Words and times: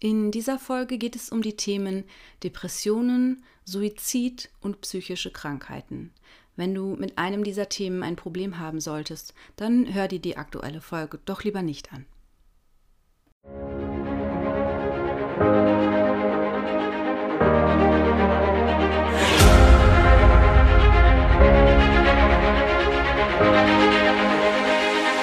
In 0.00 0.30
dieser 0.30 0.60
Folge 0.60 0.96
geht 0.96 1.16
es 1.16 1.28
um 1.28 1.42
die 1.42 1.56
Themen 1.56 2.04
Depressionen, 2.44 3.42
Suizid 3.64 4.48
und 4.60 4.80
psychische 4.80 5.32
Krankheiten. 5.32 6.12
Wenn 6.54 6.72
du 6.72 6.94
mit 6.94 7.18
einem 7.18 7.42
dieser 7.42 7.68
Themen 7.68 8.04
ein 8.04 8.14
Problem 8.14 8.60
haben 8.60 8.80
solltest, 8.80 9.34
dann 9.56 9.92
hör 9.92 10.06
dir 10.06 10.20
die 10.20 10.36
aktuelle 10.36 10.80
Folge 10.80 11.18
doch 11.24 11.42
lieber 11.42 11.62
nicht 11.62 11.92
an. 11.92 12.06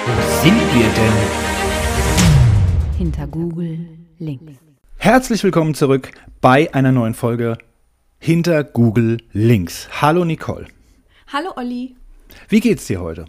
Wo 0.05 0.21
sind 0.43 0.59
wir 0.75 0.89
denn? 0.89 1.13
Hinter 2.97 3.27
Google 3.27 4.04
links. 4.19 4.53
Herzlich 4.97 5.43
willkommen 5.43 5.73
zurück 5.73 6.11
bei 6.41 6.73
einer 6.73 6.91
neuen 6.91 7.13
Folge 7.13 7.57
Hinter 8.19 8.63
Google 8.63 9.17
Links. 9.33 9.87
Hallo 10.01 10.25
Nicole. 10.25 10.67
Hallo 11.27 11.51
Olli. 11.55 11.95
Wie 12.49 12.59
geht's 12.59 12.87
dir 12.87 13.01
heute? 13.01 13.25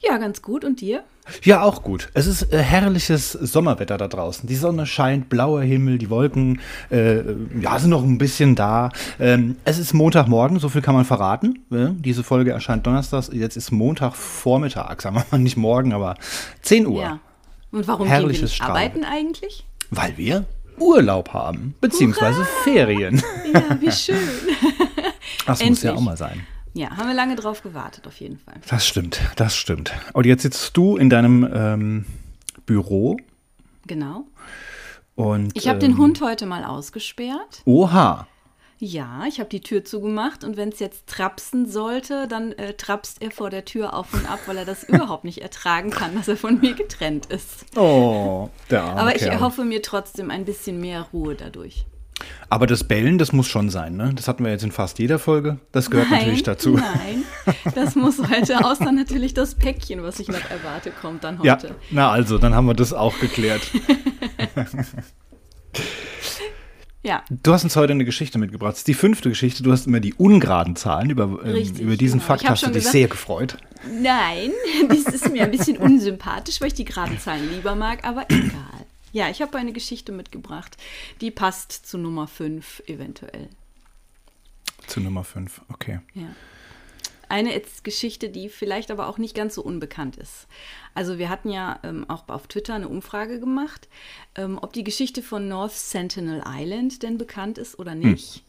Ja, 0.00 0.16
ganz 0.16 0.40
gut. 0.42 0.64
Und 0.64 0.80
dir? 0.80 1.04
Ja, 1.42 1.62
auch 1.62 1.82
gut. 1.82 2.08
Es 2.14 2.26
ist 2.26 2.52
äh, 2.52 2.58
herrliches 2.62 3.32
Sommerwetter 3.32 3.98
da 3.98 4.08
draußen. 4.08 4.48
Die 4.48 4.56
Sonne 4.56 4.86
scheint, 4.86 5.28
blauer 5.28 5.62
Himmel, 5.62 5.98
die 5.98 6.08
Wolken 6.08 6.60
äh, 6.90 7.22
ja, 7.60 7.78
sind 7.78 7.90
noch 7.90 8.02
ein 8.02 8.16
bisschen 8.18 8.54
da. 8.54 8.90
Ähm, 9.18 9.56
es 9.64 9.78
ist 9.78 9.92
Montagmorgen, 9.92 10.58
so 10.58 10.68
viel 10.68 10.80
kann 10.82 10.94
man 10.94 11.04
verraten. 11.04 11.64
Äh, 11.70 11.88
diese 11.92 12.24
Folge 12.24 12.52
erscheint 12.52 12.86
donnerstags. 12.86 13.30
Jetzt 13.32 13.56
ist 13.56 13.70
Montagvormittag, 13.70 15.00
sagen 15.00 15.16
wir 15.16 15.26
mal 15.30 15.38
nicht 15.38 15.56
morgen, 15.56 15.92
aber 15.92 16.14
10 16.62 16.86
Uhr. 16.86 17.02
Ja. 17.02 17.20
Und 17.70 17.86
warum 17.86 18.08
Herrliches 18.08 18.52
gehen 18.52 18.60
wir 18.60 18.68
arbeiten 18.68 19.04
eigentlich? 19.04 19.66
Weil 19.90 20.16
wir 20.16 20.46
Urlaub 20.78 21.32
haben, 21.32 21.74
beziehungsweise 21.80 22.44
Ferien. 22.64 23.22
Ja, 23.52 23.80
wie 23.80 23.92
schön. 23.92 24.16
Das 25.46 25.64
muss 25.64 25.82
ja 25.82 25.94
auch 25.94 26.00
mal 26.00 26.16
sein. 26.16 26.46
ja, 26.74 26.90
haben 26.96 27.08
wir 27.08 27.14
lange 27.14 27.34
drauf 27.34 27.62
gewartet, 27.62 28.06
auf 28.06 28.20
jeden 28.20 28.38
Fall. 28.38 28.54
Das 28.68 28.86
stimmt, 28.86 29.20
das 29.36 29.56
stimmt. 29.56 29.92
Und 30.12 30.26
jetzt 30.26 30.42
sitzt 30.42 30.76
du 30.76 30.96
in 30.96 31.10
deinem 31.10 31.48
ähm, 31.52 32.06
Büro 32.66 33.16
Genau. 33.86 34.24
und. 35.16 35.56
Ich 35.56 35.66
habe 35.66 35.76
ähm, 35.84 35.92
den 35.92 35.98
Hund 35.98 36.20
heute 36.20 36.46
mal 36.46 36.64
ausgesperrt. 36.64 37.62
Oha. 37.64 38.26
Ja, 38.82 39.24
ich 39.28 39.38
habe 39.40 39.50
die 39.50 39.60
Tür 39.60 39.84
zugemacht 39.84 40.42
und 40.42 40.56
wenn 40.56 40.70
es 40.70 40.78
jetzt 40.78 41.06
trapsen 41.06 41.66
sollte, 41.70 42.26
dann 42.26 42.52
äh, 42.52 42.72
trapst 42.72 43.20
er 43.20 43.30
vor 43.30 43.50
der 43.50 43.66
Tür 43.66 43.92
auf 43.92 44.14
und 44.14 44.24
ab, 44.28 44.38
weil 44.46 44.56
er 44.56 44.64
das 44.64 44.84
überhaupt 44.88 45.24
nicht 45.24 45.42
ertragen 45.42 45.90
kann, 45.90 46.14
dass 46.14 46.28
er 46.28 46.38
von 46.38 46.60
mir 46.60 46.72
getrennt 46.72 47.26
ist. 47.26 47.66
Oh, 47.76 48.48
der 48.70 48.82
arme 48.82 49.00
Aber 49.02 49.14
ich 49.14 49.20
Kerl. 49.22 49.32
erhoffe 49.32 49.64
mir 49.66 49.82
trotzdem 49.82 50.30
ein 50.30 50.46
bisschen 50.46 50.80
mehr 50.80 51.02
Ruhe 51.12 51.34
dadurch. 51.34 51.84
Aber 52.48 52.66
das 52.66 52.84
Bellen, 52.84 53.18
das 53.18 53.32
muss 53.32 53.48
schon 53.48 53.68
sein, 53.68 53.96
ne? 53.96 54.12
Das 54.14 54.28
hatten 54.28 54.44
wir 54.44 54.50
jetzt 54.50 54.64
in 54.64 54.72
fast 54.72 54.98
jeder 54.98 55.18
Folge. 55.18 55.58
Das 55.72 55.90
gehört 55.90 56.10
natürlich 56.10 56.42
dazu. 56.42 56.70
Nein, 56.70 57.24
das 57.74 57.94
muss 57.96 58.18
heute, 58.18 58.64
außer 58.64 58.92
natürlich 58.92 59.34
das 59.34 59.56
Päckchen, 59.56 60.02
was 60.02 60.18
ich 60.20 60.28
noch 60.28 60.50
erwarte, 60.50 60.90
kommt 60.90 61.22
dann 61.24 61.38
Ja, 61.42 61.54
heute. 61.56 61.74
na 61.90 62.10
also, 62.10 62.38
dann 62.38 62.54
haben 62.54 62.66
wir 62.66 62.74
das 62.74 62.94
auch 62.94 63.18
geklärt. 63.20 63.60
Ja, 67.02 67.24
Du 67.30 67.52
hast 67.52 67.64
uns 67.64 67.76
heute 67.76 67.92
eine 67.94 68.04
Geschichte 68.04 68.38
mitgebracht. 68.38 68.72
Das 68.72 68.78
ist 68.80 68.88
die 68.88 68.94
fünfte 68.94 69.30
Geschichte. 69.30 69.62
Du 69.62 69.72
hast 69.72 69.86
immer 69.86 70.00
die 70.00 70.12
ungeraden 70.14 70.76
Zahlen. 70.76 71.08
Über, 71.10 71.24
ähm, 71.24 71.52
Richtig, 71.52 71.80
über 71.80 71.96
diesen 71.96 72.18
genau. 72.20 72.28
Fakt 72.28 72.48
hast 72.48 72.62
du 72.62 72.66
dich 72.66 72.74
gesagt- 72.74 72.92
sehr 72.92 73.08
gefreut. 73.08 73.56
nein, 74.00 74.50
das 74.88 75.14
ist 75.14 75.30
mir 75.32 75.44
ein 75.44 75.50
bisschen 75.50 75.78
unsympathisch, 75.78 76.60
weil 76.60 76.68
ich 76.68 76.74
die 76.74 76.84
geraden 76.84 77.18
Zahlen 77.18 77.48
lieber 77.50 77.74
mag, 77.74 78.04
aber 78.04 78.26
egal. 78.28 78.50
Ja, 79.12 79.28
ich 79.30 79.40
habe 79.42 79.56
eine 79.58 79.72
Geschichte 79.72 80.12
mitgebracht, 80.12 80.76
die 81.20 81.30
passt 81.30 81.72
zu 81.86 81.96
Nummer 81.98 82.26
5 82.28 82.82
eventuell. 82.86 83.48
Zu 84.86 85.00
Nummer 85.00 85.24
fünf. 85.24 85.60
Okay. 85.72 86.00
Ja. 86.14 86.26
Eine 87.30 87.62
Geschichte, 87.84 88.28
die 88.28 88.48
vielleicht 88.48 88.90
aber 88.90 89.08
auch 89.08 89.16
nicht 89.16 89.36
ganz 89.36 89.54
so 89.54 89.62
unbekannt 89.62 90.16
ist. 90.16 90.48
Also 90.94 91.18
wir 91.18 91.28
hatten 91.28 91.48
ja 91.48 91.78
ähm, 91.84 92.04
auch 92.08 92.28
auf 92.28 92.48
Twitter 92.48 92.74
eine 92.74 92.88
Umfrage 92.88 93.38
gemacht, 93.38 93.88
ähm, 94.34 94.58
ob 94.60 94.72
die 94.72 94.82
Geschichte 94.82 95.22
von 95.22 95.46
North 95.46 95.72
Sentinel 95.72 96.42
Island 96.44 97.04
denn 97.04 97.18
bekannt 97.18 97.56
ist 97.56 97.78
oder 97.78 97.94
nicht. 97.94 98.44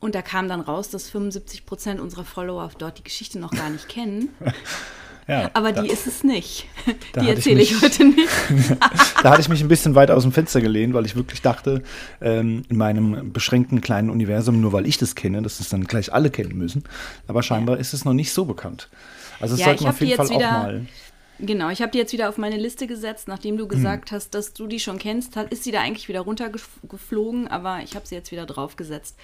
Und 0.00 0.14
da 0.14 0.22
kam 0.22 0.48
dann 0.48 0.60
raus, 0.60 0.88
dass 0.88 1.10
75 1.10 1.66
Prozent 1.66 2.00
unserer 2.00 2.24
Follower 2.24 2.70
dort 2.78 2.98
die 2.98 3.04
Geschichte 3.04 3.38
noch 3.38 3.50
gar 3.50 3.68
nicht 3.68 3.88
kennen. 3.88 4.34
Ja, 5.26 5.50
Aber 5.54 5.72
da, 5.72 5.82
die 5.82 5.88
ist 5.90 6.06
es 6.06 6.22
nicht. 6.22 6.66
Die 7.14 7.20
ich 7.20 7.28
erzähle 7.28 7.62
ich, 7.62 7.72
mich- 7.72 7.82
heute 7.82 8.04
nicht. 8.04 8.28
da 9.22 9.30
hatte 9.30 9.40
ich 9.40 9.48
mich 9.48 9.62
ein 9.62 9.68
bisschen 9.68 9.94
weit 9.94 10.10
aus 10.10 10.22
dem 10.22 10.32
Fenster 10.32 10.60
gelehnt, 10.60 10.92
weil 10.94 11.06
ich 11.06 11.16
wirklich 11.16 11.40
dachte, 11.40 11.82
ähm, 12.20 12.62
in 12.68 12.76
meinem 12.76 13.32
beschränkten 13.32 13.80
kleinen 13.80 14.10
Universum, 14.10 14.60
nur 14.60 14.72
weil 14.72 14.86
ich 14.86 14.98
das 14.98 15.14
kenne, 15.14 15.40
dass 15.42 15.58
das 15.58 15.68
dann 15.70 15.84
gleich 15.84 16.12
alle 16.12 16.30
kennen 16.30 16.56
müssen. 16.58 16.84
Aber 17.26 17.42
scheinbar 17.42 17.78
ist 17.78 17.94
es 17.94 18.04
noch 18.04 18.12
nicht 18.12 18.32
so 18.32 18.44
bekannt. 18.44 18.90
Also 19.40 19.54
das 19.54 19.60
Ja, 19.60 19.66
sollte 19.66 19.80
ich 19.80 19.84
man 19.86 19.92
auf 19.94 20.00
jeden 20.00 20.16
Fall 20.16 20.26
jetzt 20.26 20.32
auch 20.34 20.38
wieder- 20.38 20.52
mal. 20.52 20.86
Genau, 21.40 21.68
ich 21.70 21.82
habe 21.82 21.90
die 21.90 21.98
jetzt 21.98 22.12
wieder 22.12 22.28
auf 22.28 22.38
meine 22.38 22.56
Liste 22.56 22.86
gesetzt, 22.86 23.26
nachdem 23.26 23.56
du 23.56 23.66
gesagt 23.66 24.12
hast, 24.12 24.34
dass 24.34 24.52
du 24.52 24.68
die 24.68 24.78
schon 24.78 24.98
kennst, 25.00 25.34
ist 25.50 25.64
sie 25.64 25.72
da 25.72 25.80
eigentlich 25.80 26.06
wieder 26.08 26.20
runtergeflogen, 26.20 27.48
aber 27.48 27.80
ich 27.82 27.96
habe 27.96 28.06
sie 28.06 28.14
jetzt 28.14 28.30
wieder 28.30 28.46
draufgesetzt. 28.46 29.16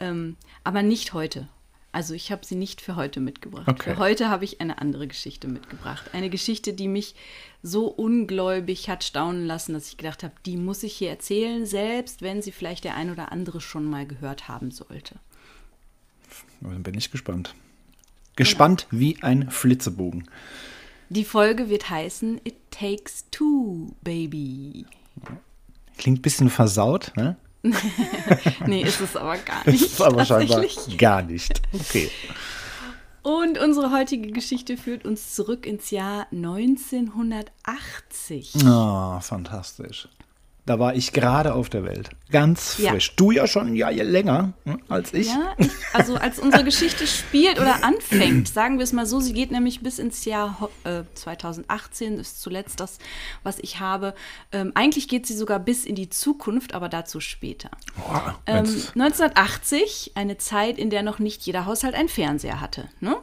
Ähm, 0.00 0.36
aber 0.64 0.82
nicht 0.82 1.12
heute. 1.12 1.46
Also 1.92 2.14
ich 2.14 2.32
habe 2.32 2.44
sie 2.44 2.54
nicht 2.54 2.80
für 2.80 2.96
heute 2.96 3.20
mitgebracht. 3.20 3.68
Okay. 3.68 3.90
Für 3.90 3.98
heute 3.98 4.30
habe 4.30 4.44
ich 4.44 4.62
eine 4.62 4.78
andere 4.78 5.06
Geschichte 5.06 5.46
mitgebracht. 5.46 6.10
Eine 6.14 6.30
Geschichte, 6.30 6.72
die 6.72 6.88
mich 6.88 7.14
so 7.62 7.86
ungläubig 7.86 8.88
hat 8.88 9.04
staunen 9.04 9.46
lassen, 9.46 9.74
dass 9.74 9.88
ich 9.88 9.98
gedacht 9.98 10.22
habe, 10.22 10.32
die 10.46 10.56
muss 10.56 10.82
ich 10.82 10.94
hier 10.94 11.10
erzählen, 11.10 11.66
selbst 11.66 12.22
wenn 12.22 12.40
sie 12.40 12.50
vielleicht 12.50 12.84
der 12.84 12.96
ein 12.96 13.10
oder 13.10 13.30
andere 13.30 13.60
schon 13.60 13.84
mal 13.84 14.06
gehört 14.06 14.48
haben 14.48 14.70
sollte. 14.70 15.16
Dann 16.62 16.82
bin 16.82 16.96
ich 16.96 17.10
gespannt. 17.10 17.54
Gespannt 18.36 18.86
wie 18.90 19.22
ein 19.22 19.50
Flitzebogen. 19.50 20.28
Die 21.10 21.24
Folge 21.24 21.68
wird 21.68 21.90
heißen 21.90 22.40
It 22.44 22.56
Takes 22.70 23.26
Two, 23.30 23.94
Baby. 24.00 24.86
Klingt 25.98 26.20
ein 26.20 26.22
bisschen 26.22 26.48
versaut, 26.48 27.12
ne? 27.16 27.36
Nee, 28.66 28.82
ist 28.82 29.00
es 29.00 29.16
aber 29.16 29.38
gar 29.38 29.64
nicht. 29.68 29.82
ist 29.82 30.02
aber 30.02 30.24
scheinbar 30.24 30.64
gar 30.98 31.22
nicht. 31.22 31.62
Okay. 31.72 32.10
Und 33.22 33.58
unsere 33.58 33.92
heutige 33.92 34.32
Geschichte 34.32 34.76
führt 34.76 35.04
uns 35.04 35.32
zurück 35.34 35.64
ins 35.64 35.92
Jahr 35.92 36.26
1980. 36.32 38.54
Oh, 38.66 39.20
fantastisch. 39.20 40.08
Da 40.64 40.78
war 40.78 40.94
ich 40.94 41.12
gerade 41.12 41.54
auf 41.54 41.68
der 41.70 41.82
Welt. 41.84 42.10
Ganz 42.30 42.78
Ja. 42.78 42.92
frisch. 42.92 43.16
Du 43.16 43.32
ja 43.32 43.48
schon 43.48 43.66
ein 43.66 43.74
Jahr 43.74 43.92
länger 43.92 44.52
hm, 44.64 44.80
als 44.88 45.12
ich. 45.12 45.26
Ja, 45.26 45.54
ich, 45.58 45.70
also 45.92 46.14
als 46.14 46.38
unsere 46.38 46.62
Geschichte 46.62 47.04
spielt 47.08 47.58
oder 47.58 47.82
anfängt, 47.82 48.48
sagen 48.48 48.78
wir 48.78 48.84
es 48.84 48.92
mal 48.92 49.04
so, 49.04 49.18
sie 49.18 49.32
geht 49.32 49.50
nämlich 49.50 49.80
bis 49.80 49.98
ins 49.98 50.24
Jahr 50.24 50.68
äh, 50.84 51.02
2018, 51.14 52.16
ist 52.18 52.40
zuletzt 52.40 52.78
das, 52.78 52.98
was 53.42 53.58
ich 53.58 53.80
habe. 53.80 54.14
Ähm, 54.52 54.70
eigentlich 54.76 55.08
geht 55.08 55.26
sie 55.26 55.34
sogar 55.34 55.58
bis 55.58 55.84
in 55.84 55.96
die 55.96 56.10
Zukunft, 56.10 56.74
aber 56.74 56.88
dazu 56.88 57.18
später. 57.18 57.70
Boah, 57.96 58.38
Ähm, 58.46 58.64
jetzt- 58.64 58.94
1980, 58.96 60.12
eine 60.14 60.38
Zeit, 60.38 60.78
in 60.78 60.90
der 60.90 61.02
noch 61.02 61.18
nicht 61.18 61.42
jeder 61.42 61.66
Haushalt 61.66 61.96
einen 61.96 62.08
Fernseher 62.08 62.60
hatte. 62.60 62.88
Ne? 63.00 63.16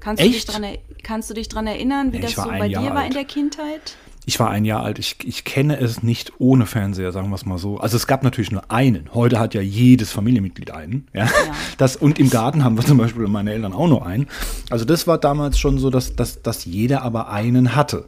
Kannst, 0.00 0.22
du 0.22 0.26
dich 0.26 0.36
Echt? 0.38 0.52
dran, 0.52 0.64
kannst 1.02 1.28
du 1.30 1.34
dich 1.34 1.48
daran 1.48 1.66
erinnern, 1.66 2.12
wie 2.12 2.16
Nee, 2.16 2.22
das 2.22 2.32
so 2.34 2.42
bei 2.44 2.68
dir 2.68 2.76
war 2.78 2.86
in 2.90 2.96
alt. 2.96 3.14
der 3.14 3.24
Kindheit? 3.24 3.96
Ich 4.28 4.38
war 4.38 4.50
ein 4.50 4.66
Jahr 4.66 4.82
alt. 4.82 4.98
Ich, 4.98 5.16
ich 5.24 5.44
kenne 5.44 5.80
es 5.80 6.02
nicht 6.02 6.34
ohne 6.38 6.66
Fernseher, 6.66 7.12
sagen 7.12 7.30
wir 7.30 7.34
es 7.36 7.46
mal 7.46 7.56
so. 7.56 7.78
Also 7.78 7.96
es 7.96 8.06
gab 8.06 8.22
natürlich 8.22 8.52
nur 8.52 8.70
einen. 8.70 9.08
Heute 9.14 9.40
hat 9.40 9.54
ja 9.54 9.62
jedes 9.62 10.12
Familienmitglied 10.12 10.70
einen. 10.70 11.06
Ja? 11.14 11.30
Das, 11.78 11.96
und 11.96 12.18
im 12.18 12.28
Garten 12.28 12.62
haben 12.62 12.76
wir 12.76 12.84
zum 12.84 12.98
Beispiel 12.98 13.26
meine 13.26 13.54
Eltern 13.54 13.72
auch 13.72 13.88
nur 13.88 14.04
einen. 14.04 14.26
Also 14.68 14.84
das 14.84 15.06
war 15.06 15.16
damals 15.16 15.58
schon 15.58 15.78
so, 15.78 15.88
dass, 15.88 16.14
dass, 16.14 16.42
dass 16.42 16.66
jeder 16.66 17.00
aber 17.00 17.30
einen 17.30 17.74
hatte. 17.74 18.06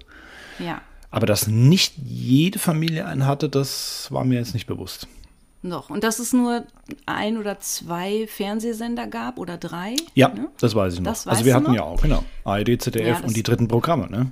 Ja. 0.58 0.82
Aber 1.10 1.24
dass 1.24 1.46
nicht 1.46 1.94
jede 1.96 2.58
Familie 2.58 3.06
einen 3.06 3.26
hatte, 3.26 3.48
das 3.48 4.08
war 4.10 4.24
mir 4.26 4.38
jetzt 4.40 4.52
nicht 4.52 4.66
bewusst. 4.66 5.08
Noch. 5.62 5.88
Und 5.88 6.04
dass 6.04 6.18
es 6.18 6.34
nur 6.34 6.64
ein 7.06 7.38
oder 7.38 7.60
zwei 7.60 8.26
Fernsehsender 8.26 9.06
gab 9.06 9.38
oder 9.38 9.56
drei? 9.56 9.96
Ja, 10.14 10.28
Ne? 10.28 10.48
das 10.60 10.74
weiß 10.74 10.92
ich 10.94 11.00
noch. 11.00 11.12
Das 11.12 11.26
also 11.26 11.46
wir 11.46 11.54
hatten 11.54 11.68
noch? 11.68 11.74
ja 11.74 11.82
auch, 11.84 12.02
genau. 12.02 12.24
ARD, 12.44 12.80
ZDF 12.82 13.20
Ja, 13.20 13.26
und 13.26 13.34
die 13.34 13.42
dritten 13.42 13.68
Programme, 13.68 14.10
ne? 14.10 14.30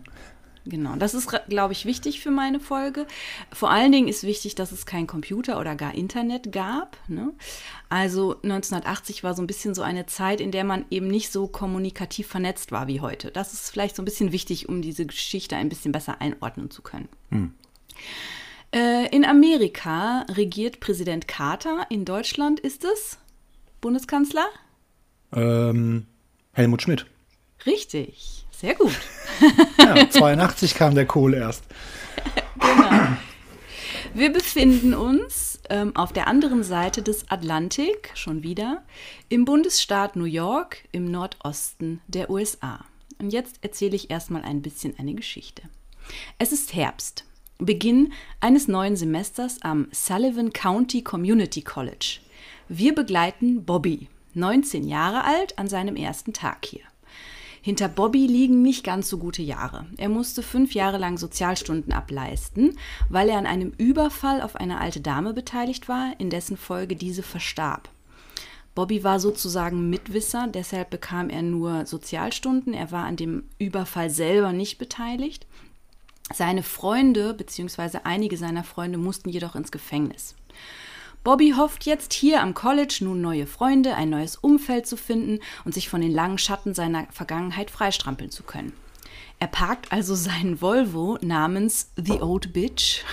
Genau. 0.68 0.96
Das 0.96 1.14
ist, 1.14 1.28
glaube 1.48 1.72
ich, 1.72 1.86
wichtig 1.86 2.20
für 2.20 2.30
meine 2.30 2.60
Folge. 2.60 3.06
Vor 3.52 3.70
allen 3.70 3.90
Dingen 3.90 4.06
ist 4.06 4.22
wichtig, 4.22 4.54
dass 4.54 4.70
es 4.70 4.84
kein 4.84 5.06
Computer 5.06 5.58
oder 5.58 5.74
gar 5.74 5.94
Internet 5.94 6.52
gab. 6.52 6.98
Ne? 7.08 7.32
Also 7.88 8.34
1980 8.42 9.24
war 9.24 9.34
so 9.34 9.42
ein 9.42 9.46
bisschen 9.46 9.74
so 9.74 9.80
eine 9.80 10.04
Zeit, 10.04 10.42
in 10.42 10.50
der 10.50 10.64
man 10.64 10.84
eben 10.90 11.08
nicht 11.08 11.32
so 11.32 11.46
kommunikativ 11.46 12.26
vernetzt 12.26 12.70
war 12.70 12.86
wie 12.86 13.00
heute. 13.00 13.30
Das 13.30 13.54
ist 13.54 13.70
vielleicht 13.70 13.96
so 13.96 14.02
ein 14.02 14.04
bisschen 14.04 14.30
wichtig, 14.32 14.68
um 14.68 14.82
diese 14.82 15.06
Geschichte 15.06 15.56
ein 15.56 15.70
bisschen 15.70 15.92
besser 15.92 16.20
einordnen 16.20 16.70
zu 16.70 16.82
können. 16.82 17.08
Äh, 18.74 19.08
in 19.14 19.24
Amerika 19.24 20.26
regiert 20.28 20.80
Präsident 20.80 21.26
Carter. 21.28 21.86
In 21.88 22.04
Deutschland 22.04 22.60
ist 22.60 22.84
es 22.84 23.18
Bundeskanzler? 23.80 24.46
Ähm, 25.32 26.06
Helmut 26.52 26.82
Schmidt. 26.82 27.06
Richtig. 27.64 28.44
Sehr 28.58 28.74
gut. 28.74 28.98
Ja, 29.78 30.10
82 30.10 30.74
kam 30.74 30.96
der 30.96 31.06
Kohl 31.06 31.32
erst. 31.32 31.62
Wir 34.12 34.32
befinden 34.32 34.94
uns 34.94 35.60
ähm, 35.70 35.94
auf 35.94 36.12
der 36.12 36.26
anderen 36.26 36.64
Seite 36.64 37.02
des 37.02 37.30
Atlantik, 37.30 38.10
schon 38.14 38.42
wieder, 38.42 38.82
im 39.28 39.44
Bundesstaat 39.44 40.16
New 40.16 40.24
York 40.24 40.78
im 40.90 41.08
Nordosten 41.08 42.00
der 42.08 42.30
USA. 42.30 42.84
Und 43.20 43.32
jetzt 43.32 43.60
erzähle 43.62 43.94
ich 43.94 44.10
erstmal 44.10 44.42
ein 44.42 44.60
bisschen 44.60 44.98
eine 44.98 45.14
Geschichte. 45.14 45.62
Es 46.38 46.50
ist 46.50 46.74
Herbst, 46.74 47.24
Beginn 47.58 48.12
eines 48.40 48.66
neuen 48.66 48.96
Semesters 48.96 49.62
am 49.62 49.86
Sullivan 49.92 50.52
County 50.52 51.02
Community 51.02 51.62
College. 51.62 52.18
Wir 52.68 52.92
begleiten 52.92 53.64
Bobby, 53.64 54.08
19 54.34 54.82
Jahre 54.82 55.22
alt, 55.22 55.56
an 55.58 55.68
seinem 55.68 55.94
ersten 55.94 56.32
Tag 56.32 56.64
hier. 56.64 56.82
Hinter 57.60 57.88
Bobby 57.88 58.26
liegen 58.26 58.62
nicht 58.62 58.84
ganz 58.84 59.08
so 59.08 59.18
gute 59.18 59.42
Jahre. 59.42 59.86
Er 59.96 60.08
musste 60.08 60.42
fünf 60.42 60.74
Jahre 60.74 60.98
lang 60.98 61.18
Sozialstunden 61.18 61.92
ableisten, 61.92 62.78
weil 63.08 63.28
er 63.28 63.38
an 63.38 63.46
einem 63.46 63.72
Überfall 63.78 64.40
auf 64.42 64.56
eine 64.56 64.80
alte 64.80 65.00
Dame 65.00 65.34
beteiligt 65.34 65.88
war, 65.88 66.12
in 66.18 66.30
dessen 66.30 66.56
Folge 66.56 66.96
diese 66.96 67.22
verstarb. 67.22 67.88
Bobby 68.74 69.02
war 69.02 69.18
sozusagen 69.18 69.90
Mitwisser, 69.90 70.46
deshalb 70.46 70.90
bekam 70.90 71.30
er 71.30 71.42
nur 71.42 71.84
Sozialstunden. 71.84 72.74
Er 72.74 72.92
war 72.92 73.04
an 73.06 73.16
dem 73.16 73.44
Überfall 73.58 74.08
selber 74.08 74.52
nicht 74.52 74.78
beteiligt. 74.78 75.46
Seine 76.32 76.62
Freunde 76.62 77.34
bzw. 77.34 77.98
einige 78.04 78.36
seiner 78.36 78.62
Freunde 78.62 78.98
mussten 78.98 79.30
jedoch 79.30 79.56
ins 79.56 79.72
Gefängnis. 79.72 80.36
Bobby 81.24 81.54
hofft 81.56 81.84
jetzt 81.84 82.12
hier 82.12 82.40
am 82.40 82.54
College 82.54 82.98
nun 83.02 83.20
neue 83.20 83.46
Freunde, 83.46 83.94
ein 83.94 84.10
neues 84.10 84.36
Umfeld 84.36 84.86
zu 84.86 84.96
finden 84.96 85.40
und 85.64 85.74
sich 85.74 85.88
von 85.88 86.00
den 86.00 86.12
langen 86.12 86.38
Schatten 86.38 86.74
seiner 86.74 87.06
Vergangenheit 87.10 87.70
freistrampeln 87.70 88.30
zu 88.30 88.42
können. 88.42 88.72
Er 89.40 89.46
parkt 89.46 89.92
also 89.92 90.14
seinen 90.14 90.60
Volvo 90.60 91.18
namens 91.20 91.90
The 91.96 92.20
Old 92.22 92.52
Bitch, 92.52 93.04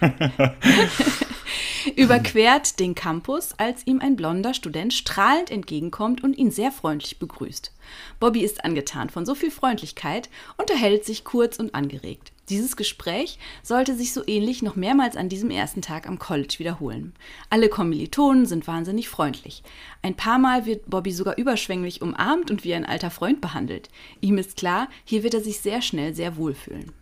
überquert 1.96 2.78
den 2.78 2.94
Campus, 2.94 3.52
als 3.58 3.84
ihm 3.86 4.00
ein 4.00 4.14
blonder 4.14 4.54
Student 4.54 4.92
strahlend 4.92 5.50
entgegenkommt 5.50 6.22
und 6.22 6.34
ihn 6.38 6.52
sehr 6.52 6.70
freundlich 6.70 7.18
begrüßt. 7.18 7.72
Bobby 8.20 8.42
ist 8.42 8.64
angetan 8.64 9.10
von 9.10 9.26
so 9.26 9.34
viel 9.34 9.50
Freundlichkeit, 9.50 10.30
unterhält 10.58 11.04
sich 11.04 11.24
kurz 11.24 11.58
und 11.58 11.74
angeregt. 11.74 12.32
Dieses 12.48 12.76
Gespräch 12.76 13.38
sollte 13.62 13.96
sich 13.96 14.12
so 14.12 14.22
ähnlich 14.26 14.62
noch 14.62 14.76
mehrmals 14.76 15.16
an 15.16 15.28
diesem 15.28 15.50
ersten 15.50 15.80
Tag 15.80 16.06
am 16.08 16.18
College 16.18 16.56
wiederholen. 16.58 17.14
Alle 17.50 17.68
Kommilitonen 17.68 18.46
sind 18.46 18.66
wahnsinnig 18.66 19.08
freundlich. 19.08 19.62
Ein 20.02 20.16
paar 20.16 20.38
Mal 20.38 20.66
wird 20.66 20.90
Bobby 20.90 21.12
sogar 21.12 21.38
überschwänglich 21.38 22.02
umarmt 22.02 22.50
und 22.50 22.64
wie 22.64 22.74
ein 22.74 22.84
alter 22.84 23.10
Freund 23.10 23.40
behandelt. 23.40 23.88
Ihm 24.20 24.38
ist 24.38 24.56
klar, 24.56 24.88
hier 25.04 25.22
wird 25.22 25.34
er 25.34 25.40
sich 25.40 25.60
sehr 25.60 25.82
schnell 25.82 26.14
sehr 26.14 26.36
wohlfühlen. 26.36 26.92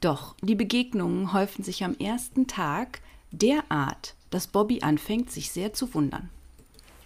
Doch 0.00 0.34
die 0.42 0.56
Begegnungen 0.56 1.32
häufen 1.32 1.62
sich 1.62 1.84
am 1.84 1.94
ersten 1.94 2.48
Tag 2.48 3.00
derart, 3.30 4.14
dass 4.30 4.48
Bobby 4.48 4.82
anfängt, 4.82 5.30
sich 5.30 5.52
sehr 5.52 5.72
zu 5.72 5.94
wundern. 5.94 6.28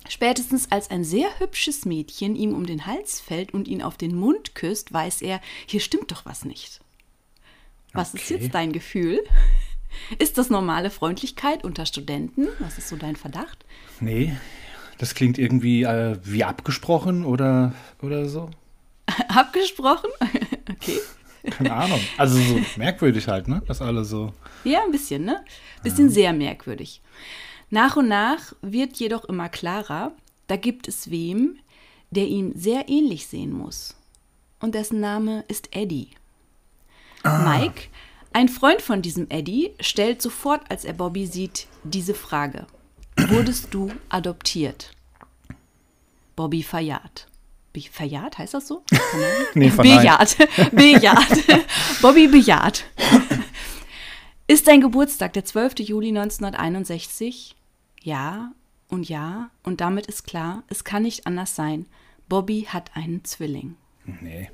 Spätestens 0.08 0.70
als 0.70 0.90
ein 0.90 1.04
sehr 1.04 1.38
hübsches 1.38 1.84
Mädchen 1.84 2.36
ihm 2.36 2.54
um 2.54 2.66
den 2.66 2.86
Hals 2.86 3.20
fällt 3.20 3.52
und 3.52 3.68
ihn 3.68 3.82
auf 3.82 3.96
den 3.96 4.14
Mund 4.14 4.54
küsst, 4.54 4.92
weiß 4.92 5.22
er, 5.22 5.40
hier 5.66 5.80
stimmt 5.80 6.10
doch 6.12 6.24
was 6.26 6.44
nicht. 6.44 6.80
Was 7.92 8.14
okay. 8.14 8.22
ist 8.22 8.30
jetzt 8.30 8.54
dein 8.54 8.72
Gefühl? 8.72 9.22
Ist 10.18 10.36
das 10.36 10.50
normale 10.50 10.90
Freundlichkeit 10.90 11.64
unter 11.64 11.86
Studenten? 11.86 12.48
Was 12.58 12.76
ist 12.76 12.88
so 12.88 12.96
dein 12.96 13.16
Verdacht? 13.16 13.64
Nee, 13.98 14.36
das 14.98 15.14
klingt 15.14 15.38
irgendwie 15.38 15.84
äh, 15.84 16.18
wie 16.22 16.44
abgesprochen 16.44 17.24
oder, 17.24 17.72
oder 18.02 18.28
so. 18.28 18.50
abgesprochen? 19.28 20.10
okay. 20.70 20.98
Keine 21.50 21.72
Ahnung. 21.72 22.00
Also 22.18 22.38
so 22.38 22.60
merkwürdig 22.76 23.28
halt, 23.28 23.48
ne? 23.48 23.62
Das 23.66 23.80
alle 23.80 24.04
so. 24.04 24.34
Ja, 24.64 24.82
ein 24.84 24.90
bisschen, 24.90 25.24
ne? 25.24 25.44
Bisschen 25.82 26.08
ja. 26.08 26.12
sehr 26.12 26.32
merkwürdig. 26.32 27.00
Nach 27.70 27.96
und 27.96 28.08
nach 28.08 28.52
wird 28.62 28.96
jedoch 28.96 29.24
immer 29.24 29.48
klarer, 29.48 30.12
da 30.46 30.56
gibt 30.56 30.88
es 30.88 31.10
wem, 31.10 31.58
der 32.10 32.26
ihm 32.28 32.52
sehr 32.54 32.88
ähnlich 32.88 33.26
sehen 33.26 33.52
muss. 33.52 33.96
Und 34.60 34.74
dessen 34.74 35.00
Name 35.00 35.44
ist 35.48 35.74
Eddie. 35.74 36.10
Ah. 37.22 37.58
Mike, 37.58 37.88
ein 38.32 38.48
Freund 38.48 38.82
von 38.82 39.02
diesem 39.02 39.28
Eddie, 39.30 39.72
stellt 39.80 40.22
sofort, 40.22 40.70
als 40.70 40.84
er 40.84 40.92
Bobby 40.92 41.26
sieht, 41.26 41.66
diese 41.84 42.14
Frage. 42.14 42.66
Wurdest 43.16 43.72
du 43.72 43.90
adoptiert? 44.08 44.92
Bobby 46.36 46.62
verjagt. 46.62 47.28
Verjagt, 47.90 48.38
heißt 48.38 48.54
das 48.54 48.68
so? 48.68 48.82
nee, 49.54 49.68
bejaht. 49.68 50.36
bejaht. 50.72 51.44
Bobby 52.00 52.26
bejaht. 52.26 52.84
Ist 54.48 54.68
dein 54.68 54.80
Geburtstag 54.80 55.32
der 55.32 55.44
12. 55.44 55.80
Juli 55.80 56.08
1961? 56.08 57.56
Ja 58.02 58.52
und 58.88 59.08
ja. 59.08 59.50
Und 59.64 59.80
damit 59.80 60.06
ist 60.06 60.24
klar, 60.24 60.62
es 60.68 60.84
kann 60.84 61.02
nicht 61.02 61.26
anders 61.26 61.56
sein. 61.56 61.86
Bobby 62.28 62.66
hat 62.68 62.92
einen 62.94 63.24
Zwilling. 63.24 63.74
Nee. 64.04 64.50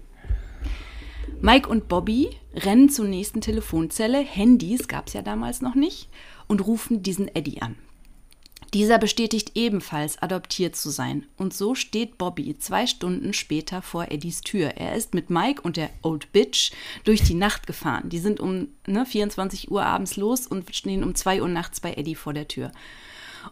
Mike 1.43 1.69
und 1.69 1.89
Bobby 1.89 2.31
rennen 2.55 2.89
zur 2.89 3.07
nächsten 3.07 3.43
Telefonzelle, 3.43 4.21
Handys 4.21 4.89
gab 4.89 5.09
es 5.09 5.13
ja 5.13 5.21
damals 5.21 5.61
noch 5.61 5.75
nicht, 5.75 6.09
und 6.47 6.67
rufen 6.67 7.03
diesen 7.03 7.29
Eddie 7.35 7.61
an. 7.61 7.77
Dieser 8.75 8.99
bestätigt 8.99 9.53
ebenfalls, 9.55 10.23
adoptiert 10.23 10.77
zu 10.77 10.89
sein. 10.89 11.27
Und 11.37 11.53
so 11.53 11.75
steht 11.75 12.17
Bobby 12.17 12.57
zwei 12.59 12.87
Stunden 12.87 13.35
später 13.35 13.83
vor 13.83 14.11
Eddies 14.11 14.41
Tür. 14.41 14.69
Er 14.77 14.95
ist 14.95 15.13
mit 15.13 15.29
Mike 15.29 15.61
und 15.61 15.77
der 15.77 15.91
Old 16.01 16.33
Bitch 16.33 16.73
durch 17.05 17.23
die 17.23 17.35
Nacht 17.35 17.67
gefahren. 17.67 18.09
Die 18.09 18.19
sind 18.19 18.41
um 18.41 18.69
ne, 18.87 19.05
24 19.05 19.71
Uhr 19.71 19.85
abends 19.85 20.17
los 20.17 20.47
und 20.47 20.75
stehen 20.75 21.05
um 21.05 21.15
2 21.15 21.43
Uhr 21.43 21.49
nachts 21.49 21.81
bei 21.81 21.93
Eddie 21.93 22.15
vor 22.15 22.33
der 22.33 22.49
Tür. 22.49 22.73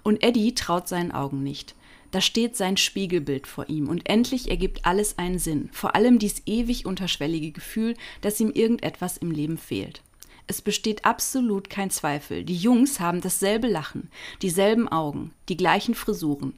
Und 0.03 0.23
Eddie 0.23 0.55
traut 0.55 0.89
seinen 0.89 1.13
Augen 1.13 1.43
nicht. 1.43 1.75
Da 2.13 2.23
steht 2.23 2.57
sein 2.57 2.79
Spiegelbild 2.79 3.47
vor 3.47 3.69
ihm 3.69 3.89
und 3.89 4.09
endlich 4.09 4.49
ergibt 4.51 4.87
alles 4.87 5.19
einen 5.19 5.39
Sinn, 5.39 5.69
vor 5.71 5.95
allem 5.95 6.19
dies 6.19 6.43
ewig 6.47 6.87
unterschwellige 6.87 7.53
Gefühl, 7.53 7.95
dass 8.23 8.41
ihm 8.41 8.51
irgendetwas 8.51 9.19
im 9.19 9.31
Leben 9.31 9.59
fehlt. 9.59 10.03
Es 10.51 10.63
besteht 10.63 11.05
absolut 11.05 11.71
kein 11.71 11.91
Zweifel, 11.91 12.43
die 12.43 12.57
Jungs 12.57 12.99
haben 12.99 13.21
dasselbe 13.21 13.69
Lachen, 13.69 14.11
dieselben 14.43 14.89
Augen, 14.89 15.31
die 15.49 15.57
gleichen 15.57 15.95
Frisuren. 15.95 16.55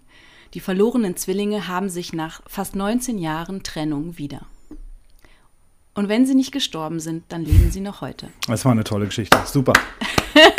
Die 0.54 0.60
verlorenen 0.60 1.14
Zwillinge 1.14 1.68
haben 1.68 1.90
sich 1.90 2.14
nach 2.14 2.40
fast 2.46 2.74
19 2.74 3.18
Jahren 3.18 3.62
Trennung 3.62 4.16
wieder. 4.16 4.46
Und 5.92 6.08
wenn 6.08 6.24
sie 6.24 6.34
nicht 6.34 6.52
gestorben 6.52 7.00
sind, 7.00 7.24
dann 7.28 7.44
leben 7.44 7.70
sie 7.70 7.80
noch 7.80 8.00
heute. 8.00 8.28
Das 8.46 8.64
war 8.64 8.72
eine 8.72 8.82
tolle 8.82 9.04
Geschichte. 9.04 9.38
Super. 9.44 9.74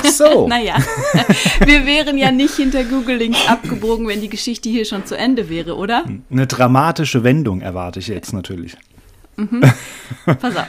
So. 0.03 0.47
naja, 0.47 0.75
wir 1.65 1.87
wären 1.87 2.19
ja 2.19 2.31
nicht 2.31 2.53
hinter 2.57 2.83
Google 2.83 3.15
Links 3.15 3.47
abgebogen, 3.47 4.07
wenn 4.07 4.21
die 4.21 4.29
Geschichte 4.29 4.69
hier 4.69 4.85
schon 4.85 5.07
zu 5.07 5.17
Ende 5.17 5.49
wäre, 5.49 5.75
oder? 5.75 6.05
Eine 6.29 6.45
dramatische 6.45 7.23
Wendung 7.23 7.61
erwarte 7.61 7.97
ich 7.97 8.07
jetzt 8.09 8.33
natürlich. 8.33 8.77
Mhm. 9.37 9.61
Pass 10.25 10.55
auf. 10.55 10.67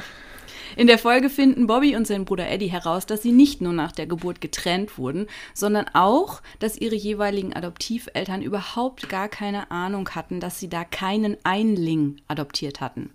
In 0.76 0.87
der 0.87 0.99
Folge 0.99 1.31
finden 1.31 1.66
Bobby 1.66 1.95
und 1.95 2.07
sein 2.07 2.25
Bruder 2.25 2.49
Eddie 2.49 2.71
heraus, 2.71 3.07
dass 3.07 3.23
sie 3.23 3.33
nicht 3.33 3.61
nur 3.61 3.73
nach 3.73 3.93
der 3.93 4.07
Geburt 4.07 4.40
getrennt 4.40 4.99
wurden, 4.99 5.26
sondern 5.52 5.87
auch, 5.93 6.43
dass 6.59 6.76
ihre 6.76 6.97
jeweiligen 6.97 7.52
Adoptiveltern 7.52 8.43
überhaupt 8.43 9.09
gar 9.09 9.28
keine 9.28 9.71
Ahnung 9.71 10.11
hatten, 10.11 10.40
dass 10.40 10.59
sie 10.59 10.69
da 10.69 10.85
keinen 10.85 11.37
Einling 11.45 12.16
adoptiert 12.26 12.81
hatten. 12.81 13.11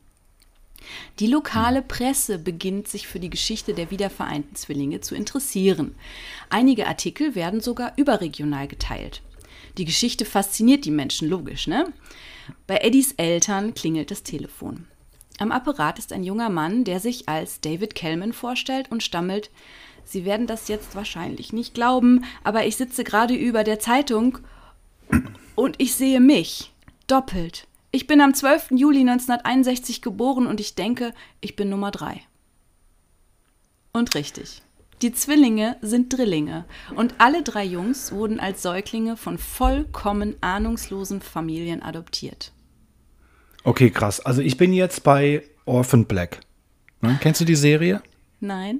Die 1.20 1.28
lokale 1.28 1.82
Presse 1.82 2.40
beginnt 2.40 2.88
sich 2.88 3.08
für 3.08 3.20
die 3.20 3.30
Geschichte 3.30 3.74
der 3.74 3.92
wiedervereinten 3.92 4.56
Zwillinge 4.56 5.02
zu 5.02 5.14
interessieren. 5.14 5.96
Einige 6.50 6.88
Artikel 6.88 7.36
werden 7.36 7.60
sogar 7.60 7.94
überregional 7.98 8.68
geteilt. 8.68 9.22
Die 9.78 9.86
Geschichte 9.86 10.24
fasziniert 10.24 10.86
die 10.86 10.92
Menschen, 10.92 11.28
logisch, 11.28 11.68
ne? 11.68 11.92
Bei 12.66 12.78
Eddies 12.78 13.14
Eltern 13.18 13.74
klingelt 13.74 14.12
das 14.12 14.24
Telefon. 14.24 14.88
Am 15.40 15.54
Apparat 15.54 15.98
ist 16.00 16.12
ein 16.12 16.24
junger 16.24 16.50
Mann, 16.50 16.84
der 16.84 17.00
sich 17.00 17.30
als 17.30 17.62
David 17.62 17.96
Kellman 17.96 18.34
vorstellt 18.34 18.92
und 18.92 19.04
stammelt: 19.04 19.50
Sie 20.04 20.26
werden 20.26 20.48
das 20.48 20.68
jetzt 20.68 20.96
wahrscheinlich 20.96 21.54
nicht 21.54 21.74
glauben, 21.74 22.26
aber 22.44 22.66
ich 22.66 22.76
sitze 22.76 23.06
gerade 23.06 23.34
über 23.34 23.64
der 23.64 23.80
Zeitung 23.80 24.40
und 25.56 25.76
ich 25.82 25.96
sehe 25.96 26.20
mich. 26.20 26.74
Doppelt. 27.08 27.68
Ich 27.92 28.06
bin 28.06 28.22
am 28.22 28.34
12. 28.34 28.72
Juli 28.72 29.00
1961 29.00 30.02
geboren 30.02 30.46
und 30.46 30.60
ich 30.60 30.76
denke, 30.76 31.14
ich 31.42 31.56
bin 31.56 31.70
Nummer 31.70 31.90
drei. 31.90 32.22
Und 33.94 34.14
richtig. 34.14 34.62
Die 35.02 35.14
Zwillinge 35.14 35.78
sind 35.82 36.16
Drillinge 36.16 36.66
und 36.96 37.16
alle 37.20 37.42
drei 37.42 37.64
Jungs 37.64 38.12
wurden 38.12 38.42
als 38.42 38.62
Säuglinge 38.62 39.16
von 39.16 39.38
vollkommen 39.38 40.36
ahnungslosen 40.42 41.22
Familien 41.22 41.82
adoptiert. 41.82 42.52
Okay, 43.64 43.90
krass. 43.90 44.20
Also 44.20 44.42
ich 44.42 44.58
bin 44.58 44.74
jetzt 44.74 45.04
bei 45.04 45.44
Orphan 45.66 46.06
Black. 46.06 46.40
Ne? 47.02 47.18
Kennst 47.22 47.42
du 47.42 47.46
die 47.46 47.56
Serie? 47.56 48.02
Nein. 48.40 48.80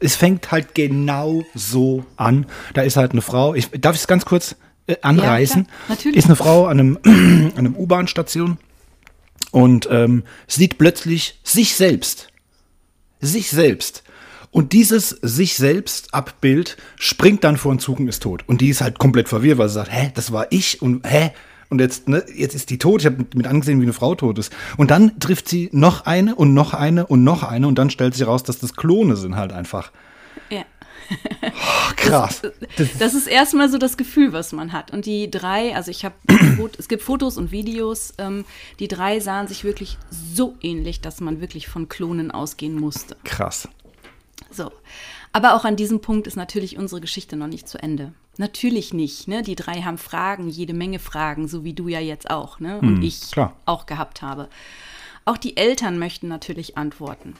Es 0.00 0.16
fängt 0.16 0.50
halt 0.50 0.74
genau 0.74 1.44
so 1.54 2.04
an. 2.16 2.46
Da 2.74 2.82
ist 2.82 2.96
halt 2.96 3.12
eine 3.12 3.22
Frau. 3.22 3.54
Ich, 3.54 3.68
darf 3.70 3.94
ich 3.94 4.02
es 4.02 4.06
ganz 4.06 4.24
kurz 4.24 4.56
äh, 4.86 4.96
anreißen. 5.02 5.64
Ja, 5.64 5.70
natürlich. 5.88 6.16
Ist 6.16 6.26
eine 6.26 6.36
Frau 6.36 6.66
an 6.66 6.80
einem, 6.80 6.98
an 7.04 7.52
einem 7.58 7.76
U-Bahn-Station 7.76 8.58
und 9.50 9.88
ähm, 9.90 10.24
sieht 10.46 10.78
plötzlich 10.78 11.38
sich 11.42 11.74
selbst. 11.74 12.28
Sich 13.20 13.50
selbst. 13.50 14.02
Und 14.52 14.72
dieses 14.72 15.10
sich 15.10 15.54
selbst 15.54 16.12
Abbild 16.12 16.76
springt 16.96 17.44
dann 17.44 17.56
vor 17.56 17.72
den 17.72 17.78
Zug 17.78 18.00
und 18.00 18.08
ist 18.08 18.22
tot. 18.22 18.42
Und 18.48 18.60
die 18.60 18.68
ist 18.68 18.80
halt 18.80 18.98
komplett 18.98 19.28
verwirrt, 19.28 19.58
weil 19.58 19.68
sie 19.68 19.74
sagt, 19.74 19.92
hä, 19.92 20.10
das 20.14 20.32
war 20.32 20.46
ich 20.50 20.82
und 20.82 21.06
hä? 21.06 21.30
Und 21.70 21.80
jetzt, 21.80 22.08
ne, 22.08 22.24
jetzt 22.34 22.54
ist 22.54 22.68
die 22.70 22.78
tot. 22.78 23.00
Ich 23.00 23.06
habe 23.06 23.24
mit 23.34 23.46
angesehen, 23.46 23.80
wie 23.80 23.84
eine 23.84 23.92
Frau 23.92 24.14
tot 24.14 24.38
ist. 24.38 24.52
Und 24.76 24.90
dann 24.90 25.18
trifft 25.20 25.48
sie 25.48 25.70
noch 25.72 26.04
eine 26.04 26.34
und 26.34 26.52
noch 26.52 26.74
eine 26.74 27.06
und 27.06 27.24
noch 27.24 27.44
eine 27.44 27.68
und 27.68 27.76
dann 27.76 27.90
stellt 27.90 28.14
sich 28.14 28.26
heraus, 28.26 28.42
dass 28.42 28.58
das 28.58 28.74
Klone 28.74 29.16
sind 29.16 29.36
halt 29.36 29.52
einfach. 29.52 29.92
Ja. 30.50 30.64
Oh, 31.42 31.92
krass. 31.96 32.42
Das, 32.76 32.88
das 32.98 33.14
ist 33.14 33.26
erstmal 33.26 33.68
so 33.68 33.78
das 33.78 33.96
Gefühl, 33.96 34.32
was 34.32 34.52
man 34.52 34.72
hat. 34.72 34.92
Und 34.92 35.06
die 35.06 35.30
drei, 35.30 35.74
also 35.74 35.90
ich 35.90 36.04
habe, 36.04 36.14
es 36.78 36.88
gibt 36.88 37.02
Fotos 37.02 37.36
und 37.36 37.50
Videos, 37.50 38.14
ähm, 38.18 38.44
die 38.78 38.88
drei 38.88 39.20
sahen 39.20 39.48
sich 39.48 39.64
wirklich 39.64 39.98
so 40.10 40.56
ähnlich, 40.60 41.00
dass 41.00 41.20
man 41.20 41.40
wirklich 41.40 41.68
von 41.68 41.88
Klonen 41.88 42.30
ausgehen 42.30 42.74
musste. 42.78 43.16
Krass. 43.24 43.68
So. 44.50 44.70
Aber 45.32 45.54
auch 45.54 45.64
an 45.64 45.76
diesem 45.76 46.00
Punkt 46.00 46.26
ist 46.26 46.36
natürlich 46.36 46.76
unsere 46.76 47.00
Geschichte 47.00 47.36
noch 47.36 47.46
nicht 47.46 47.68
zu 47.68 47.78
Ende. 47.82 48.12
Natürlich 48.36 48.92
nicht. 48.94 49.28
Ne? 49.28 49.42
Die 49.42 49.54
drei 49.54 49.82
haben 49.82 49.98
Fragen, 49.98 50.48
jede 50.48 50.72
Menge 50.74 50.98
Fragen, 50.98 51.46
so 51.46 51.62
wie 51.64 51.74
du 51.74 51.88
ja 51.88 52.00
jetzt 52.00 52.30
auch 52.30 52.58
ne? 52.58 52.78
und 52.80 52.96
Hm, 52.96 53.02
ich 53.02 53.30
klar. 53.30 53.56
auch 53.66 53.86
gehabt 53.86 54.22
habe. 54.22 54.48
Auch 55.26 55.36
die 55.36 55.56
Eltern 55.56 55.98
möchten 55.98 56.28
natürlich 56.28 56.76
antworten. 56.78 57.34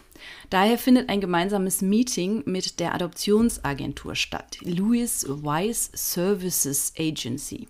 Daher 0.51 0.77
findet 0.79 1.09
ein 1.09 1.21
gemeinsames 1.21 1.81
Meeting 1.81 2.43
mit 2.45 2.79
der 2.79 2.95
Adoptionsagentur 2.95 4.15
statt, 4.15 4.59
Louis 4.61 5.27
Wise 5.27 5.91
Services 5.95 6.93
Agency. 6.99 7.67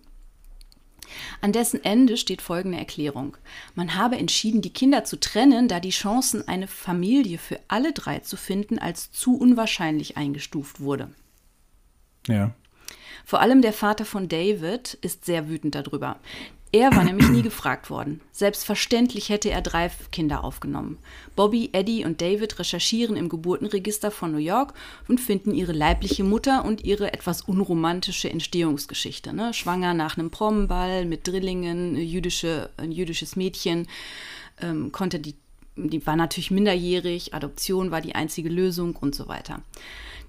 An 1.40 1.52
dessen 1.52 1.83
Ende 1.85 2.17
steht 2.17 2.43
folgende 2.43 2.79
Erklärung. 2.79 3.37
Man 3.75 3.97
habe 3.97 4.17
entschieden, 4.17 4.62
die 4.62 4.73
Kinder 4.73 5.05
zu 5.05 5.19
trennen, 5.19 5.69
da 5.69 5.81
die 5.81 5.90
Chancen, 5.90 6.47
eine 6.47 6.67
Familie 6.67 7.38
für 7.38 7.61
alle 7.69 7.93
drei 7.93 8.21
zu 8.21 8.37
finden, 8.37 8.79
als 8.79 9.11
zu 9.12 9.37
unwahrscheinlich 9.37 10.17
eingestuft 10.17 10.81
wurde. 10.81 11.11
Ja. 12.26 12.55
Vor 13.25 13.40
allem 13.40 13.62
der 13.62 13.73
Vater 13.73 14.05
von 14.05 14.29
David 14.29 14.95
ist 15.02 15.25
sehr 15.25 15.49
wütend 15.49 15.75
darüber. 15.75 16.19
Er 16.73 16.95
war 16.95 17.03
nämlich 17.03 17.29
nie 17.29 17.43
gefragt 17.43 17.91
worden. 17.91 18.21
Selbstverständlich 18.31 19.29
hätte 19.29 19.50
er 19.50 19.61
drei 19.61 19.91
Kinder 20.12 20.45
aufgenommen. 20.45 20.99
Bobby, 21.35 21.71
Eddie 21.73 22.05
und 22.05 22.21
David 22.21 22.61
recherchieren 22.61 23.17
im 23.17 23.29
Geburtenregister 23.29 24.12
von 24.12 24.31
New 24.31 24.39
York 24.39 24.75
und 25.09 25.21
finden 25.21 25.53
ihre 25.53 25.73
leibliche 25.73 26.23
Mutter 26.23 26.65
und 26.65 26.85
ihre 26.85 27.12
etwas 27.12 27.43
unromantische 27.43 28.31
Entstehungsgeschichte. 28.31 29.33
Ne? 29.33 29.53
Schwanger 29.53 29.95
nach 29.95 30.17
einem 30.17 30.31
Promenball 30.31 31.07
mit 31.07 31.27
Drillingen, 31.27 31.97
eine 31.97 32.05
jüdische, 32.05 32.71
ein 32.77 32.93
jüdisches 32.93 33.35
Mädchen, 33.35 33.89
ähm, 34.62 34.93
konnte 34.93 35.19
die, 35.19 35.35
die 35.75 36.07
war 36.07 36.15
natürlich 36.15 36.53
minderjährig, 36.53 37.35
Adoption 37.35 37.91
war 37.91 38.00
die 38.00 38.15
einzige 38.15 38.49
Lösung 38.49 38.95
und 38.95 39.17
so 39.17 39.27
weiter. 39.27 39.61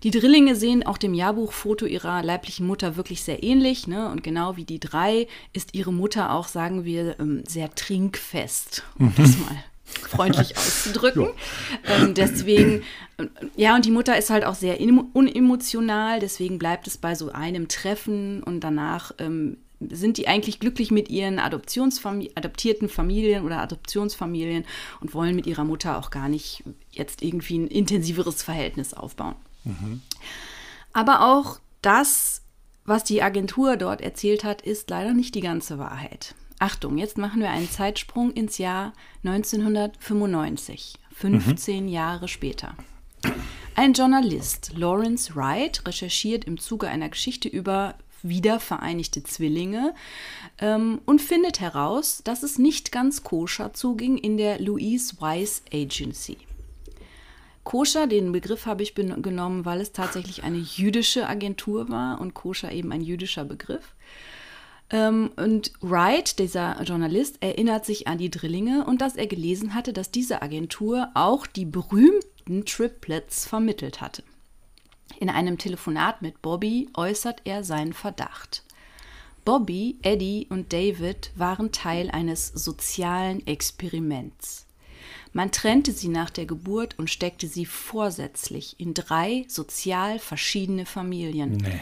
Die 0.03 0.11
Drillinge 0.11 0.55
sehen 0.55 0.85
auch 0.85 0.97
dem 0.97 1.13
Jahrbuchfoto 1.13 1.85
ihrer 1.85 2.23
leiblichen 2.23 2.65
Mutter 2.65 2.95
wirklich 2.95 3.23
sehr 3.23 3.43
ähnlich. 3.43 3.87
Ne? 3.87 4.09
Und 4.09 4.23
genau 4.23 4.57
wie 4.57 4.65
die 4.65 4.79
drei 4.79 5.27
ist 5.53 5.75
ihre 5.75 5.93
Mutter 5.93 6.33
auch, 6.33 6.47
sagen 6.47 6.85
wir, 6.85 7.19
ähm, 7.19 7.43
sehr 7.47 7.73
trinkfest, 7.75 8.83
um 8.97 9.13
das 9.15 9.37
mal 9.37 9.63
freundlich 9.85 10.57
auszudrücken. 10.57 11.29
Ähm, 11.85 12.13
deswegen, 12.13 12.83
ja, 13.55 13.75
und 13.75 13.85
die 13.85 13.91
Mutter 13.91 14.17
ist 14.17 14.29
halt 14.29 14.45
auch 14.45 14.55
sehr 14.55 14.79
emo- 14.81 15.05
unemotional, 15.13 16.19
deswegen 16.19 16.57
bleibt 16.57 16.87
es 16.87 16.97
bei 16.97 17.13
so 17.13 17.31
einem 17.31 17.67
Treffen 17.67 18.41
und 18.41 18.61
danach 18.61 19.11
ähm, 19.19 19.57
sind 19.89 20.17
die 20.17 20.27
eigentlich 20.27 20.59
glücklich 20.59 20.91
mit 20.91 21.09
ihren 21.09 21.39
Adoptionsfamili 21.39 22.31
adoptierten 22.35 22.87
Familien 22.87 23.43
oder 23.43 23.61
Adoptionsfamilien 23.61 24.65
und 25.01 25.13
wollen 25.13 25.35
mit 25.35 25.47
ihrer 25.47 25.63
Mutter 25.63 25.97
auch 25.97 26.11
gar 26.11 26.29
nicht 26.29 26.63
jetzt 26.91 27.21
irgendwie 27.21 27.57
ein 27.57 27.67
intensiveres 27.67 28.43
Verhältnis 28.43 28.93
aufbauen. 28.93 29.35
Aber 30.93 31.33
auch 31.33 31.59
das, 31.81 32.41
was 32.85 33.03
die 33.03 33.21
Agentur 33.21 33.77
dort 33.77 34.01
erzählt 34.01 34.43
hat, 34.43 34.61
ist 34.61 34.89
leider 34.89 35.13
nicht 35.13 35.35
die 35.35 35.41
ganze 35.41 35.77
Wahrheit. 35.77 36.35
Achtung, 36.59 36.97
jetzt 36.97 37.17
machen 37.17 37.41
wir 37.41 37.49
einen 37.49 37.69
Zeitsprung 37.69 38.31
ins 38.33 38.57
Jahr 38.59 38.93
1995, 39.23 40.95
15 41.15 41.87
Jahre 41.87 42.27
später. 42.27 42.75
Ein 43.75 43.93
Journalist, 43.93 44.73
Lawrence 44.75 45.35
Wright, 45.35 45.81
recherchiert 45.87 46.45
im 46.45 46.59
Zuge 46.59 46.87
einer 46.87 47.09
Geschichte 47.09 47.47
über 47.47 47.95
wiedervereinigte 48.21 49.23
Zwillinge 49.23 49.95
ähm, 50.59 51.01
und 51.05 51.21
findet 51.21 51.59
heraus, 51.59 52.21
dass 52.23 52.43
es 52.43 52.59
nicht 52.59 52.91
ganz 52.91 53.23
koscher 53.23 53.73
zuging 53.73 54.17
in 54.17 54.37
der 54.37 54.59
Louise 54.59 55.15
Wise 55.19 55.61
Agency. 55.73 56.37
Koscher, 57.63 58.07
den 58.07 58.31
Begriff 58.31 58.65
habe 58.65 58.83
ich 58.83 58.95
genommen, 58.95 59.65
weil 59.65 59.81
es 59.81 59.91
tatsächlich 59.91 60.43
eine 60.43 60.57
jüdische 60.57 61.27
Agentur 61.27 61.89
war 61.89 62.19
und 62.19 62.33
Koscher 62.33 62.71
eben 62.71 62.91
ein 62.91 63.01
jüdischer 63.01 63.45
Begriff. 63.45 63.93
Ähm, 64.89 65.31
und 65.37 65.71
Wright, 65.81 66.39
dieser 66.39 66.81
Journalist, 66.83 67.37
erinnert 67.41 67.85
sich 67.85 68.07
an 68.07 68.17
die 68.17 68.29
Drillinge 68.29 68.85
und 68.85 69.01
dass 69.01 69.15
er 69.15 69.27
gelesen 69.27 69.73
hatte, 69.73 69.93
dass 69.93 70.11
diese 70.11 70.41
Agentur 70.41 71.09
auch 71.13 71.47
die 71.47 71.65
berühmten 71.65 72.65
Triplets 72.65 73.45
vermittelt 73.45 74.01
hatte. 74.01 74.23
In 75.19 75.29
einem 75.29 75.57
Telefonat 75.57 76.21
mit 76.21 76.41
Bobby 76.41 76.89
äußert 76.95 77.41
er 77.45 77.63
seinen 77.63 77.93
Verdacht. 77.93 78.63
Bobby, 79.45 79.97
Eddie 80.01 80.47
und 80.49 80.71
David 80.73 81.31
waren 81.35 81.71
Teil 81.71 82.11
eines 82.11 82.47
sozialen 82.47 83.45
Experiments. 83.47 84.67
Man 85.33 85.51
trennte 85.51 85.91
sie 85.91 86.09
nach 86.09 86.29
der 86.29 86.45
Geburt 86.45 86.97
und 86.97 87.09
steckte 87.09 87.47
sie 87.47 87.65
vorsätzlich 87.65 88.75
in 88.79 88.93
drei 88.93 89.45
sozial 89.47 90.19
verschiedene 90.19 90.85
Familien. 90.85 91.57
Nee. 91.57 91.81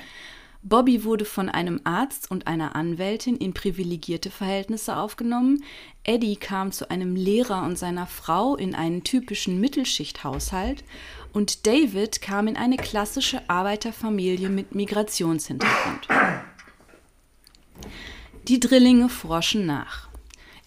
Bobby 0.62 1.06
wurde 1.06 1.24
von 1.24 1.48
einem 1.48 1.80
Arzt 1.86 2.30
und 2.30 2.48
einer 2.48 2.76
Anwältin 2.76 3.38
in 3.38 3.54
privilegierte 3.54 4.30
Verhältnisse 4.30 4.98
aufgenommen. 4.98 5.64
Eddie 6.04 6.36
kam 6.36 6.74
zu 6.74 6.92
einem 6.92 7.16
Lehrer 7.16 7.64
und 7.64 7.78
seiner 7.78 8.08
Frau 8.08 8.58
in 8.58 8.76
einen 8.76 9.06
typischen 9.06 9.62
Mittelschichthaushalt. 9.62 10.84
Und 11.32 11.66
David 11.66 12.22
kam 12.22 12.48
in 12.48 12.58
eine 12.58 12.76
klassische 12.76 13.50
Arbeiterfamilie 13.50 14.50
mit 14.50 14.76
Migrationshintergrund. 14.76 16.08
Die 18.50 18.60
Drillinge 18.60 19.08
forschen 19.08 19.66
nach. 19.66 20.09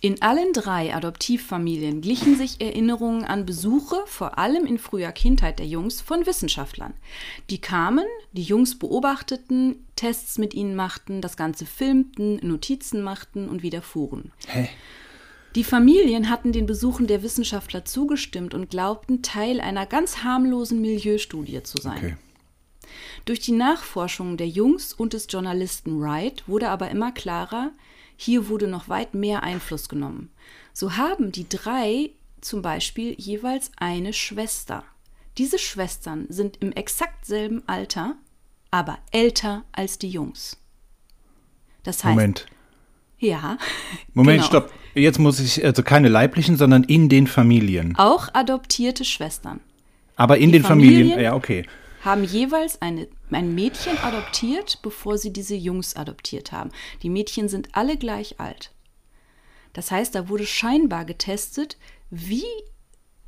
In 0.04 0.20
allen 0.20 0.52
drei 0.52 0.92
Adoptivfamilien 0.92 2.00
glichen 2.00 2.36
sich 2.36 2.60
Erinnerungen 2.60 3.24
an 3.24 3.46
Besuche, 3.46 4.02
vor 4.06 4.36
allem 4.36 4.66
in 4.66 4.78
früher 4.78 5.12
Kindheit 5.12 5.60
der 5.60 5.66
Jungs, 5.66 6.00
von 6.00 6.26
Wissenschaftlern. 6.26 6.94
Die 7.50 7.60
kamen, 7.60 8.04
die 8.32 8.42
Jungs 8.42 8.76
beobachteten, 8.80 9.86
Tests 9.94 10.38
mit 10.38 10.54
ihnen 10.54 10.74
machten, 10.74 11.20
das 11.20 11.36
Ganze 11.36 11.66
filmten, 11.66 12.40
Notizen 12.42 13.04
machten 13.04 13.48
und 13.48 13.62
wieder 13.62 13.80
fuhren. 13.80 14.32
Hä? 14.48 14.68
Die 15.54 15.62
Familien 15.62 16.28
hatten 16.28 16.50
den 16.50 16.66
Besuchen 16.66 17.06
der 17.06 17.22
Wissenschaftler 17.22 17.84
zugestimmt 17.84 18.54
und 18.54 18.70
glaubten, 18.70 19.22
Teil 19.22 19.60
einer 19.60 19.86
ganz 19.86 20.24
harmlosen 20.24 20.80
Milieustudie 20.80 21.62
zu 21.62 21.80
sein. 21.80 21.98
Okay. 21.98 22.16
Durch 23.24 23.38
die 23.38 23.52
Nachforschungen 23.52 24.36
der 24.36 24.48
Jungs 24.48 24.92
und 24.92 25.12
des 25.12 25.28
Journalisten 25.30 26.00
Wright 26.00 26.42
wurde 26.48 26.70
aber 26.70 26.90
immer 26.90 27.12
klarer, 27.12 27.70
hier 28.22 28.48
wurde 28.48 28.68
noch 28.68 28.88
weit 28.88 29.14
mehr 29.14 29.42
Einfluss 29.42 29.88
genommen. 29.88 30.30
So 30.72 30.96
haben 30.96 31.32
die 31.32 31.48
drei 31.48 32.10
zum 32.40 32.62
Beispiel 32.62 33.14
jeweils 33.18 33.72
eine 33.76 34.12
Schwester. 34.12 34.84
Diese 35.38 35.58
Schwestern 35.58 36.26
sind 36.28 36.58
im 36.60 36.70
exakt 36.72 37.26
selben 37.26 37.62
Alter, 37.66 38.16
aber 38.70 38.98
älter 39.10 39.64
als 39.72 39.98
die 39.98 40.08
Jungs. 40.08 40.56
Das 41.82 42.04
heißt, 42.04 42.14
Moment. 42.14 42.46
ja. 43.18 43.58
Moment, 44.14 44.38
genau. 44.38 44.46
stopp. 44.46 44.72
Jetzt 44.94 45.18
muss 45.18 45.40
ich, 45.40 45.64
also 45.64 45.82
keine 45.82 46.08
leiblichen, 46.08 46.56
sondern 46.56 46.84
in 46.84 47.08
den 47.08 47.26
Familien. 47.26 47.96
Auch 47.96 48.28
adoptierte 48.34 49.04
Schwestern 49.04 49.60
Aber 50.16 50.36
in 50.38 50.52
Die 50.52 50.58
den 50.58 50.64
Familien, 50.64 51.08
Familien- 51.08 51.20
ja, 51.24 51.34
okay. 51.34 51.66
Haben 52.04 52.24
jeweils 52.24 52.82
eine, 52.82 53.08
ein 53.30 53.54
Mädchen 53.54 53.96
adoptiert, 53.98 54.80
bevor 54.82 55.18
sie 55.18 55.32
diese 55.32 55.54
Jungs 55.54 55.96
adoptiert 55.96 56.52
haben. 56.52 56.70
Die 57.02 57.10
Mädchen 57.10 57.48
sind 57.48 57.70
alle 57.72 57.96
gleich 57.96 58.40
alt. 58.40 58.72
Das 59.72 59.90
heißt, 59.90 60.14
da 60.14 60.28
wurde 60.28 60.46
scheinbar 60.46 61.04
getestet, 61.04 61.78
wie 62.10 62.44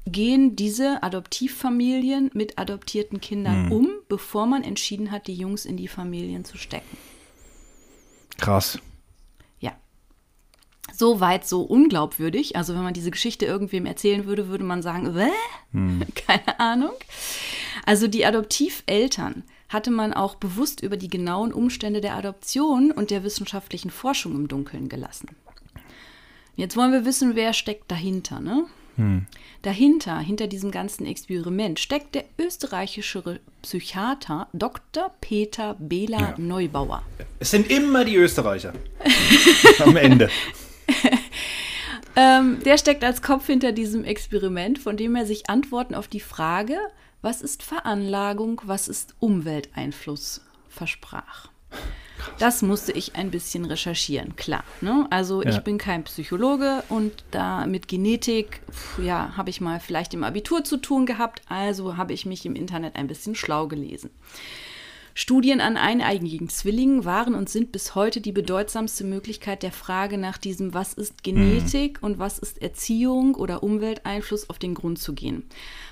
gehen 0.06 0.56
diese 0.56 1.02
Adoptivfamilien 1.02 2.30
mit 2.34 2.58
adoptierten 2.58 3.20
Kindern 3.20 3.72
um, 3.72 3.88
bevor 4.08 4.46
man 4.46 4.62
entschieden 4.62 5.10
hat, 5.10 5.26
die 5.26 5.34
Jungs 5.34 5.64
in 5.64 5.78
die 5.78 5.88
Familien 5.88 6.44
zu 6.44 6.58
stecken. 6.58 6.98
Krass. 8.36 8.78
Ja. 9.60 9.72
So 10.92 11.20
weit, 11.20 11.46
so 11.46 11.62
unglaubwürdig. 11.62 12.56
Also 12.56 12.74
wenn 12.74 12.82
man 12.82 12.92
diese 12.92 13.10
Geschichte 13.10 13.46
irgendwem 13.46 13.86
erzählen 13.86 14.26
würde, 14.26 14.48
würde 14.48 14.64
man 14.64 14.82
sagen, 14.82 15.14
Wäh? 15.14 15.30
keine 16.26 16.60
Ahnung. 16.60 16.92
Also 17.86 18.08
die 18.08 18.24
Adoptiveltern 18.24 19.44
hatte 19.68 19.90
man 19.90 20.12
auch 20.12 20.36
bewusst 20.36 20.82
über 20.82 20.96
die 20.96 21.08
genauen 21.08 21.52
Umstände 21.52 22.00
der 22.00 22.14
Adoption 22.14 22.90
und 22.90 23.10
der 23.10 23.24
wissenschaftlichen 23.24 23.90
Forschung 23.90 24.34
im 24.34 24.48
Dunkeln 24.48 24.88
gelassen. 24.88 25.28
Jetzt 26.56 26.76
wollen 26.76 26.92
wir 26.92 27.04
wissen, 27.04 27.34
wer 27.34 27.52
steckt 27.52 27.90
dahinter, 27.90 28.40
ne? 28.40 28.66
Hm. 28.96 29.26
Dahinter, 29.62 30.18
hinter 30.20 30.46
diesem 30.46 30.70
ganzen 30.70 31.04
Experiment, 31.06 31.80
steckt 31.80 32.14
der 32.14 32.24
österreichische 32.38 33.40
Psychiater 33.62 34.46
Dr. 34.52 35.10
Peter 35.20 35.74
Bela 35.78 36.18
ja. 36.20 36.34
Neubauer. 36.36 37.02
Es 37.40 37.50
sind 37.50 37.70
immer 37.70 38.04
die 38.04 38.16
Österreicher 38.16 38.72
am 39.84 39.96
Ende. 39.96 40.30
ähm, 42.16 42.60
der 42.64 42.78
steckt 42.78 43.02
als 43.02 43.22
Kopf 43.22 43.46
hinter 43.46 43.72
diesem 43.72 44.04
Experiment, 44.04 44.78
von 44.78 44.96
dem 44.96 45.16
er 45.16 45.26
sich 45.26 45.50
Antworten 45.50 45.94
auf 45.94 46.06
die 46.06 46.20
Frage, 46.20 46.78
was 47.24 47.40
ist 47.40 47.62
Veranlagung, 47.62 48.60
was 48.64 48.86
ist 48.86 49.14
Umwelteinfluss, 49.18 50.42
versprach. 50.68 51.48
Das 52.38 52.60
musste 52.60 52.92
ich 52.92 53.16
ein 53.16 53.30
bisschen 53.30 53.64
recherchieren, 53.64 54.36
klar. 54.36 54.62
Ne? 54.82 55.06
Also 55.08 55.42
ja. 55.42 55.50
ich 55.50 55.60
bin 55.60 55.78
kein 55.78 56.04
Psychologe 56.04 56.82
und 56.90 57.24
da 57.30 57.66
mit 57.66 57.88
Genetik, 57.88 58.60
ja, 59.02 59.36
habe 59.36 59.48
ich 59.48 59.62
mal 59.62 59.80
vielleicht 59.80 60.12
im 60.12 60.22
Abitur 60.22 60.64
zu 60.64 60.76
tun 60.76 61.06
gehabt, 61.06 61.40
also 61.48 61.96
habe 61.96 62.12
ich 62.12 62.26
mich 62.26 62.44
im 62.44 62.54
Internet 62.54 62.96
ein 62.96 63.06
bisschen 63.06 63.34
schlau 63.34 63.68
gelesen. 63.68 64.10
Studien 65.16 65.60
an 65.60 65.76
eineigigen 65.76 66.48
Zwillingen 66.48 67.04
waren 67.04 67.36
und 67.36 67.48
sind 67.48 67.70
bis 67.70 67.94
heute 67.94 68.20
die 68.20 68.32
bedeutsamste 68.32 69.04
Möglichkeit 69.04 69.62
der 69.62 69.70
Frage 69.70 70.18
nach 70.18 70.38
diesem, 70.38 70.74
was 70.74 70.92
ist 70.92 71.22
Genetik 71.22 72.02
mhm. 72.02 72.06
und 72.06 72.18
was 72.18 72.40
ist 72.40 72.60
Erziehung 72.60 73.36
oder 73.36 73.62
Umwelteinfluss 73.62 74.50
auf 74.50 74.58
den 74.58 74.74
Grund 74.74 74.98
zu 74.98 75.14
gehen. 75.14 75.44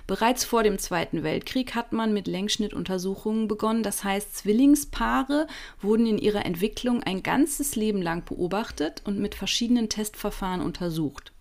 Bereits 0.07 0.45
vor 0.45 0.63
dem 0.63 0.79
Zweiten 0.79 1.23
Weltkrieg 1.23 1.75
hat 1.75 1.93
man 1.93 2.13
mit 2.13 2.27
Längsschnittuntersuchungen 2.27 3.49
begonnen. 3.49 3.83
Das 3.83 4.05
heißt, 4.05 4.37
Zwillingspaare 4.37 5.47
wurden 5.81 6.07
in 6.07 6.19
ihrer 6.19 6.45
Entwicklung 6.45 7.03
ein 7.03 7.23
ganzes 7.23 7.77
Leben 7.77 8.03
lang 8.03 8.25
beobachtet 8.25 9.03
und 9.05 9.19
mit 9.19 9.35
verschiedenen 9.35 9.89
Testverfahren 9.89 10.61
untersucht. 10.61 11.33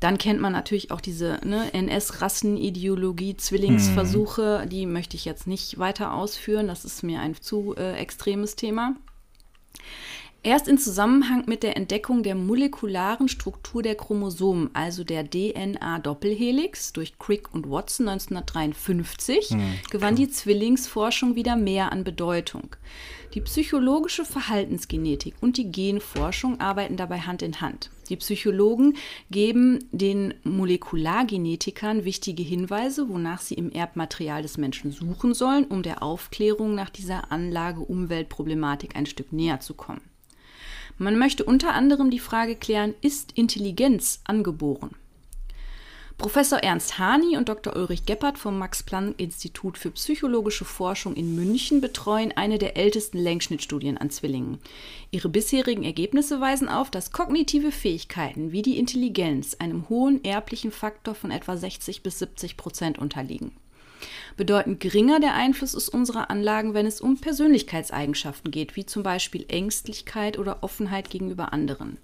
Dann 0.00 0.18
kennt 0.18 0.40
man 0.40 0.52
natürlich 0.52 0.90
auch 0.90 1.00
diese 1.00 1.40
ne, 1.44 1.72
NS-Rassenideologie, 1.72 3.36
Zwillingsversuche, 3.36 4.62
mhm. 4.64 4.68
die 4.68 4.84
möchte 4.84 5.16
ich 5.16 5.24
jetzt 5.24 5.46
nicht 5.46 5.78
weiter 5.78 6.12
ausführen, 6.12 6.66
das 6.66 6.84
ist 6.84 7.02
mir 7.02 7.20
ein 7.20 7.34
zu 7.34 7.74
äh, 7.76 7.94
extremes 7.94 8.56
Thema. 8.56 8.96
Erst 10.44 10.68
in 10.68 10.76
Zusammenhang 10.76 11.44
mit 11.46 11.62
der 11.62 11.74
Entdeckung 11.74 12.22
der 12.22 12.34
molekularen 12.34 13.28
Struktur 13.28 13.82
der 13.82 13.94
Chromosomen, 13.94 14.68
also 14.74 15.02
der 15.02 15.24
DNA-Doppelhelix 15.24 16.92
durch 16.92 17.18
Crick 17.18 17.54
und 17.54 17.70
Watson 17.70 18.10
1953, 18.10 19.48
hm, 19.48 19.62
gewann 19.90 20.16
die 20.16 20.28
Zwillingsforschung 20.28 21.34
wieder 21.34 21.56
mehr 21.56 21.92
an 21.92 22.04
Bedeutung. 22.04 22.76
Die 23.32 23.40
psychologische 23.40 24.26
Verhaltensgenetik 24.26 25.34
und 25.40 25.56
die 25.56 25.72
Genforschung 25.72 26.60
arbeiten 26.60 26.98
dabei 26.98 27.20
Hand 27.20 27.40
in 27.40 27.62
Hand. 27.62 27.90
Die 28.10 28.16
Psychologen 28.16 28.98
geben 29.30 29.88
den 29.92 30.34
Molekulargenetikern 30.44 32.04
wichtige 32.04 32.42
Hinweise, 32.42 33.08
wonach 33.08 33.40
sie 33.40 33.54
im 33.54 33.72
Erbmaterial 33.72 34.42
des 34.42 34.58
Menschen 34.58 34.92
suchen 34.92 35.32
sollen, 35.32 35.64
um 35.64 35.82
der 35.82 36.02
Aufklärung 36.02 36.74
nach 36.74 36.90
dieser 36.90 37.32
Anlage-Umweltproblematik 37.32 38.94
ein 38.94 39.06
Stück 39.06 39.32
näher 39.32 39.60
zu 39.60 39.72
kommen. 39.72 40.02
Man 40.98 41.18
möchte 41.18 41.44
unter 41.44 41.74
anderem 41.74 42.10
die 42.10 42.18
Frage 42.18 42.54
klären, 42.54 42.94
ist 43.00 43.32
Intelligenz 43.32 44.20
angeboren? 44.24 44.94
Professor 46.16 46.60
Ernst 46.60 46.98
Hani 47.00 47.36
und 47.36 47.48
Dr. 47.48 47.74
Ulrich 47.74 48.06
Geppert 48.06 48.38
vom 48.38 48.56
Max-Planck-Institut 48.56 49.76
für 49.76 49.90
psychologische 49.90 50.64
Forschung 50.64 51.16
in 51.16 51.34
München 51.34 51.80
betreuen 51.80 52.32
eine 52.36 52.58
der 52.58 52.76
ältesten 52.76 53.18
Längsschnittstudien 53.18 53.98
an 53.98 54.10
Zwillingen. 54.10 54.58
Ihre 55.10 55.28
bisherigen 55.28 55.82
Ergebnisse 55.82 56.40
weisen 56.40 56.68
auf, 56.68 56.88
dass 56.90 57.10
kognitive 57.10 57.72
Fähigkeiten 57.72 58.52
wie 58.52 58.62
die 58.62 58.78
Intelligenz 58.78 59.56
einem 59.58 59.88
hohen 59.88 60.22
erblichen 60.24 60.70
Faktor 60.70 61.16
von 61.16 61.32
etwa 61.32 61.56
60 61.56 62.04
bis 62.04 62.20
70 62.20 62.56
Prozent 62.56 62.98
unterliegen. 62.98 63.50
Bedeutend 64.36 64.80
geringer 64.80 65.20
der 65.20 65.34
Einfluss 65.34 65.74
ist 65.74 65.88
unserer 65.88 66.30
Anlagen, 66.30 66.74
wenn 66.74 66.86
es 66.86 67.00
um 67.00 67.20
Persönlichkeitseigenschaften 67.20 68.50
geht, 68.50 68.76
wie 68.76 68.86
zum 68.86 69.02
Beispiel 69.02 69.44
Ängstlichkeit 69.48 70.38
oder 70.38 70.62
Offenheit 70.62 71.10
gegenüber 71.10 71.52
anderen. 71.52 71.98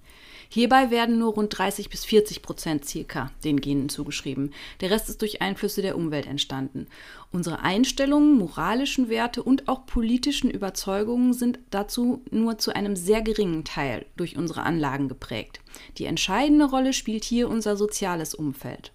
Hierbei 0.53 0.91
werden 0.91 1.21
nur 1.21 1.35
rund 1.35 1.57
30 1.57 1.91
bis 1.91 2.05
40 2.05 2.43
Prozent 2.43 2.85
circa 2.85 3.31
den 3.45 3.61
Genen 3.61 3.89
zugeschrieben. 3.89 4.53
Der 4.81 4.91
Rest 4.91 5.09
ist 5.09 5.23
durch 5.23 5.41
Einflüsse 5.41 5.81
der 5.81 5.97
Umwelt 5.97 6.27
entstanden. 6.27 6.89
Unsere 7.31 7.61
Einstellungen, 7.61 8.37
moralischen 8.37 9.09
Werte 9.09 9.45
und 9.45 9.69
auch 9.69 9.87
politischen 9.87 10.51
Überzeugungen 10.51 11.35
sind 11.35 11.61
dazu 11.71 12.25
nur 12.33 12.59
zu 12.59 12.75
einem 12.75 12.97
sehr 12.97 13.23
geringen 13.23 13.65
Teil 13.65 14.07
durch 14.17 14.37
unsere 14.37 14.65
Anlagen 14.65 15.09
geprägt. 15.09 15.61
Die 15.99 16.07
entscheidende 16.07 16.65
Rolle 16.65 16.95
spielt 16.95 17.23
hier 17.23 17.49
unser 17.49 17.77
soziales 17.77 18.35
Umfeld. 18.35 18.91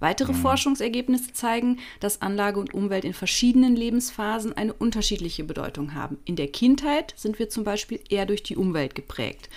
Weitere 0.00 0.32
mhm. 0.32 0.36
Forschungsergebnisse 0.36 1.32
zeigen, 1.32 1.78
dass 2.00 2.22
Anlage 2.22 2.60
und 2.60 2.74
Umwelt 2.74 3.04
in 3.04 3.14
verschiedenen 3.14 3.74
Lebensphasen 3.74 4.56
eine 4.56 4.72
unterschiedliche 4.72 5.42
Bedeutung 5.44 5.94
haben. 5.94 6.18
In 6.24 6.36
der 6.36 6.48
Kindheit 6.48 7.14
sind 7.16 7.38
wir 7.38 7.48
zum 7.48 7.64
Beispiel 7.64 8.00
eher 8.08 8.26
durch 8.26 8.42
die 8.42 8.56
Umwelt 8.56 8.94
geprägt. 8.94 9.48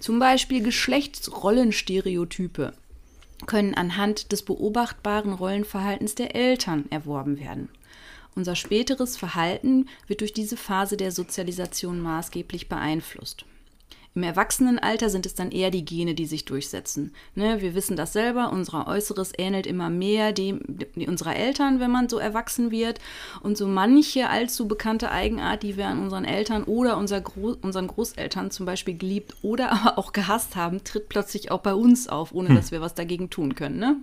Zum 0.00 0.18
Beispiel 0.18 0.62
Geschlechtsrollenstereotype 0.62 2.72
können 3.46 3.74
anhand 3.74 4.32
des 4.32 4.42
beobachtbaren 4.42 5.32
Rollenverhaltens 5.32 6.16
der 6.16 6.34
Eltern 6.34 6.86
erworben 6.90 7.38
werden. 7.38 7.68
Unser 8.34 8.56
späteres 8.56 9.16
Verhalten 9.16 9.88
wird 10.06 10.20
durch 10.20 10.32
diese 10.32 10.56
Phase 10.56 10.96
der 10.96 11.12
Sozialisation 11.12 12.00
maßgeblich 12.00 12.68
beeinflusst. 12.68 13.44
Im 14.14 14.22
Erwachsenenalter 14.22 15.10
sind 15.10 15.26
es 15.26 15.34
dann 15.34 15.52
eher 15.52 15.70
die 15.70 15.84
Gene, 15.84 16.14
die 16.14 16.26
sich 16.26 16.44
durchsetzen. 16.44 17.12
Ne, 17.34 17.60
wir 17.60 17.74
wissen 17.74 17.96
das 17.96 18.12
selber, 18.12 18.50
unser 18.50 18.88
Äußeres 18.88 19.32
ähnelt 19.38 19.66
immer 19.66 19.90
mehr 19.90 20.32
dem, 20.32 20.60
dem 20.66 21.08
unserer 21.08 21.36
Eltern, 21.36 21.78
wenn 21.78 21.90
man 21.90 22.08
so 22.08 22.18
erwachsen 22.18 22.70
wird. 22.70 22.98
Und 23.42 23.56
so 23.56 23.68
manche 23.68 24.28
allzu 24.28 24.66
bekannte 24.66 25.12
Eigenart, 25.12 25.62
die 25.62 25.76
wir 25.76 25.86
an 25.86 26.02
unseren 26.02 26.24
Eltern 26.24 26.64
oder 26.64 26.96
unser 26.96 27.20
Gro 27.20 27.56
unseren 27.62 27.86
Großeltern 27.86 28.50
zum 28.50 28.66
Beispiel 28.66 28.96
geliebt 28.96 29.36
oder 29.42 29.70
aber 29.72 29.98
auch 29.98 30.12
gehasst 30.12 30.56
haben, 30.56 30.82
tritt 30.84 31.08
plötzlich 31.08 31.50
auch 31.50 31.60
bei 31.60 31.74
uns 31.74 32.08
auf, 32.08 32.32
ohne 32.32 32.48
hm. 32.48 32.56
dass 32.56 32.72
wir 32.72 32.80
was 32.80 32.94
dagegen 32.94 33.30
tun 33.30 33.54
können. 33.54 33.78
Ne? 33.78 33.96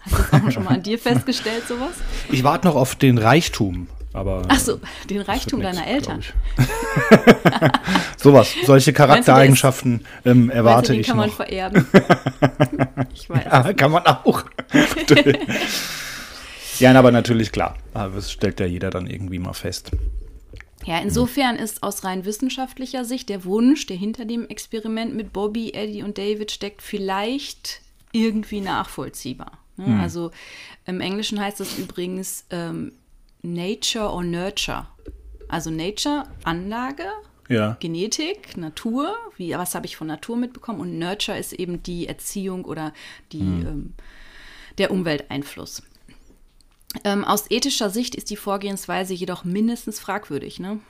Hast 0.00 0.18
du 0.18 0.22
das 0.22 0.42
auch 0.42 0.50
schon 0.50 0.64
mal 0.64 0.74
an 0.74 0.82
dir 0.84 0.98
festgestellt, 0.98 1.66
sowas? 1.66 1.94
Ich 2.30 2.44
warte 2.44 2.66
noch 2.66 2.76
auf 2.76 2.94
den 2.94 3.18
Reichtum. 3.18 3.88
Aber 4.16 4.40
Ach 4.48 4.58
so, 4.58 4.80
den 5.10 5.20
Reichtum 5.20 5.60
deiner 5.60 5.80
nix, 5.80 5.90
Eltern. 5.90 6.22
Sowas, 8.16 8.54
solche 8.64 8.94
Charaktereigenschaften 8.94 10.06
ähm, 10.24 10.48
erwarte 10.48 10.94
du, 10.94 11.00
ich 11.00 11.06
kann 11.06 11.18
noch. 11.18 11.26
man 11.26 11.30
vererben. 11.30 11.86
ich 13.14 13.28
weiß. 13.28 13.44
Ja, 13.44 13.72
kann 13.74 13.90
man 13.90 14.06
auch. 14.06 14.42
ja, 16.78 16.94
aber 16.94 17.12
natürlich 17.12 17.52
klar. 17.52 17.76
Aber 17.92 18.14
das 18.14 18.32
stellt 18.32 18.58
ja 18.58 18.64
jeder 18.64 18.88
dann 18.88 19.06
irgendwie 19.06 19.38
mal 19.38 19.52
fest. 19.52 19.90
Ja, 20.86 20.98
insofern 21.00 21.56
ist 21.56 21.82
aus 21.82 22.02
rein 22.02 22.24
wissenschaftlicher 22.24 23.04
Sicht 23.04 23.28
der 23.28 23.44
Wunsch, 23.44 23.84
der 23.84 23.98
hinter 23.98 24.24
dem 24.24 24.48
Experiment 24.48 25.14
mit 25.14 25.34
Bobby, 25.34 25.74
Eddie 25.74 26.02
und 26.02 26.16
David 26.16 26.52
steckt, 26.52 26.80
vielleicht 26.80 27.82
irgendwie 28.12 28.62
nachvollziehbar. 28.62 29.58
Ne? 29.76 29.86
Hm. 29.86 30.00
Also 30.00 30.30
im 30.86 31.02
Englischen 31.02 31.38
heißt 31.38 31.60
das 31.60 31.76
übrigens 31.76 32.46
ähm, 32.48 32.92
Nature 33.46 34.10
or 34.10 34.22
Nurture. 34.22 34.88
Also 35.48 35.70
Nature, 35.70 36.24
Anlage, 36.44 37.06
ja. 37.48 37.76
Genetik, 37.78 38.56
Natur, 38.56 39.14
wie, 39.36 39.52
was 39.52 39.74
habe 39.74 39.86
ich 39.86 39.96
von 39.96 40.08
Natur 40.08 40.36
mitbekommen 40.36 40.80
und 40.80 40.98
Nurture 40.98 41.38
ist 41.38 41.52
eben 41.52 41.82
die 41.82 42.08
Erziehung 42.08 42.64
oder 42.64 42.92
die, 43.32 43.42
mhm. 43.42 43.66
ähm, 43.66 43.94
der 44.78 44.90
Umwelteinfluss. 44.90 45.82
Ähm, 47.04 47.24
aus 47.24 47.50
ethischer 47.50 47.90
Sicht 47.90 48.14
ist 48.14 48.30
die 48.30 48.36
Vorgehensweise 48.36 49.14
jedoch 49.14 49.44
mindestens 49.44 50.00
fragwürdig. 50.00 50.58
Ne? 50.60 50.80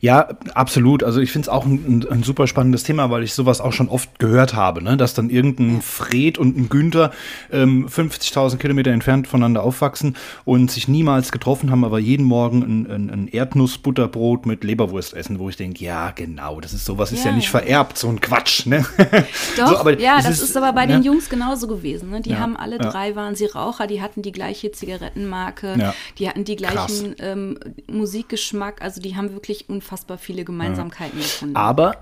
Ja, 0.00 0.28
absolut. 0.54 1.04
Also 1.04 1.20
ich 1.20 1.32
finde 1.32 1.46
es 1.46 1.48
auch 1.48 1.64
ein, 1.64 2.06
ein, 2.10 2.22
super 2.22 2.46
spannendes 2.46 2.82
Thema, 2.82 3.10
weil 3.10 3.22
ich 3.22 3.34
sowas 3.34 3.60
auch 3.60 3.72
schon 3.72 3.88
oft 3.88 4.18
gehört 4.18 4.54
habe, 4.54 4.82
ne? 4.82 4.96
dass 4.96 5.14
dann 5.14 5.30
irgendein 5.30 5.82
Fred 5.82 6.38
und 6.38 6.56
ein 6.56 6.68
Günther 6.68 7.12
ähm, 7.52 7.86
50.000 7.86 8.56
Kilometer 8.56 8.90
entfernt 8.90 9.28
voneinander 9.28 9.62
aufwachsen 9.62 10.16
und 10.44 10.70
sich 10.70 10.88
niemals 10.88 11.32
getroffen 11.32 11.70
haben, 11.70 11.84
aber 11.84 11.98
jeden 11.98 12.24
Morgen 12.24 12.62
ein, 12.62 12.90
ein, 12.90 13.10
ein 13.10 13.28
Erdnussbutterbrot 13.28 14.46
mit 14.46 14.64
Leberwurst 14.64 15.14
essen, 15.14 15.38
wo 15.38 15.48
ich 15.48 15.56
denke, 15.56 15.84
ja 15.84 16.10
genau, 16.10 16.60
das 16.60 16.72
ist 16.72 16.84
sowas, 16.84 17.12
ist 17.12 17.24
ja, 17.24 17.30
ja 17.30 17.36
nicht 17.36 17.52
ja. 17.52 17.60
vererbt, 17.60 17.98
so 17.98 18.08
ein 18.08 18.20
Quatsch. 18.20 18.66
Ne? 18.66 18.84
Doch, 19.56 19.84
so, 19.84 19.90
ja, 19.90 20.16
das 20.16 20.30
ist, 20.30 20.42
ist, 20.42 20.56
aber 20.56 20.72
bei 20.72 20.86
ne? 20.86 20.94
den 20.94 21.02
Jungs 21.02 21.28
genauso 21.28 21.68
gewesen. 21.68 22.10
Ne? 22.10 22.20
Die 22.20 22.30
ja, 22.30 22.38
haben 22.38 22.56
alle 22.56 22.78
drei, 22.78 23.14
waren 23.14 23.34
sie 23.34 23.46
Raucher, 23.46 23.86
die 23.86 24.02
hatten 24.02 24.22
die 24.22 24.32
gleiche 24.32 24.72
Zigarettenmarke, 24.72 25.94
die 26.18 26.28
hatten 26.28 26.44
die 26.44 26.56
gleichen 26.56 27.14
ähm, 27.18 27.58
Musikgeschmack, 27.86 28.82
also 28.82 29.00
die 29.00 29.16
haben 29.16 29.32
wirklich 29.32 29.59
wirklich 29.60 29.68
unfassbar 29.68 30.18
viele 30.18 30.44
Gemeinsamkeiten 30.44 31.18
ja. 31.18 31.24
gefunden. 31.24 31.56
Aber 31.56 31.96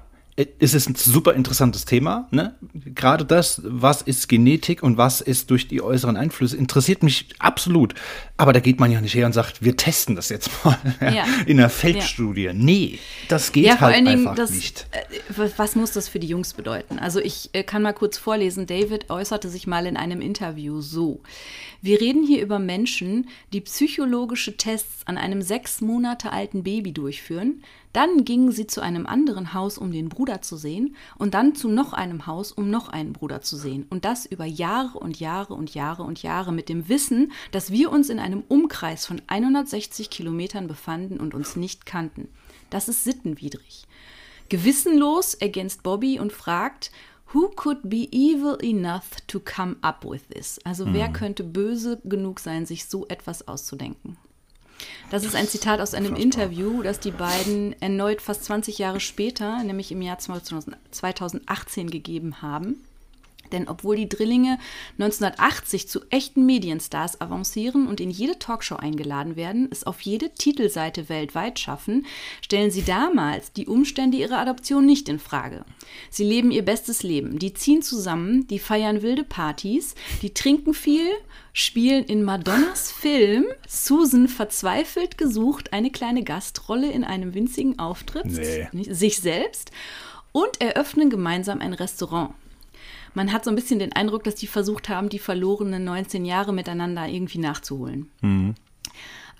es 0.60 0.72
ist 0.72 0.88
ein 0.88 0.94
super 0.94 1.34
interessantes 1.34 1.84
Thema. 1.84 2.28
Ne? 2.30 2.54
Gerade 2.72 3.24
das, 3.24 3.60
was 3.64 4.02
ist 4.02 4.28
Genetik 4.28 4.84
und 4.84 4.96
was 4.96 5.20
ist 5.20 5.50
durch 5.50 5.66
die 5.66 5.82
äußeren 5.82 6.16
Einflüsse, 6.16 6.56
interessiert 6.56 7.02
mich 7.02 7.26
absolut. 7.40 7.94
Aber 8.36 8.52
da 8.52 8.60
geht 8.60 8.78
man 8.78 8.92
ja 8.92 9.00
nicht 9.00 9.14
her 9.14 9.26
und 9.26 9.32
sagt, 9.32 9.64
wir 9.64 9.76
testen 9.76 10.14
das 10.14 10.28
jetzt 10.28 10.50
mal 10.64 10.78
ja. 11.00 11.24
in 11.46 11.58
einer 11.58 11.68
Feldstudie. 11.68 12.44
Ja. 12.44 12.52
Nee, 12.52 13.00
das 13.26 13.50
geht 13.50 13.64
ja, 13.64 13.80
halt 13.80 14.06
einfach 14.06 14.36
das, 14.36 14.50
nicht. 14.52 14.86
Äh, 14.92 15.48
was 15.56 15.74
muss 15.74 15.90
das 15.90 16.08
für 16.08 16.20
die 16.20 16.28
Jungs 16.28 16.54
bedeuten? 16.54 17.00
Also 17.00 17.18
ich 17.18 17.50
äh, 17.52 17.64
kann 17.64 17.82
mal 17.82 17.92
kurz 17.92 18.16
vorlesen. 18.16 18.66
David 18.66 19.10
äußerte 19.10 19.48
sich 19.48 19.66
mal 19.66 19.86
in 19.86 19.96
einem 19.96 20.20
Interview 20.20 20.80
so. 20.80 21.20
Wir 21.82 22.00
reden 22.00 22.24
hier 22.24 22.42
über 22.42 22.60
Menschen, 22.60 23.28
die 23.52 23.60
psychologische 23.60 24.56
Tests 24.56 25.06
an 25.06 25.18
einem 25.18 25.42
sechs 25.42 25.80
Monate 25.80 26.32
alten 26.32 26.62
Baby 26.62 26.92
durchführen, 26.92 27.62
dann 27.92 28.24
gingen 28.24 28.52
sie 28.52 28.66
zu 28.66 28.80
einem 28.80 29.06
anderen 29.06 29.54
Haus, 29.54 29.78
um 29.78 29.92
den 29.92 30.08
Bruder 30.08 30.42
zu 30.42 30.56
sehen, 30.56 30.96
und 31.16 31.34
dann 31.34 31.54
zu 31.54 31.68
noch 31.68 31.92
einem 31.92 32.26
Haus, 32.26 32.52
um 32.52 32.70
noch 32.70 32.88
einen 32.88 33.12
Bruder 33.12 33.40
zu 33.40 33.56
sehen. 33.56 33.86
Und 33.88 34.04
das 34.04 34.26
über 34.26 34.44
Jahre 34.44 34.98
und 34.98 35.20
Jahre 35.20 35.54
und 35.54 35.74
Jahre 35.74 36.02
und 36.02 36.22
Jahre 36.22 36.52
mit 36.52 36.68
dem 36.68 36.88
Wissen, 36.88 37.32
dass 37.50 37.70
wir 37.70 37.90
uns 37.90 38.10
in 38.10 38.18
einem 38.18 38.44
Umkreis 38.48 39.06
von 39.06 39.22
160 39.26 40.10
Kilometern 40.10 40.66
befanden 40.66 41.18
und 41.18 41.34
uns 41.34 41.56
nicht 41.56 41.86
kannten. 41.86 42.28
Das 42.70 42.88
ist 42.88 43.04
sittenwidrig. 43.04 43.86
Gewissenlos 44.48 45.34
ergänzt 45.34 45.82
Bobby 45.82 46.18
und 46.18 46.32
fragt, 46.32 46.90
Who 47.34 47.50
could 47.54 47.90
be 47.90 48.08
evil 48.10 48.56
enough 48.62 49.20
to 49.26 49.38
come 49.38 49.76
up 49.82 50.02
with 50.04 50.28
this? 50.28 50.58
Also 50.64 50.94
wer 50.94 51.12
könnte 51.12 51.44
böse 51.44 52.00
genug 52.04 52.40
sein, 52.40 52.64
sich 52.64 52.86
so 52.86 53.06
etwas 53.08 53.46
auszudenken? 53.46 54.16
Das 55.10 55.24
ist 55.24 55.34
ein 55.34 55.48
Zitat 55.48 55.80
aus 55.80 55.94
einem 55.94 56.16
Interview, 56.16 56.82
das 56.82 57.00
die 57.00 57.10
beiden 57.10 57.80
erneut 57.80 58.20
fast 58.20 58.44
20 58.44 58.78
Jahre 58.78 59.00
später, 59.00 59.62
nämlich 59.62 59.90
im 59.92 60.02
Jahr 60.02 60.18
2018 60.18 61.90
gegeben 61.90 62.42
haben. 62.42 62.84
Denn 63.52 63.68
obwohl 63.68 63.96
die 63.96 64.08
Drillinge 64.08 64.58
1980 64.98 65.88
zu 65.88 66.00
echten 66.10 66.46
Medienstars 66.46 67.20
avancieren 67.20 67.86
und 67.86 68.00
in 68.00 68.10
jede 68.10 68.38
Talkshow 68.38 68.76
eingeladen 68.76 69.36
werden, 69.36 69.68
es 69.70 69.84
auf 69.84 70.00
jede 70.00 70.30
Titelseite 70.34 71.08
weltweit 71.08 71.58
schaffen, 71.58 72.06
stellen 72.40 72.70
sie 72.70 72.82
damals 72.82 73.52
die 73.52 73.66
Umstände 73.66 74.16
ihrer 74.16 74.38
Adoption 74.38 74.86
nicht 74.86 75.08
in 75.08 75.18
Frage. 75.18 75.64
Sie 76.10 76.24
leben 76.24 76.50
ihr 76.50 76.64
bestes 76.64 77.02
Leben, 77.02 77.38
die 77.38 77.54
ziehen 77.54 77.82
zusammen, 77.82 78.46
die 78.48 78.58
feiern 78.58 79.02
wilde 79.02 79.24
Partys, 79.24 79.94
die 80.22 80.34
trinken 80.34 80.74
viel, 80.74 81.08
spielen 81.52 82.04
in 82.04 82.22
Madonnas 82.22 82.92
Film 82.92 83.46
Susan 83.66 84.28
verzweifelt 84.28 85.18
gesucht 85.18 85.72
eine 85.72 85.90
kleine 85.90 86.22
Gastrolle 86.22 86.90
in 86.90 87.04
einem 87.04 87.34
winzigen 87.34 87.78
Auftritt, 87.78 88.26
nee. 88.26 88.92
sich 88.92 89.18
selbst 89.18 89.70
und 90.32 90.60
eröffnen 90.60 91.10
gemeinsam 91.10 91.60
ein 91.60 91.72
Restaurant 91.72 92.34
man 93.14 93.32
hat 93.32 93.44
so 93.44 93.50
ein 93.50 93.56
bisschen 93.56 93.78
den 93.78 93.92
Eindruck, 93.92 94.24
dass 94.24 94.34
die 94.34 94.46
versucht 94.46 94.88
haben, 94.88 95.08
die 95.08 95.18
verlorenen 95.18 95.84
19 95.84 96.24
Jahre 96.24 96.52
miteinander 96.52 97.08
irgendwie 97.08 97.38
nachzuholen. 97.38 98.10
Mhm. 98.20 98.54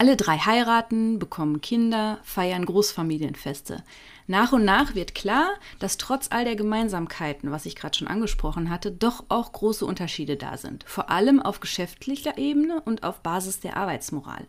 Alle 0.01 0.17
drei 0.17 0.39
heiraten, 0.39 1.19
bekommen 1.19 1.61
Kinder, 1.61 2.21
feiern 2.23 2.65
Großfamilienfeste. 2.65 3.83
Nach 4.29 4.53
und 4.53 4.65
nach 4.65 4.95
wird 4.95 5.17
klar, 5.17 5.49
dass 5.81 5.97
trotz 5.97 6.29
all 6.31 6.45
der 6.45 6.55
Gemeinsamkeiten, 6.55 7.51
was 7.51 7.67
ich 7.67 7.75
gerade 7.75 7.99
schon 7.99 8.07
angesprochen 8.07 8.71
hatte, 8.71 8.93
doch 8.93 9.25
auch 9.29 9.51
große 9.53 9.85
Unterschiede 9.85 10.37
da 10.37 10.57
sind. 10.57 10.85
Vor 10.87 11.11
allem 11.11 11.43
auf 11.43 11.59
geschäftlicher 11.59 12.39
Ebene 12.39 12.81
und 12.85 13.03
auf 13.03 13.21
Basis 13.23 13.59
der 13.59 13.77
Arbeitsmoral. 13.77 14.47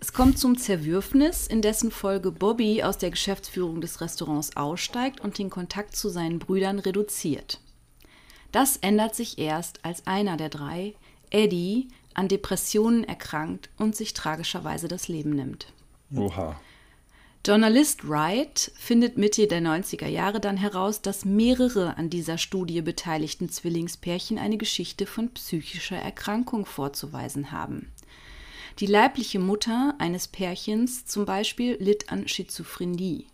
Es 0.00 0.12
kommt 0.12 0.36
zum 0.36 0.58
Zerwürfnis, 0.58 1.46
in 1.46 1.62
dessen 1.62 1.92
Folge 1.92 2.32
Bobby 2.32 2.82
aus 2.82 2.98
der 2.98 3.10
Geschäftsführung 3.10 3.80
des 3.80 4.00
Restaurants 4.00 4.56
aussteigt 4.56 5.20
und 5.20 5.38
den 5.38 5.48
Kontakt 5.48 5.94
zu 5.94 6.08
seinen 6.08 6.40
Brüdern 6.40 6.80
reduziert. 6.80 7.60
Das 8.52 8.76
ändert 8.76 9.14
sich 9.14 9.38
erst, 9.38 9.84
als 9.84 10.06
einer 10.06 10.36
der 10.36 10.50
drei, 10.50 10.94
Eddie, 11.30 11.88
an 12.14 12.28
Depressionen 12.28 13.04
erkrankt 13.04 13.70
und 13.78 13.96
sich 13.96 14.12
tragischerweise 14.12 14.88
das 14.88 15.08
Leben 15.08 15.30
nimmt. 15.30 15.72
Oha. 16.14 16.60
Journalist 17.44 18.08
Wright 18.08 18.70
findet 18.76 19.18
Mitte 19.18 19.48
der 19.48 19.60
90er 19.60 20.06
Jahre 20.06 20.38
dann 20.38 20.56
heraus, 20.56 21.02
dass 21.02 21.24
mehrere 21.24 21.96
an 21.96 22.08
dieser 22.08 22.38
Studie 22.38 22.82
beteiligten 22.82 23.48
Zwillingspärchen 23.48 24.38
eine 24.38 24.58
Geschichte 24.58 25.06
von 25.06 25.30
psychischer 25.30 25.96
Erkrankung 25.96 26.66
vorzuweisen 26.66 27.50
haben. 27.50 27.90
Die 28.78 28.86
leibliche 28.86 29.40
Mutter 29.40 29.96
eines 29.98 30.28
Pärchens 30.28 31.04
zum 31.04 31.24
Beispiel 31.24 31.76
litt 31.80 32.12
an 32.12 32.28
Schizophrenie. 32.28 33.26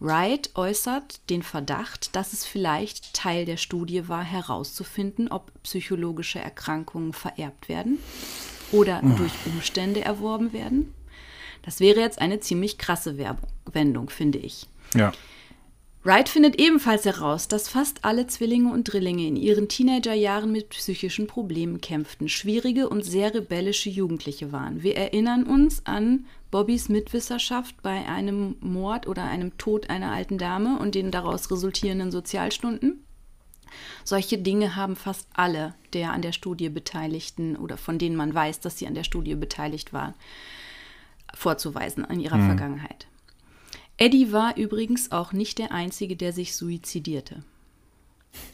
Wright 0.00 0.50
äußert 0.54 1.28
den 1.30 1.42
Verdacht, 1.42 2.14
dass 2.16 2.32
es 2.32 2.44
vielleicht 2.44 3.14
Teil 3.14 3.44
der 3.44 3.56
Studie 3.56 4.08
war, 4.08 4.24
herauszufinden, 4.24 5.28
ob 5.28 5.52
psychologische 5.62 6.38
Erkrankungen 6.38 7.12
vererbt 7.12 7.68
werden 7.68 7.98
oder 8.72 9.00
oh. 9.04 9.16
durch 9.16 9.32
Umstände 9.46 10.02
erworben 10.04 10.52
werden. 10.52 10.92
Das 11.62 11.80
wäre 11.80 12.00
jetzt 12.00 12.20
eine 12.20 12.40
ziemlich 12.40 12.76
krasse 12.76 13.16
Wendung, 13.72 14.10
finde 14.10 14.38
ich. 14.38 14.66
Ja. 14.94 15.12
Wright 16.04 16.28
findet 16.28 16.60
ebenfalls 16.60 17.06
heraus, 17.06 17.48
dass 17.48 17.70
fast 17.70 18.04
alle 18.04 18.26
Zwillinge 18.26 18.70
und 18.70 18.84
Drillinge 18.84 19.26
in 19.26 19.36
ihren 19.36 19.70
Teenagerjahren 19.70 20.52
mit 20.52 20.68
psychischen 20.68 21.26
Problemen 21.26 21.80
kämpften, 21.80 22.28
schwierige 22.28 22.90
und 22.90 23.02
sehr 23.02 23.32
rebellische 23.34 23.88
Jugendliche 23.88 24.52
waren. 24.52 24.82
Wir 24.82 24.98
erinnern 24.98 25.44
uns 25.44 25.86
an 25.86 26.26
Bobbys 26.50 26.90
Mitwisserschaft 26.90 27.80
bei 27.80 28.06
einem 28.06 28.56
Mord 28.60 29.06
oder 29.06 29.24
einem 29.24 29.56
Tod 29.56 29.88
einer 29.88 30.12
alten 30.12 30.36
Dame 30.36 30.78
und 30.78 30.94
den 30.94 31.10
daraus 31.10 31.50
resultierenden 31.50 32.10
Sozialstunden. 32.10 33.02
Solche 34.04 34.36
Dinge 34.36 34.76
haben 34.76 34.96
fast 34.96 35.26
alle 35.32 35.74
der 35.94 36.12
an 36.12 36.20
der 36.20 36.32
Studie 36.32 36.68
Beteiligten 36.68 37.56
oder 37.56 37.78
von 37.78 37.98
denen 37.98 38.14
man 38.14 38.34
weiß, 38.34 38.60
dass 38.60 38.78
sie 38.78 38.86
an 38.86 38.94
der 38.94 39.04
Studie 39.04 39.36
beteiligt 39.36 39.94
waren, 39.94 40.12
vorzuweisen 41.32 42.04
in 42.04 42.20
ihrer 42.20 42.36
mhm. 42.36 42.46
Vergangenheit. 42.46 43.06
Eddie 43.96 44.32
war 44.32 44.56
übrigens 44.56 45.12
auch 45.12 45.32
nicht 45.32 45.58
der 45.58 45.72
Einzige, 45.72 46.16
der 46.16 46.32
sich 46.32 46.56
suizidierte. 46.56 47.44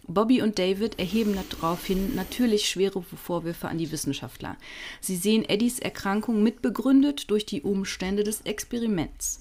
Bobby 0.07 0.43
und 0.43 0.59
David 0.59 0.99
erheben 0.99 1.39
daraufhin 1.51 2.15
natürlich 2.15 2.69
schwere 2.69 3.03
Vorwürfe 3.03 3.69
an 3.69 3.79
die 3.79 3.91
Wissenschaftler. 3.91 4.57
Sie 5.01 5.17
sehen 5.17 5.49
Eddies 5.49 5.79
Erkrankung 5.79 6.43
mitbegründet 6.43 7.31
durch 7.31 7.47
die 7.47 7.63
Umstände 7.63 8.23
des 8.23 8.43
Experiments. 8.43 9.39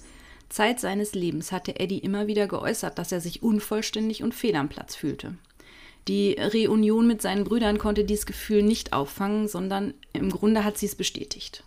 Zeit 0.47 0.79
seines 0.79 1.13
Lebens 1.13 1.51
hatte 1.51 1.79
Eddie 1.79 1.99
immer 1.99 2.27
wieder 2.27 2.47
geäußert, 2.47 2.97
dass 2.97 3.12
er 3.12 3.19
sich 3.19 3.43
unvollständig 3.43 4.23
und 4.23 4.33
fehl 4.33 4.55
am 4.55 4.69
Platz 4.69 4.95
fühlte. 4.95 5.35
Die 6.07 6.38
Reunion 6.39 7.05
mit 7.07 7.21
seinen 7.21 7.43
Brüdern 7.43 7.77
konnte 7.77 8.03
dieses 8.03 8.25
Gefühl 8.25 8.63
nicht 8.63 8.93
auffangen, 8.93 9.47
sondern 9.47 9.93
im 10.13 10.31
Grunde 10.31 10.63
hat 10.63 10.77
sie 10.77 10.88
es 10.88 10.95
bestätigt. 10.95 11.63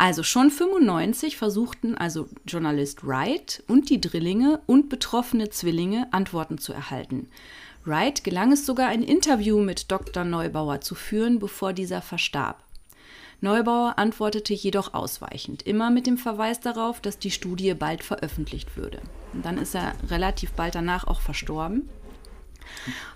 Also 0.00 0.22
schon 0.22 0.50
95 0.50 1.36
versuchten 1.36 1.94
also 1.94 2.26
Journalist 2.46 3.06
Wright 3.06 3.62
und 3.68 3.90
die 3.90 4.00
Drillinge 4.00 4.62
und 4.64 4.88
betroffene 4.88 5.50
Zwillinge 5.50 6.08
Antworten 6.10 6.56
zu 6.56 6.72
erhalten. 6.72 7.28
Wright 7.84 8.24
gelang 8.24 8.50
es 8.50 8.64
sogar, 8.64 8.88
ein 8.88 9.02
Interview 9.02 9.60
mit 9.60 9.92
Dr. 9.92 10.24
Neubauer 10.24 10.80
zu 10.80 10.94
führen, 10.94 11.38
bevor 11.38 11.74
dieser 11.74 12.00
verstarb. 12.00 12.64
Neubauer 13.42 13.98
antwortete 13.98 14.54
jedoch 14.54 14.94
ausweichend, 14.94 15.66
immer 15.66 15.90
mit 15.90 16.06
dem 16.06 16.16
Verweis 16.16 16.60
darauf, 16.60 17.02
dass 17.02 17.18
die 17.18 17.30
Studie 17.30 17.74
bald 17.74 18.02
veröffentlicht 18.02 18.78
würde. 18.78 19.02
Und 19.34 19.44
dann 19.44 19.58
ist 19.58 19.74
er 19.74 19.92
relativ 20.08 20.52
bald 20.52 20.76
danach 20.76 21.06
auch 21.06 21.20
verstorben. 21.20 21.90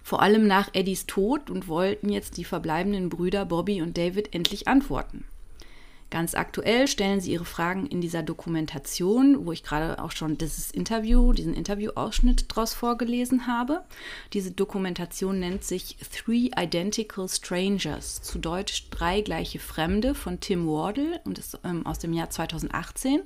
Vor 0.03 0.21
allem 0.21 0.47
nach 0.47 0.69
Eddies 0.75 1.07
Tod 1.07 1.49
und 1.49 1.67
wollten 1.67 2.11
jetzt 2.11 2.37
die 2.37 2.45
verbleibenden 2.45 3.09
Brüder 3.09 3.47
Bobby 3.47 3.81
und 3.81 3.97
David 3.97 4.35
endlich 4.35 4.69
antworten. 4.69 5.25
Ganz 6.11 6.35
aktuell 6.35 6.87
stellen 6.87 7.21
sie 7.21 7.33
ihre 7.33 7.45
Fragen 7.45 7.87
in 7.87 8.01
dieser 8.01 8.23
Dokumentation, 8.23 9.47
wo 9.47 9.53
ich 9.53 9.65
gerade 9.65 10.03
auch 10.03 10.13
schon 10.13 10.39
dieses 10.39 10.71
Interview, 10.71 11.33
diesen 11.33 11.55
Interviewausschnitt 11.55 12.51
daraus 12.51 12.73
vorgelesen 12.73 13.47
habe. 13.47 13.83
Diese 14.33 14.53
Dokumentation 14.53 15.41
nennt 15.41 15.65
sich 15.65 15.97
Three 16.13 16.51
Identical 16.57 17.29
Strangers, 17.29 18.23
zu 18.23 18.39
Deutsch 18.39 18.87
drei 18.91 19.23
gleiche 19.23 19.59
Fremde 19.59 20.15
von 20.15 20.39
Tim 20.39 20.69
Wardle 20.69 21.21
und 21.25 21.39
ist 21.39 21.59
ähm, 21.65 21.85
aus 21.85 21.99
dem 21.99 22.13
Jahr 22.13 22.31
2018. 22.31 23.23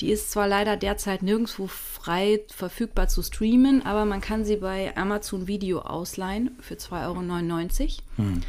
Die 0.00 0.10
ist 0.10 0.32
zwar 0.32 0.48
leider 0.48 0.76
derzeit 0.76 1.22
nirgendwo 1.22 1.68
frei 1.68 2.40
verfügbar 2.48 3.08
zu 3.08 3.22
streamen, 3.22 3.84
aber 3.86 4.04
man 4.04 4.20
kann 4.20 4.44
sie 4.44 4.56
bei 4.56 4.96
Amazon 4.96 5.46
Video 5.46 5.80
ausleihen 5.80 6.50
für 6.60 6.74
2,99 6.74 7.82
Euro. 7.82 8.28
Hm. 8.28 8.42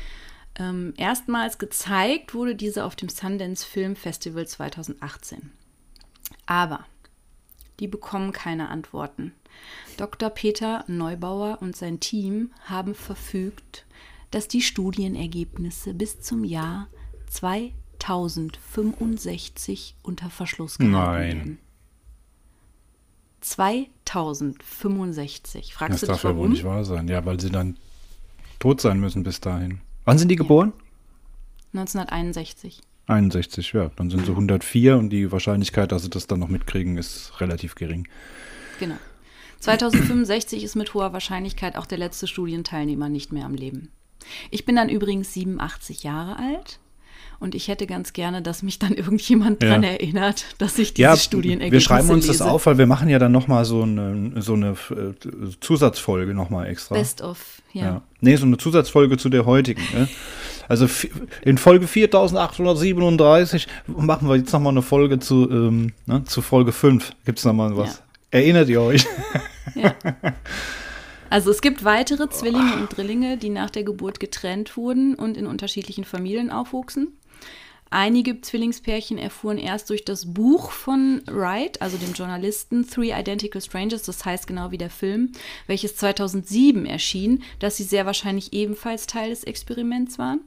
Ähm, 0.59 0.93
erstmals 0.97 1.57
gezeigt 1.57 2.35
wurde 2.35 2.55
diese 2.55 2.83
auf 2.83 2.95
dem 2.95 3.09
Sundance 3.09 3.65
Film 3.65 3.95
Festival 3.95 4.45
2018. 4.45 5.51
Aber 6.45 6.85
die 7.79 7.87
bekommen 7.87 8.33
keine 8.33 8.69
Antworten. 8.69 9.33
Dr. 9.97 10.29
Peter 10.29 10.83
Neubauer 10.87 11.57
und 11.61 11.75
sein 11.75 11.99
Team 11.99 12.51
haben 12.65 12.93
verfügt, 12.93 13.87
dass 14.31 14.47
die 14.47 14.61
Studienergebnisse 14.61 15.93
bis 15.93 16.21
zum 16.21 16.43
Jahr 16.43 16.87
2065 17.29 19.95
unter 20.03 20.29
Verschluss 20.29 20.77
gehalten 20.77 20.93
Nein. 20.93 21.37
werden. 21.37 21.57
2065. 23.41 25.73
Fragst 25.73 25.93
Das 25.93 26.01
du 26.01 26.07
darf 26.07 26.23
ja 26.23 26.35
wohl 26.35 26.49
nicht 26.49 26.65
wahr 26.65 26.83
sein. 26.83 27.07
Ja, 27.07 27.25
weil 27.25 27.39
sie 27.39 27.49
dann 27.49 27.77
tot 28.59 28.81
sein 28.81 28.99
müssen 28.99 29.23
bis 29.23 29.39
dahin. 29.39 29.79
Wann 30.09 30.17
sind 30.17 30.29
die 30.29 30.37
geboren? 30.37 30.73
1961. 31.73 32.81
61, 33.05 33.73
ja. 33.73 33.91
Dann 33.95 34.09
sind 34.09 34.25
sie 34.25 34.31
104 34.31 34.97
und 34.97 35.11
die 35.11 35.31
Wahrscheinlichkeit, 35.31 35.91
dass 35.91 36.01
sie 36.01 36.09
das 36.09 36.25
dann 36.25 36.39
noch 36.39 36.47
mitkriegen, 36.47 36.97
ist 36.97 37.39
relativ 37.39 37.75
gering. 37.75 38.07
Genau. 38.79 38.95
2065 39.59 40.63
ist 40.63 40.73
mit 40.73 40.95
hoher 40.95 41.13
Wahrscheinlichkeit 41.13 41.75
auch 41.75 41.85
der 41.85 41.99
letzte 41.99 42.25
Studienteilnehmer 42.25 43.07
nicht 43.07 43.31
mehr 43.31 43.45
am 43.45 43.53
Leben. 43.53 43.91
Ich 44.49 44.65
bin 44.65 44.75
dann 44.75 44.89
übrigens 44.89 45.31
87 45.35 46.01
Jahre 46.01 46.39
alt 46.39 46.79
und 47.39 47.55
ich 47.55 47.67
hätte 47.67 47.87
ganz 47.87 48.13
gerne, 48.13 48.41
dass 48.41 48.63
mich 48.63 48.79
dann 48.79 48.93
irgendjemand 48.95 49.63
Ja. 49.63 49.69
dran 49.69 49.83
erinnert, 49.83 50.45
dass 50.57 50.77
ich 50.77 50.93
diese 50.93 51.03
Ja, 51.03 51.15
Studienergebnisse 51.17 51.71
wir 51.73 51.79
schreiben 51.81 52.09
uns 52.09 52.27
das 52.27 52.39
lese. 52.39 52.49
auf, 52.51 52.65
weil 52.65 52.77
wir 52.77 52.85
machen 52.87 53.09
ja 53.09 53.19
dann 53.19 53.31
nochmal 53.31 53.65
so 53.65 53.83
eine, 53.83 54.33
so 54.41 54.53
eine 54.53 54.71
äh, 54.91 55.13
Zusatzfolge 55.61 56.33
nochmal 56.33 56.67
extra. 56.67 56.95
Best 56.95 57.21
of, 57.21 57.61
ja. 57.73 57.83
Ja. 57.83 58.01
Nee, 58.21 58.35
so 58.35 58.45
eine 58.45 58.57
Zusatzfolge 58.57 59.17
zu 59.17 59.29
der 59.29 59.45
heutigen. 59.45 59.81
Ne? 59.93 60.07
Also 60.67 60.87
in 61.43 61.57
Folge 61.57 61.87
4837 61.87 63.67
machen 63.87 64.27
wir 64.27 64.35
jetzt 64.35 64.51
nochmal 64.53 64.73
eine 64.73 64.81
Folge 64.81 65.19
zu, 65.19 65.49
ähm, 65.49 65.93
ne, 66.05 66.23
zu 66.25 66.41
Folge 66.41 66.71
5. 66.71 67.13
Gibt 67.25 67.39
es 67.39 67.45
nochmal 67.45 67.75
was? 67.75 67.95
Ja. 67.97 68.39
Erinnert 68.39 68.69
ihr 68.69 68.81
euch? 68.81 69.05
Also 71.29 71.51
es 71.51 71.61
gibt 71.61 71.83
weitere 71.83 72.27
Zwillinge 72.29 72.73
und 72.77 72.95
Drillinge, 72.95 73.37
die 73.37 73.49
nach 73.49 73.69
der 73.69 73.83
Geburt 73.83 74.19
getrennt 74.19 74.75
wurden 74.77 75.13
und 75.13 75.37
in 75.37 75.45
unterschiedlichen 75.45 76.03
Familien 76.03 76.49
aufwuchsen. 76.49 77.09
Einige 77.91 78.39
Zwillingspärchen 78.39 79.17
erfuhren 79.17 79.57
erst 79.57 79.89
durch 79.89 80.05
das 80.05 80.31
Buch 80.33 80.71
von 80.71 81.23
Wright, 81.25 81.81
also 81.81 81.97
dem 81.97 82.13
Journalisten 82.13 82.87
Three 82.87 83.11
Identical 83.11 83.61
Strangers, 83.61 84.03
das 84.03 84.23
heißt 84.25 84.45
genau 84.45 84.69
wie 84.69 84.77
der 84.77 84.91
Film, 84.91 85.31
welches 85.65 85.95
2007 85.95 86.85
erschien, 86.85 87.43
dass 87.57 87.77
sie 87.77 87.83
sehr 87.83 88.05
wahrscheinlich 88.05 88.53
ebenfalls 88.53 89.07
Teil 89.07 89.31
des 89.31 89.43
Experiments 89.43 90.19
waren. 90.19 90.41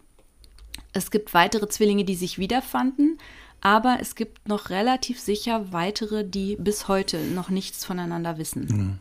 Es 0.92 1.10
gibt 1.10 1.34
weitere 1.34 1.68
Zwillinge, 1.68 2.04
die 2.04 2.14
sich 2.14 2.38
wiederfanden, 2.38 3.18
aber 3.60 3.98
es 4.00 4.14
gibt 4.14 4.46
noch 4.46 4.70
relativ 4.70 5.18
sicher 5.18 5.72
weitere, 5.72 6.24
die 6.24 6.56
bis 6.56 6.86
heute 6.86 7.18
noch 7.18 7.50
nichts 7.50 7.84
voneinander 7.84 8.38
wissen. 8.38 9.00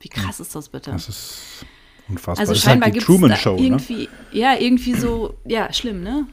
Wie 0.00 0.08
krass 0.08 0.40
ist 0.40 0.54
das 0.54 0.68
bitte? 0.68 0.90
Das 0.92 1.08
ist 1.08 1.66
unfassbar. 2.08 2.40
Also 2.40 2.54
das 2.54 2.62
scheinbar 2.62 2.88
ist 2.88 2.94
halt 2.94 3.06
gibt 3.06 3.32
es 3.32 3.40
Show, 3.40 3.56
ne? 3.56 3.64
irgendwie, 3.64 4.08
ja, 4.32 4.56
irgendwie 4.58 4.94
so, 4.94 5.34
ja, 5.44 5.72
schlimm, 5.72 6.02
ne? 6.02 6.26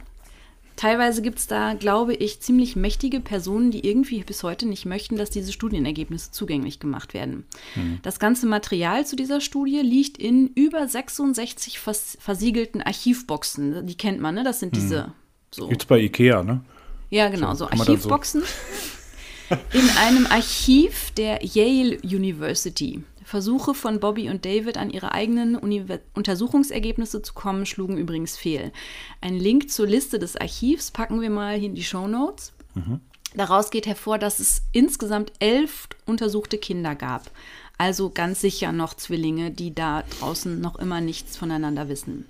Teilweise 0.76 1.22
gibt 1.22 1.40
es 1.40 1.48
da, 1.48 1.74
glaube 1.74 2.14
ich, 2.14 2.42
ziemlich 2.42 2.76
mächtige 2.76 3.22
Personen, 3.22 3.72
die 3.72 3.88
irgendwie 3.88 4.24
bis 4.24 4.44
heute 4.44 4.66
nicht 4.66 4.86
möchten, 4.86 5.16
dass 5.16 5.30
diese 5.30 5.54
Studienergebnisse 5.54 6.32
zugänglich 6.32 6.80
gemacht 6.80 7.14
werden. 7.14 7.46
Hm. 7.76 8.00
Das 8.02 8.20
ganze 8.20 8.46
Material 8.46 9.06
zu 9.06 9.16
dieser 9.16 9.40
Studie 9.40 9.80
liegt 9.80 10.18
in 10.18 10.48
über 10.56 10.88
66 10.88 11.80
vers 11.80 12.18
versiegelten 12.20 12.82
Archivboxen. 12.82 13.86
Die 13.88 13.96
kennt 13.96 14.20
man, 14.20 14.36
ne? 14.36 14.44
Das 14.44 14.60
sind 14.60 14.76
diese 14.76 15.14
so. 15.52 15.70
Gibt's 15.70 15.86
bei 15.86 16.00
Ikea, 16.00 16.44
ne? 16.44 16.62
Ja, 17.10 17.30
genau, 17.30 17.54
so, 17.54 17.66
so- 17.66 17.72
Archivboxen. 17.72 18.44
In 19.74 19.90
einem 20.00 20.26
Archiv 20.26 21.12
der 21.12 21.40
Yale 21.46 22.00
University. 22.04 23.04
Versuche 23.26 23.74
von 23.74 24.00
Bobby 24.00 24.30
und 24.30 24.46
David 24.46 24.78
an 24.78 24.92
ihre 24.92 25.12
eigenen 25.12 25.56
Univer 25.56 26.00
Untersuchungsergebnisse 26.14 27.24
zu 27.24 27.34
kommen, 27.34 27.66
schlugen 27.66 27.98
übrigens 27.98 28.38
fehl. 28.38 28.72
Ein 29.20 29.36
Link 29.36 29.72
zur 29.72 29.88
Liste 29.88 30.20
des 30.20 30.38
Archivs 30.38 30.92
packen 30.92 31.20
wir 31.20 31.32
mal 31.32 31.58
hier 31.58 31.70
in 31.70 31.76
die 31.76 31.84
Show 31.84 32.08
Notes. 32.08 32.54
Daraus 33.36 33.72
geht 33.72 33.88
hervor, 33.88 34.18
dass 34.20 34.40
es 34.40 34.62
insgesamt 34.72 35.34
elf 35.40 35.90
untersuchte 36.06 36.58
Kinder 36.58 36.96
gab. 36.96 37.30
Also 37.78 38.10
ganz 38.10 38.42
sicher 38.42 38.72
noch 38.72 38.94
Zwillinge, 38.94 39.52
die 39.52 39.74
da 39.74 40.04
draußen 40.20 40.62
noch 40.62 40.78
immer 40.78 41.02
nichts 41.02 41.36
voneinander 41.36 41.90
wissen. 41.90 42.26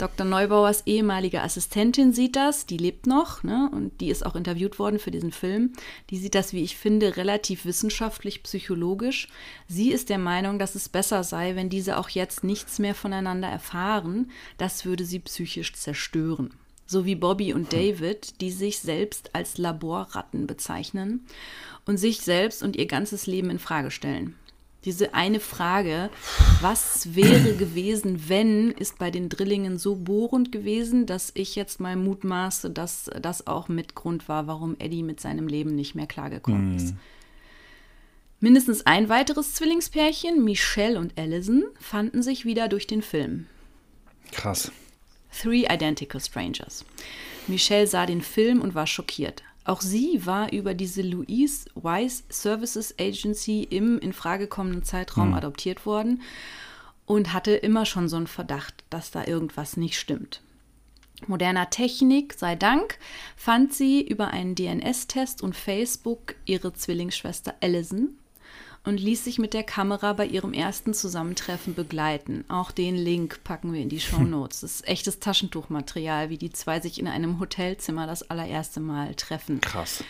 Dr. 0.00 0.24
Neubauers 0.24 0.86
ehemalige 0.86 1.42
Assistentin 1.42 2.14
sieht 2.14 2.34
das, 2.34 2.64
die 2.64 2.78
lebt 2.78 3.06
noch, 3.06 3.42
ne, 3.42 3.70
und 3.70 4.00
die 4.00 4.08
ist 4.08 4.24
auch 4.24 4.34
interviewt 4.34 4.78
worden 4.78 4.98
für 4.98 5.10
diesen 5.10 5.30
Film. 5.30 5.74
Die 6.08 6.16
sieht 6.16 6.34
das, 6.34 6.54
wie 6.54 6.62
ich 6.62 6.78
finde, 6.78 7.18
relativ 7.18 7.66
wissenschaftlich, 7.66 8.42
psychologisch. 8.42 9.28
Sie 9.68 9.92
ist 9.92 10.08
der 10.08 10.16
Meinung, 10.16 10.58
dass 10.58 10.74
es 10.74 10.88
besser 10.88 11.22
sei, 11.22 11.54
wenn 11.54 11.68
diese 11.68 11.98
auch 11.98 12.08
jetzt 12.08 12.44
nichts 12.44 12.78
mehr 12.78 12.94
voneinander 12.94 13.48
erfahren. 13.48 14.30
Das 14.56 14.86
würde 14.86 15.04
sie 15.04 15.18
psychisch 15.18 15.74
zerstören. 15.74 16.54
So 16.86 17.04
wie 17.04 17.14
Bobby 17.14 17.52
und 17.52 17.74
David, 17.74 18.40
die 18.40 18.50
sich 18.50 18.78
selbst 18.78 19.34
als 19.34 19.58
Laborratten 19.58 20.46
bezeichnen 20.46 21.26
und 21.84 21.98
sich 21.98 22.22
selbst 22.22 22.62
und 22.62 22.74
ihr 22.74 22.86
ganzes 22.86 23.26
Leben 23.26 23.50
in 23.50 23.58
Frage 23.58 23.90
stellen. 23.90 24.34
Diese 24.84 25.12
eine 25.12 25.40
Frage, 25.40 26.08
was 26.62 27.14
wäre 27.14 27.54
gewesen, 27.54 28.28
wenn, 28.28 28.70
ist 28.70 28.98
bei 28.98 29.10
den 29.10 29.28
Drillingen 29.28 29.78
so 29.78 29.94
bohrend 29.94 30.52
gewesen, 30.52 31.04
dass 31.04 31.32
ich 31.34 31.54
jetzt 31.54 31.80
mal 31.80 31.96
mutmaße, 31.96 32.70
dass 32.70 33.10
das 33.20 33.46
auch 33.46 33.68
mit 33.68 33.94
Grund 33.94 34.28
war, 34.28 34.46
warum 34.46 34.76
Eddie 34.78 35.02
mit 35.02 35.20
seinem 35.20 35.48
Leben 35.48 35.74
nicht 35.74 35.94
mehr 35.94 36.06
klargekommen 36.06 36.76
ist. 36.76 36.94
Mindestens 38.40 38.86
ein 38.86 39.10
weiteres 39.10 39.52
Zwillingspärchen, 39.52 40.42
Michelle 40.42 40.98
und 40.98 41.18
Allison, 41.18 41.64
fanden 41.78 42.22
sich 42.22 42.46
wieder 42.46 42.68
durch 42.68 42.86
den 42.86 43.02
Film. 43.02 43.46
Krass. 44.32 44.72
Three 45.30 45.66
Identical 45.70 46.20
Strangers. 46.20 46.86
Michelle 47.46 47.86
sah 47.86 48.06
den 48.06 48.22
Film 48.22 48.62
und 48.62 48.74
war 48.74 48.86
schockiert. 48.86 49.42
Auch 49.70 49.82
sie 49.82 50.26
war 50.26 50.52
über 50.52 50.74
diese 50.74 51.00
Louise 51.00 51.70
Wise 51.76 52.24
Services 52.28 52.92
Agency 52.98 53.62
im 53.62 54.00
in 54.00 54.12
Frage 54.12 54.48
kommenden 54.48 54.82
Zeitraum 54.82 55.32
adoptiert 55.32 55.86
worden 55.86 56.22
und 57.06 57.32
hatte 57.32 57.52
immer 57.52 57.86
schon 57.86 58.08
so 58.08 58.16
einen 58.16 58.26
Verdacht, 58.26 58.82
dass 58.90 59.12
da 59.12 59.24
irgendwas 59.28 59.76
nicht 59.76 59.96
stimmt. 59.96 60.42
Moderner 61.28 61.70
Technik 61.70 62.34
sei 62.34 62.56
Dank 62.56 62.98
fand 63.36 63.72
sie 63.72 64.02
über 64.02 64.32
einen 64.32 64.56
DNS-Test 64.56 65.40
und 65.40 65.54
Facebook 65.54 66.34
ihre 66.46 66.72
Zwillingsschwester 66.72 67.54
Allison 67.60 68.18
und 68.84 68.98
ließ 68.98 69.24
sich 69.24 69.38
mit 69.38 69.52
der 69.52 69.62
Kamera 69.62 70.14
bei 70.14 70.26
ihrem 70.26 70.52
ersten 70.52 70.94
Zusammentreffen 70.94 71.74
begleiten. 71.74 72.44
Auch 72.48 72.70
den 72.70 72.96
Link 72.96 73.44
packen 73.44 73.72
wir 73.72 73.80
in 73.80 73.88
die 73.88 74.00
Show 74.00 74.20
Notes. 74.24 74.60
Das 74.60 74.76
ist 74.76 74.88
echtes 74.88 75.20
Taschentuchmaterial, 75.20 76.30
wie 76.30 76.38
die 76.38 76.50
zwei 76.50 76.80
sich 76.80 76.98
in 76.98 77.06
einem 77.06 77.40
Hotelzimmer 77.40 78.06
das 78.06 78.30
allererste 78.30 78.80
Mal 78.80 79.14
treffen. 79.14 79.60
Krass. 79.60 80.02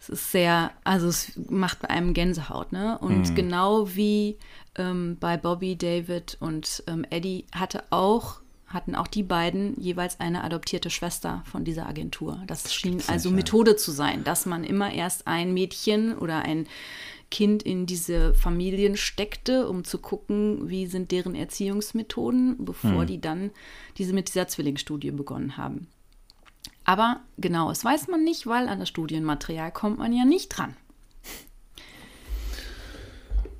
Es 0.00 0.08
ist 0.10 0.32
sehr, 0.32 0.70
also 0.84 1.08
es 1.08 1.32
macht 1.48 1.80
bei 1.80 1.88
einem 1.88 2.12
Gänsehaut, 2.12 2.72
ne? 2.72 2.98
Und 2.98 3.34
genau 3.34 3.94
wie 3.94 4.36
ähm, 4.76 5.16
bei 5.18 5.38
Bobby, 5.38 5.76
David 5.76 6.36
und 6.40 6.84
ähm, 6.86 7.06
Eddie 7.08 7.46
hatte 7.52 7.84
auch, 7.88 8.40
hatten 8.66 8.94
auch 8.94 9.06
die 9.06 9.22
beiden 9.22 9.80
jeweils 9.80 10.20
eine 10.20 10.44
adoptierte 10.44 10.90
Schwester 10.90 11.42
von 11.50 11.64
dieser 11.64 11.86
Agentur. 11.86 12.42
Das 12.46 12.74
schien 12.74 12.92
gibt's 12.92 13.08
also. 13.08 13.30
Methode 13.30 13.76
zu 13.76 13.92
sein, 13.92 14.24
dass 14.24 14.44
man 14.44 14.62
immer 14.62 14.92
erst 14.92 15.26
ein 15.26 15.54
Mädchen 15.54 16.18
oder 16.18 16.42
ein 16.42 16.66
Kind 17.34 17.64
in 17.64 17.84
diese 17.84 18.32
Familien 18.32 18.96
steckte, 18.96 19.68
um 19.68 19.82
zu 19.82 19.98
gucken, 19.98 20.68
wie 20.68 20.86
sind 20.86 21.10
deren 21.10 21.34
Erziehungsmethoden, 21.34 22.64
bevor 22.64 23.06
die 23.06 23.20
dann 23.20 23.50
diese 23.98 24.12
mit 24.12 24.28
dieser 24.28 24.46
Zwillingsstudie 24.46 25.10
begonnen 25.10 25.56
haben. 25.56 25.88
Aber 26.84 27.22
genau, 27.36 27.70
das 27.70 27.84
weiß 27.84 28.06
man 28.06 28.22
nicht, 28.22 28.46
weil 28.46 28.68
an 28.68 28.78
das 28.78 28.88
Studienmaterial 28.88 29.72
kommt 29.72 29.98
man 29.98 30.12
ja 30.12 30.24
nicht 30.24 30.50
dran. 30.50 30.76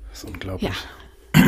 Das 0.09 0.19
ist 0.19 0.29
unglaublich. 0.29 0.69
Ja, 0.69 0.75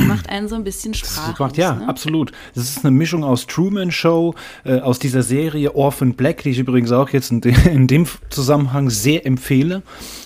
macht 0.07 0.29
einen 0.29 0.47
so 0.47 0.55
ein 0.55 0.63
bisschen 0.63 0.93
sprachlos. 0.93 1.39
macht, 1.39 1.57
ja, 1.57 1.75
ne? 1.75 1.87
absolut. 1.87 2.31
Das 2.55 2.65
ist 2.65 2.85
eine 2.85 2.91
Mischung 2.91 3.23
aus 3.23 3.47
Truman 3.47 3.91
Show, 3.91 4.35
äh, 4.63 4.79
aus 4.79 4.99
dieser 4.99 5.23
Serie 5.23 5.75
Orphan 5.75 6.13
Black, 6.13 6.43
die 6.43 6.49
ich 6.49 6.59
übrigens 6.59 6.91
auch 6.91 7.09
jetzt 7.09 7.31
in, 7.31 7.41
de 7.41 7.53
in 7.71 7.87
dem 7.87 8.05
Zusammenhang 8.29 8.89
sehr 8.89 9.25
empfehle, 9.25 9.83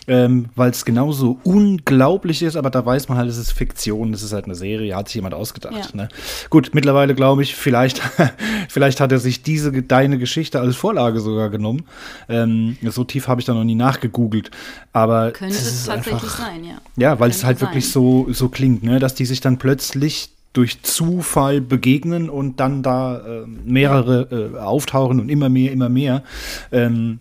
ähm, 0.08 0.50
weil 0.56 0.72
es 0.72 0.86
genauso 0.86 1.40
unglaublich 1.44 2.42
ist, 2.42 2.56
aber 2.56 2.70
da 2.70 2.86
weiß 2.86 3.10
man 3.10 3.18
halt, 3.18 3.30
es 3.30 3.38
ist 3.38 3.52
Fiktion, 3.52 4.14
es 4.14 4.24
ist 4.24 4.34
halt 4.34 4.46
eine 4.46 4.56
Serie, 4.56 4.96
hat 4.96 5.08
sich 5.08 5.16
jemand 5.16 5.34
ausgedacht. 5.34 5.92
Ja. 5.94 6.04
Ne? 6.04 6.10
Gut, 6.50 6.72
mittlerweile 6.74 7.16
glaube 7.16 7.44
ich, 7.44 7.56
vielleicht, 7.56 8.02
vielleicht 8.70 9.00
hat 9.00 9.12
er 9.12 9.20
sich 9.20 9.44
diese 9.44 9.72
deine 9.72 10.18
Geschichte 10.18 10.60
als 10.60 10.76
Vorlage 10.76 11.20
sogar 11.20 11.50
genommen. 11.50 11.84
Ähm, 12.30 12.78
so 12.84 13.04
tief 13.04 13.28
habe 13.28 13.42
ich 13.42 13.46
da 13.46 13.54
noch 13.54 13.64
nie 13.64 13.76
nachgegoogelt, 13.76 14.52
aber 14.94 15.32
Könnte 15.32 15.56
es 15.56 15.86
tatsächlich 15.86 16.14
einfach, 16.14 16.38
sein, 16.38 16.64
ja. 16.64 16.78
ja, 16.98 17.20
weil 17.20 17.30
es 17.30 17.38
Könnte 17.38 17.48
halt 17.48 17.62
wirklich 17.62 17.86
sein. 17.86 17.94
so, 17.94 18.28
so 18.32 18.50
klingt, 18.50 18.84
ne? 18.84 19.00
dass 19.00 19.16
die 19.16 19.26
sich 19.26 19.42
dann 19.42 19.51
plötzlich 19.58 20.30
durch 20.54 20.82
Zufall 20.84 21.62
begegnen 21.62 22.30
und 22.30 22.60
dann 22.60 22.84
da 22.84 23.18
äh, 23.20 23.46
mehrere 23.48 24.52
äh, 24.54 24.58
auftauchen 24.60 25.20
und 25.20 25.30
immer 25.30 25.50
mehr, 25.50 25.72
immer 25.72 25.90
mehr. 25.90 26.24
Ähm, 26.72 27.20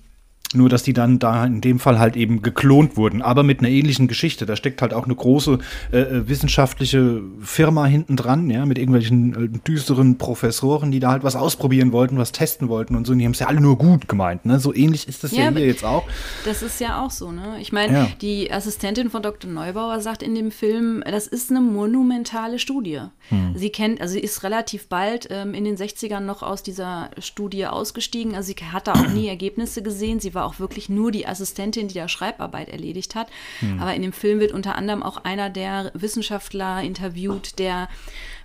Nur, 0.52 0.68
dass 0.68 0.82
die 0.82 0.92
dann 0.92 1.20
da 1.20 1.44
in 1.44 1.60
dem 1.60 1.78
Fall 1.78 2.00
halt 2.00 2.16
eben 2.16 2.42
geklont 2.42 2.96
wurden, 2.96 3.22
aber 3.22 3.44
mit 3.44 3.60
einer 3.60 3.68
ähnlichen 3.68 4.08
Geschichte. 4.08 4.46
Da 4.46 4.56
steckt 4.56 4.82
halt 4.82 4.92
auch 4.92 5.04
eine 5.04 5.14
große 5.14 5.58
äh, 5.92 5.98
äh 5.98 6.28
wissenschaftliche 6.28 7.22
Firma 7.40 7.86
hinten 7.86 8.16
dran, 8.16 8.50
ja, 8.50 8.66
mit 8.66 8.76
irgendwelchen 8.76 9.44
äh, 9.54 9.58
düsteren 9.60 10.18
Professoren, 10.18 10.90
die 10.90 10.98
da 10.98 11.12
halt 11.12 11.22
was 11.22 11.36
ausprobieren 11.36 11.92
wollten, 11.92 12.18
was 12.18 12.32
testen 12.32 12.68
wollten 12.68 12.96
und 12.96 13.06
so. 13.06 13.12
Und 13.12 13.20
die 13.20 13.26
haben 13.26 13.32
es 13.32 13.38
ja 13.38 13.46
alle 13.46 13.60
nur 13.60 13.78
gut 13.78 14.08
gemeint, 14.08 14.44
ne? 14.44 14.58
So 14.58 14.74
ähnlich 14.74 15.06
ist 15.06 15.22
das 15.22 15.30
ja, 15.30 15.44
ja 15.44 15.50
hier 15.50 15.66
jetzt 15.66 15.84
auch. 15.84 16.04
Das 16.44 16.62
ist 16.62 16.80
ja 16.80 17.04
auch 17.04 17.12
so, 17.12 17.30
ne? 17.30 17.58
Ich 17.60 17.70
meine, 17.70 17.92
ja. 17.92 18.08
die 18.20 18.52
Assistentin 18.52 19.08
von 19.08 19.22
Dr. 19.22 19.48
Neubauer 19.48 20.00
sagt 20.00 20.20
in 20.20 20.34
dem 20.34 20.50
Film, 20.50 21.04
das 21.08 21.28
ist 21.28 21.50
eine 21.50 21.60
monumentale 21.60 22.58
Studie. 22.58 23.02
Hm. 23.28 23.52
Sie 23.54 23.70
kennt, 23.70 24.00
also 24.00 24.14
sie 24.14 24.20
ist 24.20 24.42
relativ 24.42 24.88
bald 24.88 25.28
ähm, 25.30 25.54
in 25.54 25.64
den 25.64 25.76
60ern 25.76 26.20
noch 26.20 26.42
aus 26.42 26.64
dieser 26.64 27.10
Studie 27.18 27.66
ausgestiegen. 27.66 28.34
Also 28.34 28.52
sie 28.52 28.64
hat 28.64 28.88
da 28.88 28.94
auch 28.94 29.08
nie 29.10 29.28
Ergebnisse 29.28 29.82
gesehen. 29.82 30.18
Sie 30.18 30.34
war 30.34 30.39
war 30.40 30.46
auch 30.46 30.58
wirklich 30.58 30.88
nur 30.88 31.12
die 31.12 31.26
Assistentin, 31.26 31.88
die 31.88 31.94
da 31.94 32.08
Schreibarbeit 32.08 32.70
erledigt 32.70 33.14
hat. 33.14 33.28
Hm. 33.60 33.78
Aber 33.78 33.94
in 33.94 34.00
dem 34.00 34.14
Film 34.14 34.40
wird 34.40 34.52
unter 34.52 34.74
anderem 34.74 35.02
auch 35.02 35.18
einer 35.18 35.50
der 35.50 35.90
Wissenschaftler 35.94 36.82
interviewt, 36.82 37.58
der 37.58 37.88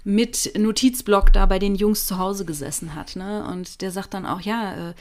mit 0.04 0.52
Notizblock 0.58 1.32
da 1.32 1.46
bei 1.46 1.58
den 1.58 1.76
Jungs 1.76 2.06
zu 2.06 2.18
Hause 2.18 2.44
gesessen 2.44 2.96
hat. 2.96 3.16
Ne? 3.16 3.48
Und 3.50 3.82
der 3.82 3.92
sagt 3.92 4.14
dann 4.14 4.26
auch, 4.26 4.42
ja, 4.42 4.90
äh, 4.90 4.94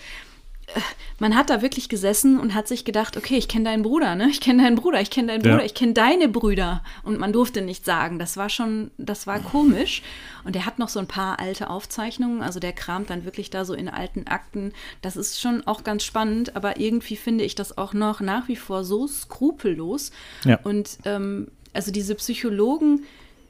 man 1.19 1.37
hat 1.37 1.51
da 1.51 1.63
wirklich 1.63 1.89
gesessen 1.89 2.41
und 2.41 2.55
hat 2.55 2.69
sich 2.69 2.85
gedacht, 2.85 3.17
okay, 3.17 3.37
ich 3.37 3.49
kenne 3.49 3.65
deinen 3.65 3.83
Bruder, 3.83 4.15
ne? 4.15 4.29
Ich 4.31 4.41
kenne 4.41 4.63
deinen 4.63 4.77
Bruder, 4.77 5.01
ich 5.01 5.11
kenne 5.11 5.29
deinen 5.29 5.43
Bruder, 5.43 5.61
ja. 5.61 5.65
ich 5.65 5.75
kenne 5.75 5.93
deine 5.93 6.29
Brüder. 6.29 6.83
Und 7.03 7.19
man 7.19 7.33
durfte 7.33 7.63
nicht 7.63 7.85
sagen. 7.85 8.19
Das 8.19 8.37
war 8.37 8.49
schon, 8.49 8.91
das 8.99 9.27
war 9.27 9.39
komisch. 9.41 10.03
Und 10.45 10.57
er 10.57 10.67
hat 10.67 10.79
noch 10.79 10.89
so 10.89 10.99
ein 10.99 11.07
paar 11.07 11.39
alte 11.39 11.71
Aufzeichnungen. 11.71 12.43
Also 12.43 12.61
der 12.61 12.73
kramt 12.73 13.11
dann 13.11 13.25
wirklich 13.25 13.51
da 13.51 13.65
so 13.65 13.75
in 13.75 13.89
alten 13.89 14.27
Akten. 14.27 14.73
Das 15.03 15.17
ist 15.17 15.41
schon 15.41 15.67
auch 15.67 15.85
ganz 15.85 16.05
spannend, 16.05 16.57
aber 16.57 16.79
irgendwie 16.81 17.17
finde 17.17 17.45
ich 17.45 17.55
das 17.55 17.79
auch 17.79 17.93
noch 17.95 18.21
nach 18.21 18.49
wie 18.49 18.57
vor 18.57 18.85
so 18.85 19.07
skrupellos. 19.07 20.11
Ja. 20.45 20.59
Und 20.65 20.99
ähm, 21.05 21.49
also 21.73 21.91
diese 21.91 22.15
Psychologen, 22.15 23.05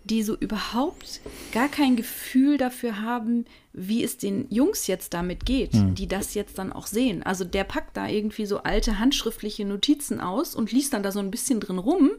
die 0.05 0.23
so 0.23 0.37
überhaupt 0.37 1.21
gar 1.53 1.69
kein 1.69 1.97
Gefühl 1.97 2.59
dafür 2.59 3.01
haben, 3.01 3.47
wie 3.73 4.05
es 4.05 4.19
den 4.19 4.47
Jungs 4.51 4.87
jetzt 4.87 5.15
damit 5.15 5.47
geht, 5.47 5.75
mhm. 5.75 5.95
die 5.95 6.07
das 6.07 6.35
jetzt 6.35 6.59
dann 6.59 6.73
auch 6.73 6.87
sehen. 6.87 7.23
Also 7.23 7.45
der 7.45 7.65
packt 7.65 7.97
da 7.97 8.07
irgendwie 8.07 8.47
so 8.47 8.59
alte 8.59 8.99
handschriftliche 8.99 9.65
Notizen 9.65 10.21
aus 10.21 10.55
und 10.55 10.73
liest 10.73 10.93
dann 10.93 11.03
da 11.03 11.11
so 11.11 11.21
ein 11.21 11.31
bisschen 11.31 11.59
drin 11.59 11.79
rum. 11.79 12.11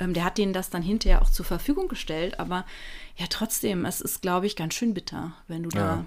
Ähm, 0.00 0.14
der 0.14 0.24
hat 0.24 0.38
denen 0.38 0.52
das 0.52 0.70
dann 0.70 0.82
hinterher 0.82 1.22
auch 1.22 1.30
zur 1.30 1.44
Verfügung 1.44 1.88
gestellt, 1.88 2.40
aber 2.40 2.64
ja, 3.16 3.26
trotzdem, 3.28 3.84
es 3.84 4.00
ist, 4.00 4.22
glaube 4.22 4.46
ich, 4.46 4.56
ganz 4.56 4.74
schön 4.74 4.94
bitter, 4.94 5.32
wenn 5.48 5.64
du 5.64 5.70
ja. 5.70 5.80
da 5.80 6.04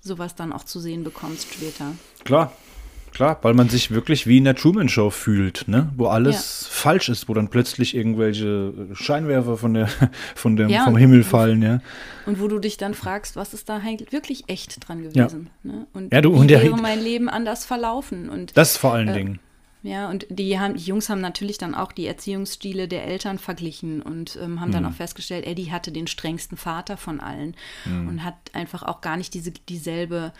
sowas 0.00 0.34
dann 0.34 0.52
auch 0.52 0.64
zu 0.64 0.80
sehen 0.80 1.04
bekommst 1.04 1.54
später. 1.54 1.92
Klar, 2.24 2.52
Klar, 3.14 3.38
weil 3.42 3.54
man 3.54 3.68
sich 3.68 3.92
wirklich 3.92 4.26
wie 4.26 4.38
in 4.38 4.44
der 4.44 4.56
Truman 4.56 4.88
Show 4.88 5.08
fühlt, 5.10 5.68
ne? 5.68 5.92
Wo 5.96 6.06
alles 6.06 6.62
ja. 6.62 6.68
falsch 6.70 7.08
ist, 7.08 7.28
wo 7.28 7.34
dann 7.34 7.48
plötzlich 7.48 7.94
irgendwelche 7.94 8.72
Scheinwerfer 8.92 9.56
von 9.56 9.74
der, 9.74 9.88
von 10.34 10.56
dem, 10.56 10.68
ja, 10.68 10.82
vom 10.82 10.96
Himmel 10.96 11.22
fallen, 11.22 11.62
ja. 11.62 11.80
Und 12.26 12.40
wo 12.40 12.48
du 12.48 12.58
dich 12.58 12.76
dann 12.76 12.92
fragst, 12.94 13.36
was 13.36 13.54
ist 13.54 13.68
da 13.68 13.80
wirklich 14.10 14.44
echt 14.48 14.86
dran 14.86 15.02
gewesen? 15.02 15.50
Ja. 15.62 15.72
Ne? 15.72 15.86
Und 15.92 16.12
ja, 16.12 16.20
du, 16.20 16.34
wie 16.34 16.38
und 16.38 16.50
wäre 16.50 16.76
mein 16.76 17.00
Leben 17.00 17.28
anders 17.28 17.64
verlaufen? 17.64 18.28
Und, 18.28 18.56
das 18.56 18.76
vor 18.76 18.94
allen 18.94 19.08
äh, 19.08 19.14
Dingen. 19.14 19.38
Ja, 19.84 20.08
und 20.08 20.26
die, 20.30 20.58
haben, 20.58 20.76
die 20.76 20.84
Jungs 20.84 21.10
haben 21.10 21.20
natürlich 21.20 21.58
dann 21.58 21.74
auch 21.74 21.92
die 21.92 22.06
Erziehungsstile 22.06 22.88
der 22.88 23.04
Eltern 23.04 23.38
verglichen 23.38 24.00
und 24.00 24.38
ähm, 24.42 24.58
haben 24.58 24.70
mhm. 24.70 24.72
dann 24.72 24.86
auch 24.86 24.94
festgestellt, 24.94 25.46
Eddie 25.46 25.70
hatte 25.70 25.92
den 25.92 26.06
strengsten 26.06 26.56
Vater 26.56 26.96
von 26.96 27.20
allen 27.20 27.54
mhm. 27.84 28.08
und 28.08 28.24
hat 28.24 28.34
einfach 28.54 28.82
auch 28.82 29.02
gar 29.02 29.18
nicht 29.18 29.34
diese, 29.34 29.50
dieselbe 29.50 30.32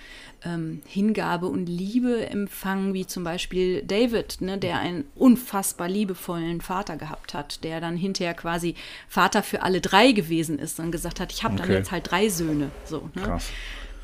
ähm, 0.46 0.80
Hingabe 0.86 1.46
und 1.48 1.66
Liebe 1.66 2.26
empfangen 2.26 2.94
wie 2.94 3.06
zum 3.06 3.22
Beispiel 3.22 3.82
David, 3.82 4.40
ne, 4.40 4.56
der 4.56 4.78
einen 4.78 5.04
unfassbar 5.14 5.90
liebevollen 5.90 6.62
Vater 6.62 6.96
gehabt 6.96 7.34
hat, 7.34 7.64
der 7.64 7.82
dann 7.82 7.98
hinterher 7.98 8.32
quasi 8.32 8.76
Vater 9.08 9.42
für 9.42 9.60
alle 9.60 9.82
drei 9.82 10.12
gewesen 10.12 10.58
ist 10.58 10.80
und 10.80 10.90
gesagt 10.90 11.20
hat, 11.20 11.32
ich 11.34 11.44
habe 11.44 11.52
okay. 11.52 11.64
dann 11.64 11.72
jetzt 11.72 11.92
halt 11.92 12.10
drei 12.10 12.30
Söhne. 12.30 12.70
So, 12.86 13.10
ne? 13.14 13.22
Krass. 13.22 13.50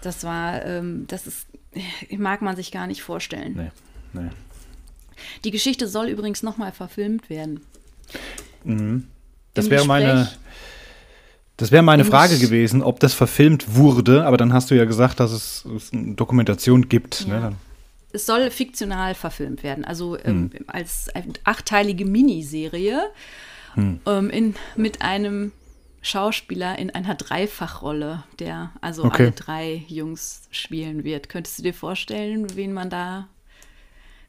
Das 0.03 0.23
war, 0.23 0.67
ähm, 0.67 1.07
das 1.07 1.27
ist, 1.27 1.47
mag 2.19 2.43
man 2.43 2.57
sich 2.57 2.71
gar 2.73 2.87
nicht 2.87 3.03
vorstellen. 3.03 3.55
Nee, 4.13 4.21
nee. 4.21 4.31
Die 5.45 5.51
Geschichte 5.51 5.89
soll 5.89 6.09
übrigens 6.09 6.43
nochmal 6.43 6.73
verfilmt 6.73 7.31
werden. 7.31 7.61
Mhm. 8.65 9.07
Das 9.55 9.71
wäre 9.71 9.87
meine. 9.87 10.31
Das 11.57 11.71
wäre 11.71 11.83
meine 11.83 12.07
Frage 12.07 12.39
gewesen, 12.39 12.83
ob 12.83 13.01
das 13.01 13.13
verfilmt 13.13 13.77
wurde, 13.77 14.25
aber 14.25 14.39
dann 14.39 14.55
hast 14.55 14.71
du 14.71 14.75
ja 14.75 14.87
gesagt, 14.87 15.21
dass 15.21 15.31
es, 15.31 15.67
es 15.77 15.93
eine 15.93 16.15
Dokumentation 16.15 16.89
gibt. 16.89 17.27
Ne? 17.29 17.35
Ja. 17.35 17.51
Ne? 17.51 17.57
Es 18.13 18.25
soll 18.25 18.51
fiktional 18.51 19.15
verfilmt 19.15 19.63
werden, 19.63 19.85
also 19.85 20.17
ähm, 20.19 20.51
hm. 20.55 20.65
als 20.69 21.11
achtteilige 21.45 22.07
Miniserie 22.07 23.03
hm. 23.75 24.01
ähm, 24.07 24.31
in, 24.31 24.55
mit 24.75 25.03
einem 25.03 25.53
Schauspieler 26.03 26.79
in 26.79 26.91
einer 26.91 27.15
Dreifachrolle, 27.15 28.25
der 28.39 28.73
also 28.81 29.05
okay. 29.05 29.25
alle 29.25 29.33
drei 29.33 29.85
Jungs 29.87 30.49
spielen 30.51 31.05
wird. 31.05 31.29
Könntest 31.29 31.59
du 31.59 31.63
dir 31.63 31.75
vorstellen, 31.75 32.57
wen 32.57 32.73
man 32.73 32.89
da 32.89 33.29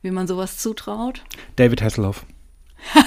wie 0.01 0.11
man 0.11 0.27
sowas 0.27 0.57
zutraut? 0.57 1.23
David 1.55 1.81
Hasselhoff. 1.81 2.25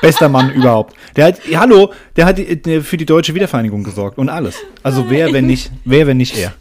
Bester 0.00 0.28
Mann 0.28 0.52
überhaupt. 0.52 0.94
Der 1.16 1.26
hat, 1.26 1.40
hallo, 1.54 1.92
der 2.16 2.26
hat 2.26 2.38
für 2.38 2.96
die 2.96 3.06
deutsche 3.06 3.34
Wiedervereinigung 3.34 3.84
gesorgt 3.84 4.18
und 4.18 4.28
alles. 4.28 4.56
Also 4.82 5.00
Nein. 5.02 5.10
wer, 5.10 5.32
wenn 5.32 5.46
nicht, 5.46 5.70
wer, 5.84 6.06
wenn 6.06 6.16
nicht 6.16 6.36
er? 6.36 6.54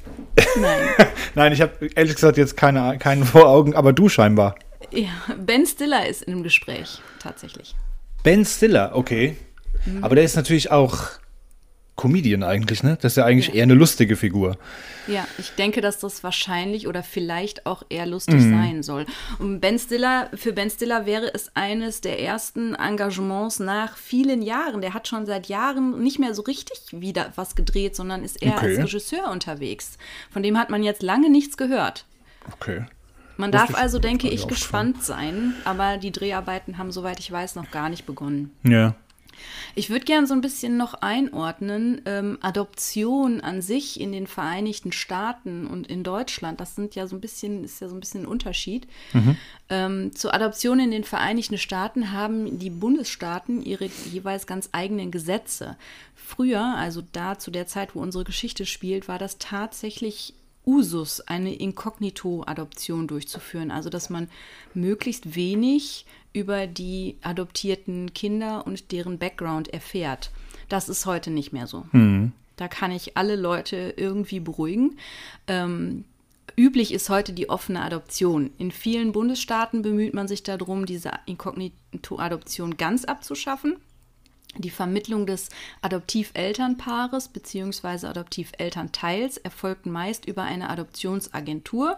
Nein. 0.60 0.88
Nein, 1.36 1.54
ich 1.54 1.62
habe 1.62 1.90
ehrlich 1.96 2.16
gesagt 2.16 2.38
jetzt 2.38 2.58
keine, 2.58 2.98
keinen 2.98 3.24
vor 3.24 3.48
Augen, 3.48 3.76
aber 3.76 3.94
du 3.94 4.10
scheinbar. 4.10 4.56
Ja, 4.92 5.10
Ben 5.38 5.66
Stiller 5.66 6.08
ist 6.08 6.24
im 6.24 6.44
Gespräch, 6.44 7.00
tatsächlich. 7.20 7.76
Ben 8.24 8.46
Stiller, 8.46 8.92
okay. 8.94 9.38
Mhm. 9.86 10.04
Aber 10.04 10.16
der 10.16 10.24
ist 10.24 10.36
natürlich 10.36 10.72
auch 10.72 11.10
Comedian 11.98 12.44
eigentlich, 12.44 12.84
ne? 12.84 12.98
Das 13.02 13.14
ist 13.14 13.18
ja 13.18 13.26
eigentlich 13.26 13.48
ja. 13.50 13.56
eher 13.56 13.64
eine 13.64 13.74
lustige 13.74 14.16
Figur. 14.16 14.58
Ja, 15.08 15.28
ich 15.38 15.52
denke, 15.52 15.82
dass 15.82 16.00
das 16.00 16.24
wahrscheinlich 16.24 16.88
oder 16.88 17.02
vielleicht 17.02 17.66
auch 17.66 17.84
eher 17.90 18.06
lustig 18.06 18.36
mhm. 18.36 18.52
sein 18.52 18.84
soll. 18.84 19.06
Und 19.40 19.60
Ben 19.60 19.80
Stiller, 19.80 20.30
für 20.36 20.54
Ben 20.54 20.70
Stiller 20.70 21.06
wäre 21.06 21.34
es 21.34 21.52
eines 21.56 22.02
der 22.02 22.22
ersten 22.22 22.76
Engagements 22.76 23.60
nach 23.60 23.98
vielen 23.98 24.42
Jahren. 24.42 24.82
Der 24.82 24.94
hat 24.94 25.08
schon 25.08 25.26
seit 25.26 25.48
Jahren 25.48 26.02
nicht 26.02 26.20
mehr 26.20 26.34
so 26.34 26.44
richtig 26.44 26.78
wieder 26.92 27.34
was 27.36 27.56
gedreht, 27.56 27.96
sondern 27.96 28.24
ist 28.24 28.42
eher 28.42 28.54
okay. 28.56 28.78
als 28.78 28.86
Regisseur 28.86 29.32
unterwegs. 29.32 29.98
Von 30.30 30.44
dem 30.44 30.58
hat 30.58 30.70
man 30.70 30.84
jetzt 30.84 31.02
lange 31.02 31.30
nichts 31.30 31.58
gehört. 31.58 32.06
Okay. 32.54 32.86
Man 33.38 33.52
darf 33.52 33.76
also, 33.76 34.00
denke 34.00 34.30
ich, 34.30 34.48
gespannt 34.48 35.04
sein, 35.04 35.54
aber 35.64 35.98
die 35.98 36.12
Dreharbeiten 36.12 36.78
haben, 36.78 36.92
soweit 36.92 37.20
ich 37.20 37.32
weiß, 37.32 37.56
noch 37.56 37.70
gar 37.72 37.90
nicht 37.90 38.06
begonnen. 38.06 38.52
Ja. 38.64 38.96
Ich 39.76 39.90
würde 39.90 40.06
gerne 40.06 40.28
so 40.28 40.34
ein 40.34 40.42
bisschen 40.42 40.78
noch 40.78 40.96
einordnen, 40.96 42.02
ähm, 42.06 42.38
Adoption 42.42 43.42
an 43.42 43.62
sich 43.62 44.00
in 44.00 44.12
den 44.12 44.28
Vereinigten 44.28 44.92
Staaten 44.92 45.68
und 45.68 45.88
in 45.88 46.04
Deutschland, 46.04 46.60
das 46.60 46.76
sind 46.76 46.96
ja 46.96 47.08
so 47.08 47.16
ein 47.16 47.22
bisschen, 47.22 47.64
ist 47.64 47.82
ja 47.82 47.90
so 47.90 47.96
ein 47.96 48.00
bisschen 48.00 48.24
ein 48.24 48.28
Unterschied. 48.28 48.88
Mhm. 49.14 49.38
Ähm, 49.70 50.16
zur 50.16 50.34
Adoption 50.34 50.80
in 50.80 50.92
den 50.92 51.04
Vereinigten 51.04 51.58
Staaten 51.58 52.12
haben 52.12 52.60
die 52.60 52.70
Bundesstaaten 52.70 53.62
ihre 53.62 53.90
jeweils 54.12 54.48
ganz 54.48 54.70
eigenen 54.72 55.12
Gesetze. 55.12 55.78
Früher, 56.16 56.76
also 56.76 57.04
da 57.12 57.40
zu 57.40 57.52
der 57.52 57.68
Zeit, 57.68 57.96
wo 57.96 58.02
unsere 58.02 58.24
Geschichte 58.24 58.66
spielt, 58.66 59.08
war 59.08 59.20
das 59.20 59.38
tatsächlich 59.38 60.34
Usus, 60.68 61.22
eine 61.22 61.56
Inkognito-Adoption 61.56 63.08
durchzuführen. 63.08 63.72
Also, 63.72 63.90
dass 63.90 64.10
man 64.10 64.30
möglichst 64.74 65.36
wenig 65.36 66.06
über 66.34 66.68
die 66.68 67.18
adoptierten 67.22 68.14
Kinder 68.14 68.66
und 68.66 68.92
deren 68.92 69.18
Background 69.18 69.74
erfährt. 69.74 70.32
Das 70.70 70.90
ist 70.90 71.06
heute 71.06 71.32
nicht 71.32 71.54
mehr 71.54 71.68
so. 71.68 71.86
Mhm. 71.92 72.34
Da 72.56 72.68
kann 72.68 72.92
ich 72.92 73.16
alle 73.18 73.36
Leute 73.36 73.94
irgendwie 73.98 74.40
beruhigen. 74.40 74.98
Ähm, 75.48 76.06
üblich 76.58 76.94
ist 76.94 77.10
heute 77.10 77.34
die 77.34 77.50
offene 77.50 77.82
Adoption. 77.82 78.52
In 78.58 78.72
vielen 78.72 79.12
Bundesstaaten 79.12 79.84
bemüht 79.84 80.14
man 80.14 80.28
sich 80.28 80.44
darum, 80.44 80.86
diese 80.86 81.12
Inkognito-Adoption 81.28 82.78
ganz 82.78 83.06
abzuschaffen. 83.06 83.78
Die 84.58 84.70
Vermittlung 84.70 85.26
des 85.26 85.50
Adoptivelternpaares 85.82 87.30
bzw. 87.30 88.08
Adoptivelternteils 88.08 89.38
erfolgt 89.38 89.86
meist 89.86 90.26
über 90.26 90.44
eine 90.44 90.70
Adoptionsagentur, 90.70 91.98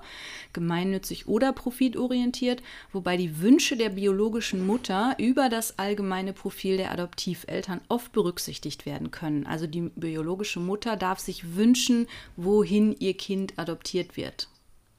gemeinnützig 0.52 1.28
oder 1.28 1.54
profitorientiert, 1.54 2.62
wobei 2.92 3.16
die 3.16 3.40
Wünsche 3.40 3.78
der 3.78 3.90
biologischen 3.90 4.66
Mutter 4.66 5.16
über 5.18 5.50
das 5.50 5.80
allgemeine 5.80 6.34
Profil 6.34 6.78
der 6.78 6.92
Adoptiveltern 6.92 7.82
oft 7.88 8.12
berücksichtigt 8.12 8.86
werden 8.86 9.12
können. 9.12 9.46
Also 9.46 9.66
die 9.66 9.92
biologische 9.96 10.60
Mutter 10.60 10.98
darf 10.98 11.20
sich 11.20 11.56
wünschen, 11.56 12.08
wohin 12.36 12.96
ihr 13.00 13.16
Kind 13.16 13.58
adoptiert 13.58 14.18
wird. 14.18 14.50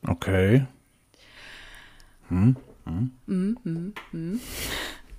Okay. 0.06 0.66
Hm. 2.28 2.56
Hm. 2.84 3.12
Hm, 3.26 3.58
hm, 3.62 3.94
hm. 4.12 4.40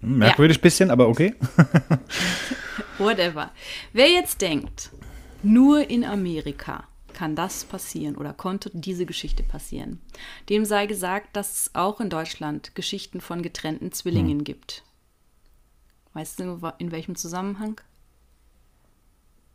Merkwürdig 0.02 0.58
ja. 0.58 0.62
bisschen, 0.62 0.92
aber 0.92 1.08
okay. 1.08 1.36
Whatever. 2.98 3.52
Wer 3.94 4.10
jetzt 4.10 4.42
denkt, 4.42 4.90
nur 5.44 5.90
in 5.90 6.04
Amerika 6.04 6.86
kann 7.14 7.36
das 7.36 7.66
passieren 7.66 8.16
oder 8.16 8.34
konnte 8.34 8.72
diese 8.74 9.06
Geschichte 9.06 9.44
passieren. 9.44 10.02
Dem 10.50 10.66
sei 10.66 10.88
gesagt, 10.88 11.36
dass 11.36 11.52
es 11.52 11.76
auch 11.76 12.00
in 12.00 12.10
Deutschland 12.10 12.74
Geschichten 12.74 13.22
von 13.22 13.42
getrennten 13.42 13.92
Zwillingen 13.92 14.40
hm. 14.40 14.44
gibt. 14.44 14.84
Weißt 16.14 16.40
du, 16.40 16.74
in 16.80 16.92
welchem 16.92 17.16
Zusammenhang? 17.16 17.80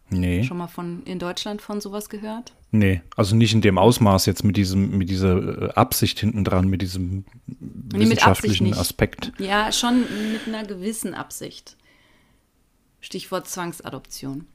Nee. 0.09 0.45
Schon 0.45 0.59
mal 0.59 0.69
von 0.69 1.03
in 1.05 1.19
Deutschland 1.19 1.61
von 1.61 1.81
sowas 1.81 2.09
gehört? 2.09 2.53
Nee, 2.71 3.03
also 3.17 3.35
nicht 3.35 3.55
in 3.55 3.61
dem 3.61 3.79
Ausmaß 3.79 4.27
jetzt 4.27 4.45
mit 4.45 4.57
diesem, 4.57 4.97
mit 4.97 5.09
dieser 5.09 5.71
äh, 5.71 5.73
Absicht 5.73 6.21
hinten 6.21 6.45
dran, 6.45 6.69
mit 6.69 6.83
diesem 6.83 7.25
nee, 7.47 8.01
wissenschaftlichen 8.01 8.71
mit 8.71 8.79
Aspekt. 8.79 9.33
Ja, 9.39 9.73
schon 9.73 10.01
mit 10.33 10.47
einer 10.47 10.65
gewissen 10.65 11.15
Absicht. 11.15 11.77
Stichwort 13.01 13.49
Zwangsadoption. 13.49 14.47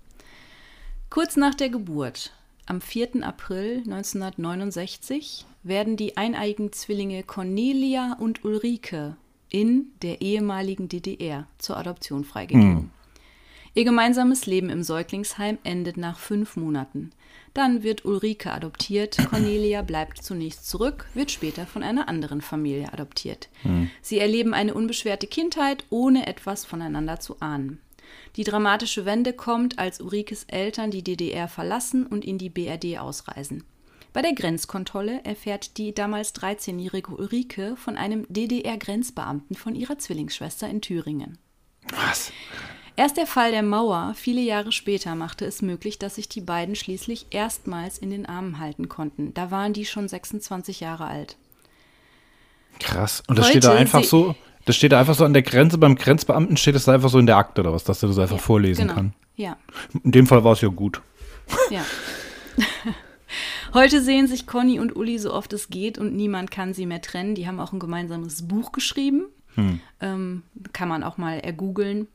Kurz 1.09 1.35
nach 1.35 1.55
der 1.55 1.69
Geburt, 1.69 2.31
am 2.65 2.79
4. 2.79 3.23
April 3.23 3.79
1969, 3.79 5.45
werden 5.63 5.97
die 5.97 6.15
eineigen 6.17 6.71
Zwillinge 6.71 7.23
Cornelia 7.23 8.15
und 8.19 8.45
Ulrike 8.45 9.17
in 9.49 9.87
der 10.01 10.21
ehemaligen 10.21 10.87
DDR 10.87 11.47
zur 11.57 11.77
Adoption 11.77 12.23
freigegeben. 12.23 12.77
Hm. 12.77 12.89
Ihr 13.73 13.85
gemeinsames 13.85 14.45
Leben 14.45 14.69
im 14.69 14.83
Säuglingsheim 14.83 15.57
endet 15.63 15.95
nach 15.95 16.19
fünf 16.19 16.57
Monaten. 16.57 17.11
Dann 17.53 17.83
wird 17.83 18.03
Ulrike 18.03 18.51
adoptiert, 18.51 19.17
Cornelia 19.29 19.81
bleibt 19.81 20.21
zunächst 20.21 20.67
zurück, 20.67 21.05
wird 21.13 21.31
später 21.31 21.65
von 21.65 21.81
einer 21.81 22.09
anderen 22.09 22.41
Familie 22.41 22.91
adoptiert. 22.91 23.47
Hm. 23.61 23.89
Sie 24.01 24.19
erleben 24.19 24.53
eine 24.53 24.73
unbeschwerte 24.73 25.27
Kindheit, 25.27 25.85
ohne 25.89 26.27
etwas 26.27 26.65
voneinander 26.65 27.19
zu 27.19 27.39
ahnen. 27.39 27.79
Die 28.35 28.43
dramatische 28.43 29.05
Wende 29.05 29.31
kommt, 29.31 29.79
als 29.79 30.01
Ulrikes 30.01 30.43
Eltern 30.45 30.91
die 30.91 31.03
DDR 31.03 31.47
verlassen 31.47 32.05
und 32.05 32.25
in 32.25 32.37
die 32.37 32.49
BRD 32.49 32.99
ausreisen. 32.99 33.63
Bei 34.11 34.21
der 34.21 34.33
Grenzkontrolle 34.33 35.23
erfährt 35.23 35.77
die 35.77 35.93
damals 35.93 36.35
13-jährige 36.35 37.15
Ulrike 37.15 37.77
von 37.77 37.95
einem 37.95 38.25
DDR-Grenzbeamten 38.27 39.55
von 39.55 39.75
ihrer 39.75 39.97
Zwillingsschwester 39.97 40.67
in 40.67 40.81
Thüringen. 40.81 41.37
Was? 41.89 42.33
Erst 43.01 43.17
der 43.17 43.25
Fall 43.25 43.49
der 43.49 43.63
Mauer 43.63 44.13
viele 44.15 44.41
Jahre 44.41 44.71
später 44.71 45.15
machte 45.15 45.43
es 45.43 45.63
möglich, 45.63 45.97
dass 45.97 46.13
sich 46.13 46.29
die 46.29 46.39
beiden 46.39 46.75
schließlich 46.75 47.25
erstmals 47.31 47.97
in 47.97 48.11
den 48.11 48.27
Armen 48.27 48.59
halten 48.59 48.89
konnten. 48.89 49.33
Da 49.33 49.49
waren 49.49 49.73
die 49.73 49.85
schon 49.85 50.07
26 50.07 50.81
Jahre 50.81 51.05
alt. 51.05 51.35
Krass. 52.79 53.23
Und 53.25 53.39
das 53.39 53.47
Heute 53.47 53.53
steht 53.53 53.63
da 53.63 53.73
einfach 53.73 54.03
so, 54.03 54.35
das 54.65 54.75
steht 54.75 54.91
da 54.91 54.99
einfach 54.99 55.15
so 55.15 55.25
an 55.25 55.33
der 55.33 55.41
Grenze, 55.41 55.79
beim 55.79 55.95
Grenzbeamten 55.95 56.57
steht 56.57 56.75
es 56.75 56.83
da 56.83 56.93
einfach 56.93 57.09
so 57.09 57.17
in 57.17 57.25
der 57.25 57.37
Akte 57.37 57.61
oder 57.61 57.73
was, 57.73 57.83
dass 57.85 58.03
er 58.03 58.09
das 58.09 58.19
einfach 58.19 58.37
ja, 58.37 58.43
vorlesen 58.43 58.83
genau. 58.83 58.93
kann. 58.93 59.13
Ja. 59.35 59.57
In 60.03 60.11
dem 60.11 60.27
Fall 60.27 60.43
war 60.43 60.53
es 60.53 60.61
ja 60.61 60.67
gut. 60.67 61.01
Ja. 61.71 61.83
Heute 63.73 63.99
sehen 64.03 64.27
sich 64.27 64.45
Conny 64.45 64.79
und 64.79 64.95
Uli 64.95 65.17
so 65.17 65.33
oft 65.33 65.53
es 65.53 65.71
geht 65.71 65.97
und 65.97 66.15
niemand 66.15 66.51
kann 66.51 66.75
sie 66.75 66.85
mehr 66.85 67.01
trennen. 67.01 67.33
Die 67.33 67.47
haben 67.47 67.59
auch 67.59 67.73
ein 67.73 67.79
gemeinsames 67.79 68.47
Buch 68.47 68.71
geschrieben. 68.71 69.25
Hm. 69.55 69.79
Ähm, 70.01 70.43
kann 70.71 70.87
man 70.87 71.03
auch 71.03 71.17
mal 71.17 71.39
ergoogeln. 71.39 72.07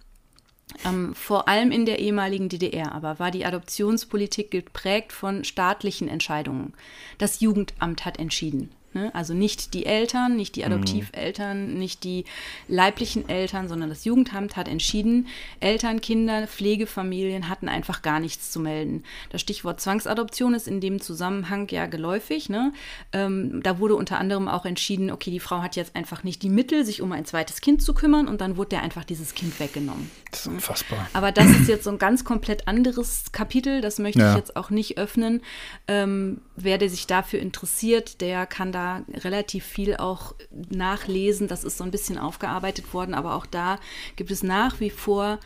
Ähm, 0.85 1.15
vor 1.15 1.49
allem 1.49 1.71
in 1.71 1.87
der 1.87 1.99
ehemaligen 1.99 2.49
DDR 2.49 2.93
aber 2.93 3.19
war 3.19 3.31
die 3.31 3.45
Adoptionspolitik 3.45 4.51
geprägt 4.51 5.13
von 5.13 5.45
staatlichen 5.45 6.09
Entscheidungen. 6.09 6.75
Das 7.19 7.41
Jugendamt 7.41 8.05
hat 8.05 8.19
entschieden. 8.19 8.71
Ne? 8.97 9.11
Also 9.15 9.35
nicht 9.35 9.75
die 9.75 9.85
Eltern, 9.85 10.37
nicht 10.37 10.57
die 10.57 10.61
mhm. 10.61 10.73
Adoptiveltern, 10.73 11.73
mhm. 11.73 11.79
nicht 11.79 12.03
die 12.03 12.25
leiblichen 12.67 13.29
Eltern, 13.29 13.69
sondern 13.69 13.91
das 13.91 14.07
Jugendamt 14.07 14.57
hat 14.57 14.69
entschieden, 14.69 15.29
Eltern, 15.61 16.01
Kinder, 16.01 16.47
Pflegefamilien 16.47 17.51
hatten 17.51 17.69
einfach 17.69 18.01
gar 18.01 18.21
nichts 18.21 18.51
zu 18.51 18.59
melden. 18.59 19.05
Das 19.29 19.43
Stichwort 19.43 19.83
Zwangsadoption 19.83 20.55
ist 20.55 20.67
in 20.67 20.81
dem 20.81 21.03
Zusammenhang 21.03 21.69
ja 21.69 21.85
geläufig. 21.85 22.49
Ne? 22.49 22.73
Ähm, 23.13 23.63
da 23.63 23.79
wurde 23.79 23.97
unter 23.97 24.19
anderem 24.19 24.49
auch 24.49 24.65
entschieden, 24.65 25.11
okay, 25.11 25.31
die 25.31 25.41
Frau 25.41 25.61
hat 25.61 25.77
jetzt 25.77 25.95
einfach 25.95 26.25
nicht 26.25 26.43
die 26.43 26.49
Mittel, 26.49 26.87
sich 26.87 27.03
um 27.03 27.13
ein 27.13 27.27
zweites 27.27 27.61
Kind 27.61 27.83
zu 27.83 27.93
kümmern 27.93 28.29
und 28.29 28.41
dann 28.41 28.57
wurde 28.57 28.71
der 28.71 28.83
einfach 28.83 29.05
dieses 29.05 29.35
Kind 29.35 29.61
weggenommen. 29.61 30.11
Das 30.31 30.41
ist 30.41 30.47
unfassbar. 30.47 31.07
Aber 31.13 31.33
das 31.33 31.51
ist 31.51 31.69
jetzt 31.69 31.85
so 31.85 31.91
ein 31.91 31.99
ganz 31.99 32.25
komplett 32.25 32.67
anderes 32.67 33.25
Kapitel, 33.33 33.83
das 33.83 33.99
möchte 33.99 34.21
ja. 34.21 34.31
ich 34.31 34.39
jetzt 34.39 34.57
auch 34.57 34.71
nicht 34.71 34.97
öffnen. 34.97 35.43
Ähm, 35.87 36.41
wer 36.57 36.79
der 36.79 36.89
sich 36.89 37.07
dafür 37.07 37.41
interessiert, 37.41 38.23
der 38.23 38.47
kann 38.47 38.73
da 38.73 38.86
relativ 39.13 39.65
viel 39.65 39.97
auch 39.97 40.35
nachlesen. 40.53 41.49
Das 41.49 41.65
ist 41.65 41.79
so 41.79 41.85
ein 41.85 41.91
bisschen 41.91 42.19
aufgearbeitet 42.19 42.93
worden, 42.95 43.15
aber 43.15 43.35
auch 43.35 43.47
da 43.47 43.79
gibt 44.17 44.31
es 44.31 44.43
nach 44.43 44.81
wie 44.81 44.91
vor 44.91 45.39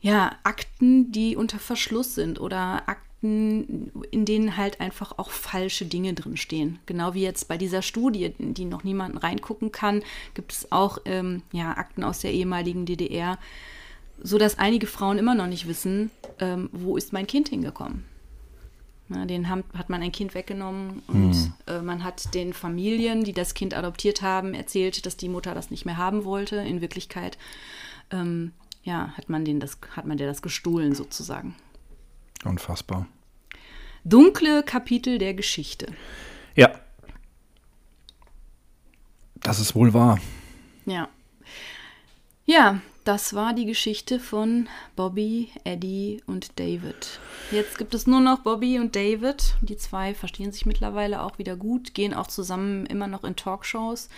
ja, 0.00 0.32
Akten, 0.42 1.12
die 1.12 1.34
unter 1.34 1.58
Verschluss 1.58 2.14
sind 2.14 2.38
oder 2.38 2.82
Akten, 2.86 3.90
in 4.10 4.26
denen 4.26 4.58
halt 4.58 4.78
einfach 4.78 5.18
auch 5.18 5.30
falsche 5.30 5.86
Dinge 5.86 6.12
drinstehen. 6.12 6.78
Genau 6.84 7.14
wie 7.14 7.22
jetzt 7.22 7.48
bei 7.48 7.56
dieser 7.56 7.80
Studie, 7.80 8.34
in 8.38 8.52
die 8.52 8.66
noch 8.66 8.84
niemand 8.84 9.22
reingucken 9.22 9.72
kann, 9.72 10.02
gibt 10.34 10.52
es 10.52 10.70
auch 10.70 10.98
ähm, 11.06 11.42
ja, 11.52 11.74
Akten 11.78 12.04
aus 12.04 12.20
der 12.20 12.32
ehemaligen 12.32 12.84
DDR, 12.84 13.38
sodass 14.22 14.58
einige 14.58 14.86
Frauen 14.86 15.16
immer 15.16 15.34
noch 15.34 15.46
nicht 15.46 15.66
wissen, 15.66 16.10
ähm, 16.38 16.68
wo 16.72 16.98
ist 16.98 17.14
mein 17.14 17.26
Kind 17.26 17.48
hingekommen. 17.48 18.04
Na, 19.14 19.26
den 19.26 19.48
haben, 19.48 19.62
hat 19.76 19.90
man 19.90 20.02
ein 20.02 20.10
Kind 20.10 20.34
weggenommen 20.34 21.02
und 21.06 21.34
hm. 21.34 21.52
äh, 21.68 21.80
man 21.80 22.02
hat 22.02 22.34
den 22.34 22.52
Familien, 22.52 23.22
die 23.22 23.32
das 23.32 23.54
Kind 23.54 23.72
adoptiert 23.72 24.22
haben, 24.22 24.54
erzählt, 24.54 25.06
dass 25.06 25.16
die 25.16 25.28
Mutter 25.28 25.54
das 25.54 25.70
nicht 25.70 25.84
mehr 25.84 25.96
haben 25.96 26.24
wollte. 26.24 26.56
In 26.56 26.80
Wirklichkeit 26.80 27.38
ähm, 28.10 28.52
ja, 28.82 29.12
hat 29.16 29.28
man 29.28 29.44
den 29.44 29.60
das, 29.60 29.78
hat 29.94 30.04
man 30.04 30.16
der 30.16 30.26
das 30.26 30.42
gestohlen 30.42 30.94
sozusagen. 30.94 31.54
Unfassbar. 32.44 33.06
Dunkle 34.04 34.64
Kapitel 34.64 35.18
der 35.18 35.34
Geschichte. 35.34 35.86
Ja. 36.56 36.72
Das 39.36 39.60
ist 39.60 39.74
wohl 39.76 39.94
wahr. 39.94 40.18
Ja. 40.86 41.08
Ja, 42.46 42.80
das 43.04 43.34
war 43.34 43.52
die 43.52 43.66
Geschichte 43.66 44.18
von 44.18 44.68
Bobby, 44.96 45.50
Eddie 45.64 46.22
und 46.26 46.58
David. 46.58 47.20
Jetzt 47.50 47.76
gibt 47.76 47.94
es 47.94 48.06
nur 48.06 48.20
noch 48.20 48.40
Bobby 48.40 48.78
und 48.78 48.96
David. 48.96 49.54
Die 49.60 49.76
zwei 49.76 50.14
verstehen 50.14 50.52
sich 50.52 50.64
mittlerweile 50.64 51.22
auch 51.22 51.38
wieder 51.38 51.56
gut, 51.56 51.94
gehen 51.94 52.14
auch 52.14 52.26
zusammen 52.26 52.86
immer 52.86 53.06
noch 53.06 53.22
in 53.22 53.36
Talkshows, 53.36 54.08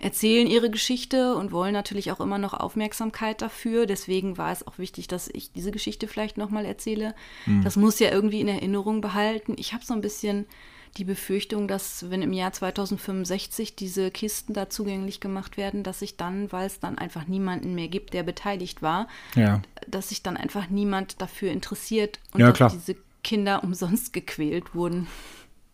erzählen 0.00 0.48
ihre 0.48 0.70
Geschichte 0.70 1.36
und 1.36 1.52
wollen 1.52 1.72
natürlich 1.72 2.10
auch 2.10 2.20
immer 2.20 2.38
noch 2.38 2.52
Aufmerksamkeit 2.52 3.40
dafür. 3.42 3.86
Deswegen 3.86 4.38
war 4.38 4.50
es 4.50 4.66
auch 4.66 4.78
wichtig, 4.78 5.06
dass 5.06 5.28
ich 5.28 5.52
diese 5.52 5.70
Geschichte 5.70 6.08
vielleicht 6.08 6.36
nochmal 6.36 6.64
erzähle. 6.64 7.14
Mhm. 7.46 7.62
Das 7.62 7.76
muss 7.76 8.00
ja 8.00 8.10
irgendwie 8.10 8.40
in 8.40 8.48
Erinnerung 8.48 9.00
behalten. 9.00 9.54
Ich 9.56 9.72
habe 9.72 9.84
so 9.84 9.94
ein 9.94 10.00
bisschen 10.00 10.46
die 10.96 11.04
Befürchtung, 11.04 11.68
dass 11.68 12.10
wenn 12.10 12.22
im 12.22 12.32
Jahr 12.32 12.52
2065 12.52 13.76
diese 13.76 14.10
Kisten 14.10 14.54
da 14.54 14.70
zugänglich 14.70 15.20
gemacht 15.20 15.56
werden, 15.56 15.82
dass 15.82 16.00
sich 16.00 16.16
dann, 16.16 16.50
weil 16.52 16.66
es 16.66 16.80
dann 16.80 16.98
einfach 16.98 17.26
niemanden 17.26 17.74
mehr 17.74 17.88
gibt, 17.88 18.14
der 18.14 18.22
beteiligt 18.22 18.82
war, 18.82 19.08
ja. 19.34 19.62
dass 19.88 20.08
sich 20.08 20.22
dann 20.22 20.36
einfach 20.36 20.68
niemand 20.70 21.20
dafür 21.20 21.50
interessiert 21.52 22.18
und 22.32 22.40
ja, 22.40 22.52
dass 22.52 22.72
diese 22.72 22.96
Kinder 23.22 23.64
umsonst 23.64 24.12
gequält 24.12 24.74
wurden. 24.74 25.06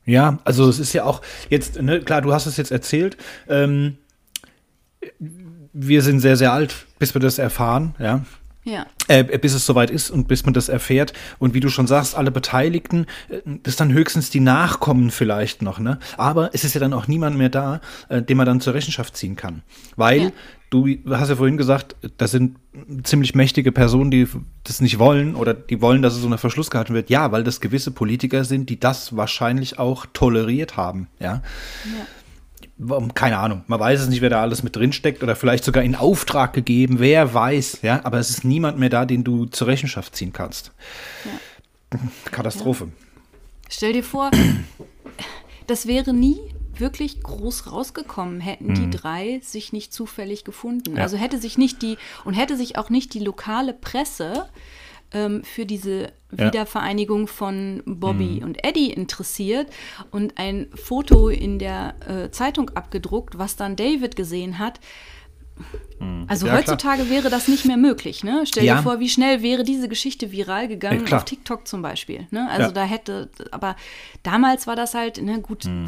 Ja, 0.04 0.38
also 0.44 0.68
es 0.68 0.78
ist 0.78 0.92
ja 0.92 1.04
auch 1.04 1.22
jetzt, 1.48 1.80
ne, 1.80 2.00
klar, 2.00 2.22
du 2.22 2.32
hast 2.32 2.46
es 2.46 2.56
jetzt 2.56 2.72
erzählt. 2.72 3.16
Ähm, 3.48 3.98
wir 5.72 6.02
sind 6.02 6.20
sehr, 6.20 6.36
sehr 6.36 6.52
alt, 6.52 6.86
bis 6.98 7.14
wir 7.14 7.20
das 7.20 7.38
erfahren, 7.38 7.94
ja. 7.98 8.24
Ja. 8.64 8.86
Äh, 9.08 9.24
bis 9.38 9.54
es 9.54 9.66
soweit 9.66 9.90
ist 9.90 10.10
und 10.10 10.28
bis 10.28 10.44
man 10.44 10.54
das 10.54 10.68
erfährt. 10.68 11.12
Und 11.38 11.52
wie 11.54 11.60
du 11.60 11.68
schon 11.68 11.88
sagst, 11.88 12.14
alle 12.14 12.30
Beteiligten, 12.30 13.06
äh, 13.28 13.40
das 13.62 13.76
dann 13.76 13.92
höchstens 13.92 14.30
die 14.30 14.40
Nachkommen 14.40 15.10
vielleicht 15.10 15.62
noch, 15.62 15.80
ne? 15.80 15.98
Aber 16.16 16.50
es 16.52 16.62
ist 16.62 16.74
ja 16.74 16.80
dann 16.80 16.92
auch 16.92 17.08
niemand 17.08 17.36
mehr 17.36 17.48
da, 17.48 17.80
äh, 18.08 18.22
den 18.22 18.36
man 18.36 18.46
dann 18.46 18.60
zur 18.60 18.74
Rechenschaft 18.74 19.16
ziehen 19.16 19.34
kann. 19.34 19.62
Weil 19.96 20.22
ja. 20.22 20.30
du 20.70 20.86
hast 21.10 21.28
ja 21.28 21.36
vorhin 21.36 21.56
gesagt, 21.56 21.96
das 22.18 22.30
sind 22.30 22.56
ziemlich 23.02 23.34
mächtige 23.34 23.72
Personen, 23.72 24.12
die 24.12 24.28
das 24.62 24.80
nicht 24.80 25.00
wollen 25.00 25.34
oder 25.34 25.54
die 25.54 25.80
wollen, 25.80 26.02
dass 26.02 26.14
es 26.14 26.20
so 26.20 26.26
unter 26.26 26.38
Verschluss 26.38 26.70
gehalten 26.70 26.94
wird. 26.94 27.10
Ja, 27.10 27.32
weil 27.32 27.42
das 27.42 27.60
gewisse 27.60 27.90
Politiker 27.90 28.44
sind, 28.44 28.70
die 28.70 28.78
das 28.78 29.16
wahrscheinlich 29.16 29.80
auch 29.80 30.06
toleriert 30.12 30.76
haben, 30.76 31.08
ja. 31.18 31.42
ja 31.84 32.06
keine 33.14 33.38
Ahnung, 33.38 33.64
man 33.66 33.80
weiß 33.80 34.00
es 34.00 34.08
nicht, 34.08 34.20
wer 34.22 34.30
da 34.30 34.42
alles 34.42 34.62
mit 34.62 34.76
drin 34.76 34.92
steckt 34.92 35.22
oder 35.22 35.36
vielleicht 35.36 35.64
sogar 35.64 35.82
in 35.82 35.94
Auftrag 35.94 36.52
gegeben, 36.52 36.98
wer 36.98 37.32
weiß, 37.32 37.80
ja, 37.82 38.00
aber 38.04 38.18
es 38.18 38.30
ist 38.30 38.44
niemand 38.44 38.78
mehr 38.78 38.90
da, 38.90 39.04
den 39.04 39.24
du 39.24 39.46
zur 39.46 39.66
Rechenschaft 39.66 40.16
ziehen 40.16 40.32
kannst. 40.32 40.72
Ja. 41.24 41.98
Katastrophe. 42.30 42.84
Ja. 42.84 42.90
Stell 43.68 43.92
dir 43.92 44.04
vor, 44.04 44.30
das 45.66 45.86
wäre 45.86 46.12
nie 46.12 46.38
wirklich 46.76 47.22
groß 47.22 47.70
rausgekommen, 47.70 48.40
hätten 48.40 48.68
mhm. 48.68 48.74
die 48.74 48.90
drei 48.90 49.40
sich 49.42 49.72
nicht 49.72 49.92
zufällig 49.92 50.44
gefunden. 50.44 50.96
Ja. 50.96 51.02
Also 51.02 51.16
hätte 51.16 51.38
sich 51.38 51.58
nicht 51.58 51.82
die 51.82 51.96
und 52.24 52.34
hätte 52.34 52.56
sich 52.56 52.78
auch 52.78 52.90
nicht 52.90 53.14
die 53.14 53.20
lokale 53.20 53.74
Presse 53.74 54.48
ähm, 55.14 55.42
für 55.44 55.66
diese. 55.66 56.12
Wiedervereinigung 56.34 57.26
von 57.26 57.82
Bobby 57.84 58.38
mhm. 58.40 58.44
und 58.44 58.64
Eddie 58.64 58.90
interessiert 58.90 59.66
und 60.12 60.38
ein 60.38 60.68
Foto 60.74 61.28
in 61.28 61.58
der 61.58 61.94
äh, 62.08 62.30
Zeitung 62.30 62.70
abgedruckt, 62.70 63.36
was 63.36 63.56
dann 63.56 63.76
David 63.76 64.16
gesehen 64.16 64.58
hat. 64.58 64.80
Also 66.26 66.46
Ja, 66.46 66.54
heutzutage 66.54 67.10
wäre 67.10 67.28
das 67.30 67.46
nicht 67.48 67.66
mehr 67.66 67.76
möglich. 67.76 68.24
Ne? 68.24 68.44
Stell 68.46 68.64
Ja. 68.64 68.76
dir 68.76 68.82
vor, 68.82 68.98
wie 68.98 69.08
schnell 69.08 69.42
wäre 69.42 69.62
diese 69.62 69.88
Geschichte 69.88 70.32
viral 70.32 70.66
gegangen 70.68 71.00
Ja, 71.00 71.04
klar. 71.04 71.20
auf 71.20 71.24
TikTok 71.26 71.68
zum 71.68 71.82
Beispiel. 71.82 72.26
Ne? 72.30 72.48
Also 72.50 72.72
da 72.72 72.84
hätte, 72.84 73.28
aber 73.50 73.76
damals 74.22 74.66
war 74.66 74.74
das 74.74 74.94
halt, 74.94 75.20
ne, 75.22 75.40
gut, 75.42 75.64
Hm. 75.64 75.86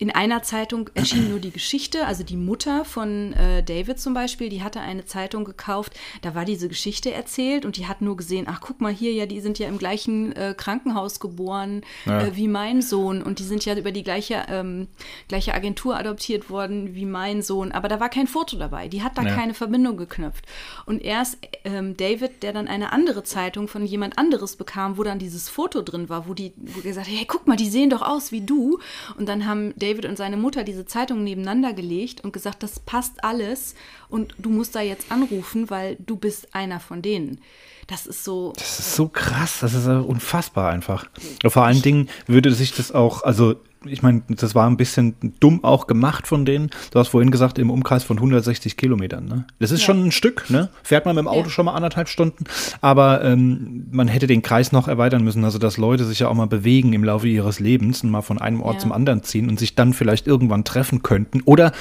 In 0.00 0.10
einer 0.10 0.42
Zeitung 0.42 0.88
erschien 0.94 1.28
nur 1.28 1.38
die 1.40 1.50
Geschichte, 1.50 2.06
also 2.06 2.24
die 2.24 2.36
Mutter 2.38 2.86
von 2.86 3.34
äh, 3.34 3.62
David 3.62 4.00
zum 4.00 4.14
Beispiel, 4.14 4.48
die 4.48 4.62
hatte 4.62 4.80
eine 4.80 5.04
Zeitung 5.04 5.44
gekauft, 5.44 5.92
da 6.22 6.34
war 6.34 6.46
diese 6.46 6.68
Geschichte 6.68 7.12
erzählt 7.12 7.66
und 7.66 7.76
die 7.76 7.86
hat 7.86 8.00
nur 8.00 8.16
gesehen, 8.16 8.46
ach 8.48 8.60
guck 8.62 8.80
mal 8.80 8.92
hier, 8.92 9.12
ja, 9.12 9.26
die 9.26 9.40
sind 9.40 9.58
ja 9.58 9.68
im 9.68 9.76
gleichen 9.76 10.32
äh, 10.32 10.54
Krankenhaus 10.56 11.20
geboren 11.20 11.82
Ja. 12.06 12.22
äh, 12.22 12.34
wie 12.34 12.48
mein 12.48 12.80
Sohn 12.80 13.22
und 13.22 13.40
die 13.40 13.44
sind 13.44 13.62
ja 13.66 13.76
über 13.76 13.92
die 13.92 14.02
gleiche, 14.02 14.42
ähm, 14.48 14.88
gleiche 15.28 15.52
Agentur 15.52 15.98
adoptiert 15.98 16.48
worden 16.48 16.94
wie 16.94 17.04
mein 17.04 17.42
Sohn, 17.42 17.70
aber 17.70 17.88
da 17.88 18.00
war 18.00 18.08
kein 18.08 18.26
Foto 18.26 18.56
dabei, 18.56 18.88
die 18.88 19.02
hat 19.02 19.18
da 19.18 19.22
Ja. 19.22 19.34
keine 19.34 19.52
Verbindung 19.52 19.98
geknüpft. 19.98 20.46
Und 20.86 21.02
erst 21.02 21.36
ähm, 21.64 21.94
David, 21.98 22.42
der 22.42 22.54
dann 22.54 22.68
eine 22.68 22.92
andere 22.92 23.22
Zeitung 23.22 23.68
von 23.68 23.84
jemand 23.84 24.16
anderes 24.18 24.56
bekam, 24.56 24.96
wo 24.96 25.02
dann 25.02 25.18
dieses 25.18 25.50
Foto 25.50 25.82
drin 25.82 26.08
war, 26.08 26.26
wo 26.26 26.32
die 26.32 26.54
wo 26.56 26.80
gesagt 26.80 27.06
hat, 27.06 27.14
hey, 27.14 27.26
guck 27.28 27.46
mal, 27.46 27.56
die 27.56 27.68
sehen 27.68 27.90
doch 27.90 28.00
aus 28.00 28.32
wie 28.32 28.40
du. 28.40 28.78
Und 29.18 29.28
dann 29.28 29.46
haben 29.46 29.74
David 29.76 29.89
und 29.98 30.16
seine 30.16 30.36
Mutter 30.36 30.64
diese 30.64 30.86
Zeitung 30.86 31.24
nebeneinander 31.24 31.72
gelegt 31.72 32.22
und 32.22 32.32
gesagt, 32.32 32.62
das 32.62 32.80
passt 32.80 33.24
alles 33.24 33.74
und 34.08 34.34
du 34.38 34.50
musst 34.50 34.74
da 34.74 34.80
jetzt 34.80 35.10
anrufen, 35.10 35.70
weil 35.70 35.96
du 35.98 36.16
bist 36.16 36.54
einer 36.54 36.80
von 36.80 37.02
denen. 37.02 37.40
Das 37.86 38.06
ist 38.06 38.24
so, 38.24 38.52
Das 38.56 38.78
ist 38.78 38.94
so 38.94 39.08
krass, 39.08 39.58
das 39.60 39.74
ist 39.74 39.86
äh, 39.86 39.90
unfassbar 39.90 40.70
einfach. 40.70 41.06
Vor 41.44 41.64
allen 41.64 41.82
Dingen 41.82 42.08
würde 42.26 42.52
sich 42.52 42.72
das 42.72 42.92
auch, 42.92 43.24
also 43.24 43.56
ich 43.86 44.02
meine, 44.02 44.22
das 44.28 44.54
war 44.54 44.68
ein 44.68 44.76
bisschen 44.76 45.14
dumm 45.40 45.64
auch 45.64 45.86
gemacht 45.86 46.26
von 46.26 46.44
denen. 46.44 46.70
Du 46.92 46.98
hast 46.98 47.08
vorhin 47.08 47.30
gesagt, 47.30 47.58
im 47.58 47.70
Umkreis 47.70 48.04
von 48.04 48.18
160 48.18 48.76
Kilometern. 48.76 49.24
Ne? 49.24 49.46
Das 49.58 49.70
ist 49.70 49.80
Ja. 49.80 49.86
schon 49.86 50.04
ein 50.06 50.12
Stück, 50.12 50.50
ne? 50.50 50.68
Fährt 50.82 51.06
man 51.06 51.14
mit 51.14 51.24
dem 51.24 51.28
Auto 51.28 51.44
Ja. 51.44 51.50
schon 51.50 51.64
mal 51.64 51.74
anderthalb 51.74 52.08
Stunden. 52.08 52.44
Aber 52.80 53.24
ähm, 53.24 53.86
man 53.90 54.08
hätte 54.08 54.26
den 54.26 54.42
Kreis 54.42 54.72
noch 54.72 54.86
erweitern 54.88 55.24
müssen, 55.24 55.44
also 55.44 55.58
dass 55.58 55.76
Leute 55.78 56.04
sich 56.04 56.18
ja 56.18 56.28
auch 56.28 56.34
mal 56.34 56.46
bewegen 56.46 56.92
im 56.92 57.04
Laufe 57.04 57.26
ihres 57.28 57.58
Lebens 57.60 58.04
und 58.04 58.10
mal 58.10 58.22
von 58.22 58.38
einem 58.38 58.60
Ort 58.60 58.74
Ja. 58.74 58.80
zum 58.80 58.92
anderen 58.92 59.22
ziehen 59.22 59.48
und 59.48 59.58
sich 59.58 59.74
dann 59.74 59.94
vielleicht 59.94 60.26
irgendwann 60.26 60.64
treffen 60.64 61.02
könnten. 61.02 61.40
Oder 61.46 61.72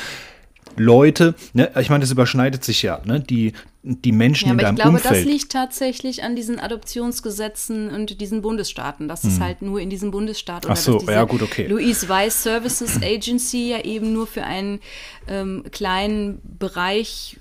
Leute, 0.80 1.36
ne, 1.54 1.72
ich 1.80 1.90
meine, 1.90 2.02
das 2.02 2.12
überschneidet 2.12 2.64
sich 2.64 2.82
ja, 2.82 3.02
ne? 3.06 3.20
Die, 3.20 3.54
die 3.84 4.12
Menschen 4.12 4.48
Ja, 4.48 4.54
in 4.54 4.60
aber 4.60 4.62
ich 4.62 4.68
deinem 4.68 4.76
glaube, 4.76 4.98
Umfeld. 4.98 5.26
das 5.26 5.32
liegt 5.32 5.52
tatsächlich 5.52 6.24
an 6.24 6.36
diesen 6.36 6.60
Adoptionsgesetzen 6.60 7.92
und 7.92 8.20
diesen 8.20 8.42
Bundesstaaten. 8.42 9.08
Das 9.08 9.24
ist 9.24 9.40
halt 9.40 9.62
nur 9.62 9.80
in 9.80 9.90
diesem 9.90 10.12
Bundesstaat 10.12 10.66
oder. 10.66 10.74
Ach 10.74 10.78
so, 10.78 11.00
ja, 11.08 11.24
gut, 11.24 11.42
okay. 11.42 11.68
Louise 11.68 12.08
Weiss 12.10 12.44
Services 12.44 13.02
Agency 13.02 13.70
ja 13.70 13.82
eben 13.84 14.12
nur 14.14 14.28
für 14.28 14.44
einen 14.44 14.80
ähm, 15.28 15.64
kleinen 15.72 16.42
Bereich 16.44 17.38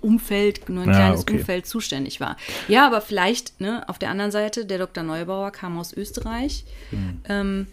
Umfeld, 0.00 0.68
nur 0.68 0.84
ein 0.84 0.90
Ja, 0.90 0.96
kleines 0.96 1.22
okay. 1.22 1.38
Umfeld 1.38 1.66
zuständig 1.66 2.20
war. 2.20 2.36
Ja, 2.68 2.86
aber 2.86 3.00
vielleicht, 3.00 3.60
ne, 3.60 3.88
auf 3.88 3.98
der 3.98 4.10
anderen 4.10 4.30
Seite, 4.30 4.64
der 4.66 4.78
Dr. 4.78 5.02
Neubauer 5.04 5.50
kam 5.50 5.78
aus 5.78 5.92
Österreich. 5.92 6.64
Hm. 6.90 7.20
Ähm, 7.28 7.66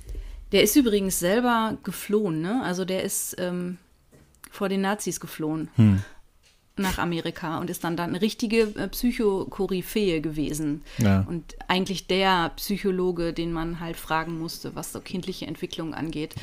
der 0.51 0.63
ist 0.63 0.75
übrigens 0.75 1.19
selber 1.19 1.77
geflohen, 1.83 2.41
ne? 2.41 2.61
Also 2.63 2.85
der 2.85 3.03
ist 3.03 3.35
ähm, 3.39 3.77
vor 4.53 4.69
den 4.69 4.81
Nazis 4.81 5.19
geflohen 5.19 5.69
Hm. 5.77 6.03
nach 6.77 6.97
Amerika 6.97 7.59
und 7.59 7.69
ist 7.69 7.83
dann, 7.83 7.97
dann 7.97 8.09
eine 8.11 8.21
richtige 8.21 8.61
äh, 8.75 8.87
Psychokoryphäe 8.87 10.21
gewesen. 10.21 10.81
Ja. 10.97 11.23
Und 11.27 11.55
eigentlich 11.67 12.07
der 12.07 12.49
Psychologe, 12.55 13.31
den 13.33 13.51
man 13.53 13.79
halt 13.79 13.95
fragen 13.97 14.39
musste, 14.39 14.75
was 14.75 14.91
so 14.91 14.99
kindliche 14.99 15.45
Entwicklung 15.45 15.93
angeht. 15.93 16.33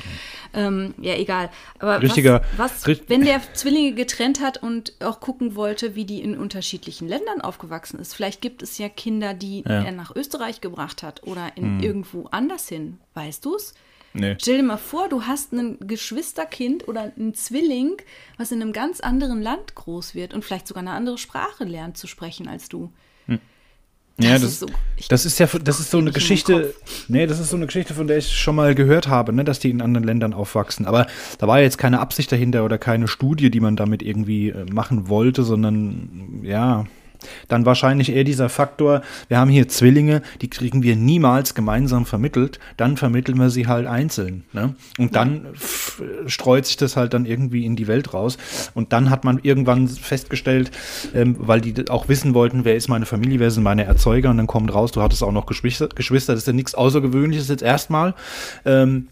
Ähm, 0.53 0.93
ja, 1.01 1.15
egal. 1.15 1.49
Aber 1.79 2.01
Richtiger- 2.01 2.43
was, 2.57 2.87
was 2.87 3.01
wenn 3.09 3.25
der 3.25 3.41
Zwillinge 3.53 3.93
getrennt 3.93 4.41
hat 4.41 4.61
und 4.63 4.93
auch 5.01 5.19
gucken 5.19 5.55
wollte, 5.55 5.95
wie 5.95 6.05
die 6.05 6.21
in 6.21 6.37
unterschiedlichen 6.37 7.07
Ländern 7.09 7.41
aufgewachsen 7.41 7.99
ist, 7.99 8.13
vielleicht 8.13 8.41
gibt 8.41 8.61
es 8.61 8.77
ja 8.77 8.87
Kinder, 8.89 9.33
die 9.33 9.63
Ja. 9.65 9.79
Hm. 9.79 9.85
er 9.85 9.91
nach 9.93 10.15
Österreich 10.15 10.61
gebracht 10.61 11.03
hat 11.03 11.23
oder 11.23 11.55
in 11.57 11.81
irgendwo 11.81 12.27
anders 12.31 12.67
hin. 12.69 12.99
Weißt 13.15 13.43
du's? 13.45 13.73
Nee. 14.13 14.35
Stell 14.41 14.57
dir 14.57 14.63
mal 14.63 14.77
vor, 14.77 15.07
du 15.09 15.23
hast 15.23 15.53
ein 15.53 15.77
Geschwisterkind 15.79 16.87
oder 16.87 17.11
einen 17.17 17.33
Zwilling, 17.33 17.93
was 18.37 18.51
in 18.51 18.61
einem 18.61 18.73
ganz 18.73 18.99
anderen 18.99 19.41
Land 19.41 19.75
groß 19.75 20.15
wird 20.15 20.33
und 20.33 20.43
vielleicht 20.43 20.67
sogar 20.67 20.81
eine 20.81 20.91
andere 20.91 21.17
Sprache 21.17 21.63
lernt 21.63 21.97
zu 21.97 22.07
sprechen 22.07 22.47
als 22.47 22.67
du. 22.69 22.91
Ja, 24.19 24.33
Das 24.33 24.41
das, 24.41 24.51
ist 24.51 24.59
so- 24.59 24.65
ich- 24.97 25.07
das 25.07 25.25
ist 25.25 25.39
ja, 25.39 25.47
das 25.47 25.79
ist 25.79 25.89
so 25.89 25.97
eine 25.97 26.11
Geschichte, 26.11 26.75
nee, 27.07 27.25
das 27.25 27.39
ist 27.39 27.49
so 27.49 27.55
eine 27.55 27.65
Geschichte, 27.65 27.93
von 27.95 28.05
der 28.07 28.17
ich 28.17 28.37
schon 28.37 28.55
mal 28.55 28.75
gehört 28.75 29.07
habe, 29.07 29.33
ne, 29.33 29.43
dass 29.43 29.57
die 29.59 29.69
in 29.71 29.81
anderen 29.81 30.05
Ländern 30.05 30.33
aufwachsen. 30.33 30.85
Aber 30.85 31.07
da 31.39 31.47
war 31.47 31.59
jetzt 31.61 31.77
keine 31.79 31.99
Absicht 32.01 32.31
dahinter 32.31 32.63
oder 32.65 32.77
keine 32.77 33.07
Studie, 33.07 33.49
die 33.49 33.61
man 33.61 33.77
damit 33.77 34.03
irgendwie 34.03 34.49
äh, 34.49 34.65
machen 34.71 35.07
wollte, 35.09 35.43
sondern 35.43 36.41
ja, 36.43 36.85
dann 37.47 37.65
wahrscheinlich 37.65 38.09
eher 38.09 38.23
dieser 38.23 38.49
Faktor, 38.49 39.01
wir 39.27 39.37
haben 39.37 39.49
hier 39.49 39.67
Zwillinge, 39.67 40.21
die 40.41 40.49
kriegen 40.49 40.83
wir 40.83 40.95
niemals 40.95 41.55
gemeinsam 41.55 42.05
vermittelt, 42.05 42.59
dann 42.77 42.97
vermitteln 42.97 43.37
wir 43.37 43.49
sie 43.49 43.67
halt 43.67 43.87
einzeln. 43.87 44.43
Ne? 44.53 44.75
Und 44.97 45.15
dann 45.15 45.47
streut 46.27 46.65
sich 46.65 46.77
das 46.77 46.97
halt 46.97 47.13
dann 47.13 47.25
irgendwie 47.25 47.65
in 47.65 47.75
die 47.75 47.87
Welt 47.87 48.13
raus. 48.13 48.37
Und 48.73 48.93
dann 48.93 49.09
hat 49.09 49.23
man 49.23 49.39
irgendwann 49.43 49.87
festgestellt, 49.87 50.71
ähm, 51.13 51.35
weil 51.39 51.61
die 51.61 51.89
auch 51.89 52.07
wissen 52.07 52.33
wollten, 52.33 52.65
wer 52.65 52.75
ist 52.75 52.87
meine 52.87 53.05
Familie, 53.05 53.39
wer 53.39 53.51
sind 53.51 53.63
meine 53.63 53.83
Erzeuger, 53.85 54.29
und 54.29 54.37
dann 54.37 54.47
kommt 54.47 54.73
raus, 54.73 54.91
du 54.91 55.01
hattest 55.01 55.23
auch 55.23 55.31
noch 55.31 55.45
Geschwister, 55.45 55.87
Geschwister 55.89 56.33
das 56.33 56.43
ist 56.43 56.47
ja 56.47 56.53
nichts 56.53 56.75
Außergewöhnliches 56.75 57.47
jetzt 57.49 57.63
erstmal. 57.63 58.13
Ähm, 58.65 59.07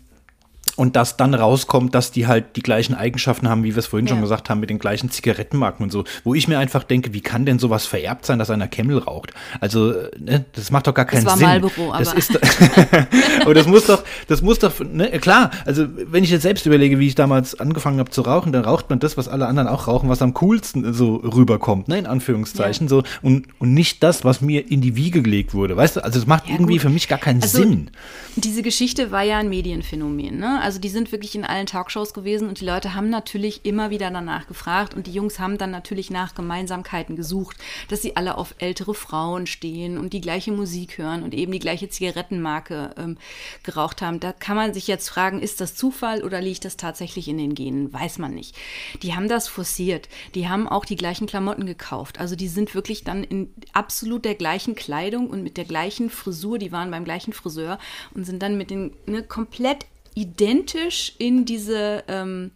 und 0.79 0.95
dass 0.95 1.17
dann 1.17 1.33
rauskommt, 1.33 1.93
dass 1.93 2.11
die 2.11 2.25
halt 2.25 2.55
die 2.55 2.61
gleichen 2.63 2.95
Eigenschaften 2.95 3.49
haben, 3.49 3.63
wie 3.63 3.75
wir 3.75 3.79
es 3.79 3.87
vorhin 3.87 4.07
schon 4.07 4.17
Ja. 4.17 4.21
gesagt 4.23 4.49
haben, 4.49 4.61
mit 4.61 4.69
den 4.69 4.79
gleichen 4.79 5.11
Zigarettenmarken 5.11 5.83
und 5.83 5.91
so. 5.91 6.05
Wo 6.23 6.33
ich 6.33 6.47
mir 6.47 6.57
einfach 6.57 6.83
denke, 6.85 7.13
wie 7.13 7.19
kann 7.21 7.45
denn 7.45 7.59
sowas 7.59 7.85
vererbt 7.85 8.25
sein, 8.25 8.39
dass 8.39 8.49
einer 8.49 8.67
Camel 8.69 8.97
raucht? 8.99 9.33
Also, 9.59 9.91
äh, 9.91 10.09
ne, 10.17 10.45
das 10.53 10.71
macht 10.71 10.87
doch 10.87 10.93
gar 10.93 11.03
keinen 11.05 11.25
war 11.25 11.35
Sinn. 11.37 11.45
Marlboro, 11.47 11.93
das 11.97 12.09
aber- 12.09 12.17
ist, 12.17 12.39
aber 13.41 13.53
das 13.53 13.67
muss 13.67 13.85
doch, 13.87 14.03
das 14.27 14.41
muss 14.41 14.59
doch, 14.59 14.71
ne, 14.79 15.09
klar, 15.19 15.51
also 15.65 15.85
wenn 15.95 16.23
ich 16.23 16.29
jetzt 16.29 16.43
selbst 16.43 16.65
überlege, 16.65 16.97
wie 16.99 17.07
ich 17.07 17.15
damals 17.15 17.59
angefangen 17.59 17.99
habe 17.99 18.11
zu 18.11 18.21
rauchen, 18.21 18.51
dann 18.53 18.63
raucht 18.63 18.89
man 18.89 18.99
das, 18.99 19.17
was 19.17 19.27
alle 19.27 19.47
anderen 19.47 19.67
auch 19.67 19.87
rauchen, 19.87 20.07
was 20.07 20.21
am 20.21 20.33
coolsten 20.35 20.93
so 20.93 21.15
rüberkommt, 21.17 21.87
ne, 21.87 21.97
in 21.99 22.05
Anführungszeichen, 22.05 22.87
so, 22.87 23.03
und, 23.21 23.47
und 23.59 23.73
nicht 23.73 24.01
das, 24.03 24.23
was 24.23 24.39
mir 24.39 24.71
in 24.71 24.79
die 24.79 24.95
Wiege 24.95 25.21
gelegt 25.21 25.53
wurde. 25.53 25.75
Weißt 25.75 25.97
du, 25.97 26.03
also 26.03 26.19
es 26.19 26.25
macht 26.25 26.47
Ja, 26.47 26.53
irgendwie 26.53 26.73
gut. 26.73 26.81
für 26.83 26.89
mich 26.89 27.07
gar 27.07 27.19
keinen 27.19 27.41
Also, 27.41 27.57
Sinn. 27.57 27.91
Diese 28.35 28.61
Geschichte 28.61 29.11
war 29.11 29.23
ja 29.23 29.39
ein 29.39 29.49
Medienphänomen. 29.49 30.37
Ne? 30.37 30.59
Also 30.61 30.68
die 30.77 30.89
sind 30.89 31.11
wirklich 31.11 31.33
in 31.33 31.45
allen 31.45 31.65
Talkshows 31.65 32.13
gewesen 32.13 32.47
und 32.47 32.59
die 32.59 32.65
Leute 32.65 32.93
haben 32.93 33.09
natürlich 33.09 33.65
immer 33.65 33.89
wieder 33.89 34.11
danach 34.11 34.45
gefragt 34.45 34.93
und 34.93 35.07
die 35.07 35.13
Jungs 35.13 35.39
haben 35.39 35.57
dann 35.57 35.71
natürlich 35.71 36.11
nach 36.11 36.35
Gemeinsamkeiten 36.35 37.15
gesucht, 37.15 37.57
dass 37.87 38.03
sie 38.03 38.15
alle 38.15 38.37
auf 38.37 38.53
ältere 38.59 38.93
Frauen 38.93 39.47
stehen 39.47 39.97
und 39.97 40.13
die 40.13 40.21
gleiche 40.21 40.51
Musik 40.51 40.97
hören 40.97 41.23
und 41.23 41.33
eben 41.33 41.51
die 41.51 41.59
gleiche 41.59 41.89
Zigarettenmarke 41.89 42.91
ähm, 42.97 43.17
geraucht 43.63 44.01
haben. 44.01 44.19
Da 44.19 44.33
kann 44.33 44.57
man 44.57 44.73
sich 44.73 44.87
jetzt 44.87 45.09
fragen, 45.09 45.41
ist 45.41 45.61
das 45.61 45.75
Zufall 45.75 46.23
oder 46.23 46.41
liegt 46.41 46.65
das 46.65 46.77
tatsächlich 46.77 47.27
in 47.27 47.37
den 47.37 47.55
Genen? 47.55 47.91
Weiß 47.93 48.19
man 48.19 48.33
nicht. 48.33 48.55
Die 49.01 49.15
haben 49.15 49.29
das 49.29 49.47
forciert. 49.47 50.09
Die 50.35 50.49
haben 50.49 50.67
auch 50.67 50.85
die 50.85 50.97
gleichen 50.97 51.25
Klamotten 51.25 51.65
gekauft. 51.65 52.19
Also 52.19 52.35
die 52.35 52.47
sind 52.49 52.75
wirklich 52.75 53.03
dann 53.03 53.23
in 53.23 53.53
absolut 53.73 54.25
der 54.25 54.35
gleichen 54.35 54.75
Kleidung 54.75 55.29
und 55.29 55.41
mit 55.41 55.57
der 55.57 55.65
gleichen 55.65 56.09
Frisur. 56.09 56.59
Die 56.59 56.71
waren 56.71 56.91
beim 56.91 57.05
gleichen 57.05 57.33
Friseur 57.33 57.79
und 58.13 58.25
sind 58.25 58.43
dann 58.43 58.57
mit 58.57 58.69
den 58.69 58.93
ne, 59.05 59.23
komplett 59.23 59.85
identisch 60.19 61.13
in 61.17 61.45
diese, 61.45 62.03
ähm, 62.07 62.51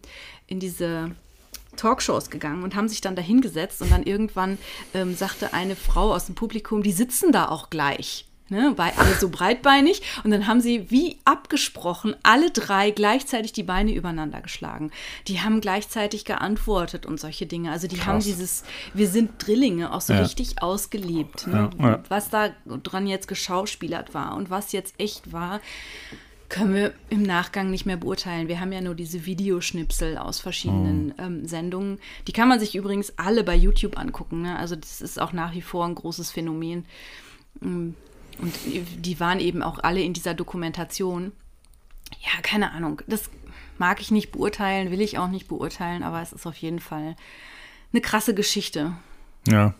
in 0.46 0.60
diese 0.60 1.10
Talkshows 1.76 2.30
gegangen 2.30 2.62
und 2.62 2.74
haben 2.76 2.88
sich 2.88 3.00
dann 3.00 3.16
dahingesetzt 3.16 3.82
und 3.82 3.90
dann 3.90 4.04
irgendwann 4.04 4.58
ähm, 4.94 5.14
sagte 5.16 5.52
eine 5.54 5.74
Frau 5.76 6.12
aus 6.14 6.26
dem 6.26 6.34
Publikum, 6.34 6.82
die 6.82 6.92
sitzen 6.92 7.32
da 7.32 7.48
auch 7.48 7.70
gleich. 7.70 8.26
Ne, 8.50 8.74
weil 8.76 8.92
alle 8.98 9.14
so 9.14 9.30
breitbeinig 9.30 10.02
und 10.22 10.30
dann 10.30 10.46
haben 10.46 10.60
sie 10.60 10.90
wie 10.90 11.16
abgesprochen 11.24 12.14
alle 12.22 12.50
drei 12.50 12.90
gleichzeitig 12.90 13.54
die 13.54 13.62
Beine 13.62 13.94
übereinander 13.94 14.42
geschlagen. 14.42 14.90
Die 15.28 15.40
haben 15.40 15.62
gleichzeitig 15.62 16.26
geantwortet 16.26 17.06
und 17.06 17.18
solche 17.18 17.46
Dinge. 17.46 17.70
Also 17.72 17.86
die 17.88 18.02
haben 18.02 18.16
Krass. 18.16 18.24
dieses, 18.24 18.64
wir 18.92 19.08
sind 19.08 19.30
Drillinge 19.38 19.94
auch 19.94 20.02
so 20.02 20.12
Ja. 20.12 20.20
richtig 20.20 20.60
ausgelebt. 20.62 21.46
Ne? 21.46 21.70
Ja, 21.78 21.88
ja. 21.88 22.02
Was 22.10 22.28
da 22.28 22.50
dran 22.82 23.06
jetzt 23.06 23.28
geschauspielert 23.28 24.12
war 24.12 24.36
und 24.36 24.50
was 24.50 24.72
jetzt 24.72 24.94
echt 25.00 25.32
war, 25.32 25.60
können 26.54 26.72
wir 26.72 26.94
im 27.10 27.24
Nachgang 27.24 27.68
nicht 27.72 27.84
mehr 27.84 27.96
beurteilen. 27.96 28.46
Wir 28.46 28.60
haben 28.60 28.70
ja 28.70 28.80
nur 28.80 28.94
diese 28.94 29.26
Videoschnipsel 29.26 30.16
aus 30.16 30.38
verschiedenen 30.38 31.12
ähm, 31.18 31.48
Sendungen. 31.48 31.98
Die 32.28 32.32
kann 32.32 32.48
man 32.48 32.60
sich 32.60 32.76
übrigens 32.76 33.12
alle 33.16 33.42
bei 33.42 33.56
YouTube 33.56 33.98
angucken. 33.98 34.42
Ne? 34.42 34.56
Also 34.56 34.76
das 34.76 35.00
ist 35.00 35.20
auch 35.20 35.32
nach 35.32 35.52
wie 35.52 35.62
vor 35.62 35.84
ein 35.84 35.96
großes 35.96 36.30
Phänomen. 36.30 36.84
Mm, 37.60 37.90
Und 38.38 38.54
die 38.98 39.18
waren 39.18 39.40
eben 39.40 39.64
auch 39.64 39.80
alle 39.82 40.00
in 40.02 40.12
dieser 40.12 40.32
Dokumentation. 40.32 41.32
Ja, 42.22 42.40
keine 42.42 42.70
Ahnung. 42.70 43.02
Das 43.08 43.30
mag 43.78 44.00
ich 44.00 44.12
nicht 44.12 44.30
beurteilen, 44.30 44.92
will 44.92 45.00
ich 45.00 45.18
auch 45.18 45.26
nicht 45.28 45.48
beurteilen, 45.48 46.04
aber 46.04 46.22
es 46.22 46.32
ist 46.32 46.46
auf 46.46 46.56
jeden 46.56 46.78
Fall 46.78 47.16
eine 47.92 48.00
krasse 48.00 48.32
Geschichte. 48.32 48.92
Ja. 49.48 49.74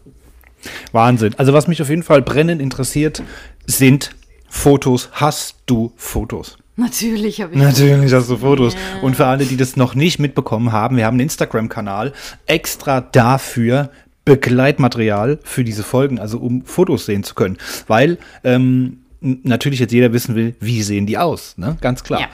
Wahnsinn. 0.91 1.35
Also 1.39 1.53
was 1.53 1.69
mich 1.69 1.81
auf 1.81 1.89
jeden 1.89 2.03
Fall 2.03 2.21
brennend 2.21 2.61
interessiert, 2.61 3.23
sind 3.65 4.11
Fotos. 4.49 5.11
Hast 5.13 5.59
du 5.67 5.93
Fotos? 5.95 6.59
Natürlich 6.77 7.41
habe 7.41 7.55
ich. 7.55 7.61
Natürlich 7.61 8.13
hast 8.13 8.29
du 8.29 8.37
Fotos. 8.37 8.75
Ja. 8.75 9.03
Und 9.03 9.17
für 9.17 9.27
alle, 9.27 9.45
die 9.45 9.57
das 9.57 9.77
noch 9.77 9.95
nicht 9.95 10.19
mitbekommen 10.19 10.73
haben, 10.73 10.97
wir 10.97 11.07
haben 11.07 11.15
einen 11.15 11.21
Instagram-Kanal 11.21 12.13
extra 12.47 13.01
dafür 13.01 13.91
Begleitmaterial 14.25 15.39
für 15.45 15.65
diese 15.65 15.83
Folgen, 15.83 16.19
also 16.19 16.39
um 16.39 16.65
Fotos 16.65 17.07
sehen 17.07 17.25
zu 17.25 17.35
können. 17.35 17.59
Weil 17.87 18.19
ähm, 18.43 18.99
natürlich 19.21 19.81
jetzt 19.81 19.93
jeder 19.93 20.13
wissen 20.13 20.35
will, 20.35 20.55
wie 20.61 20.83
sehen 20.83 21.07
die 21.07 21.19
aus, 21.19 21.57
ne? 21.59 21.77
Ganz 21.81 22.03
klar. 22.03 22.21
Ja. 22.21 22.29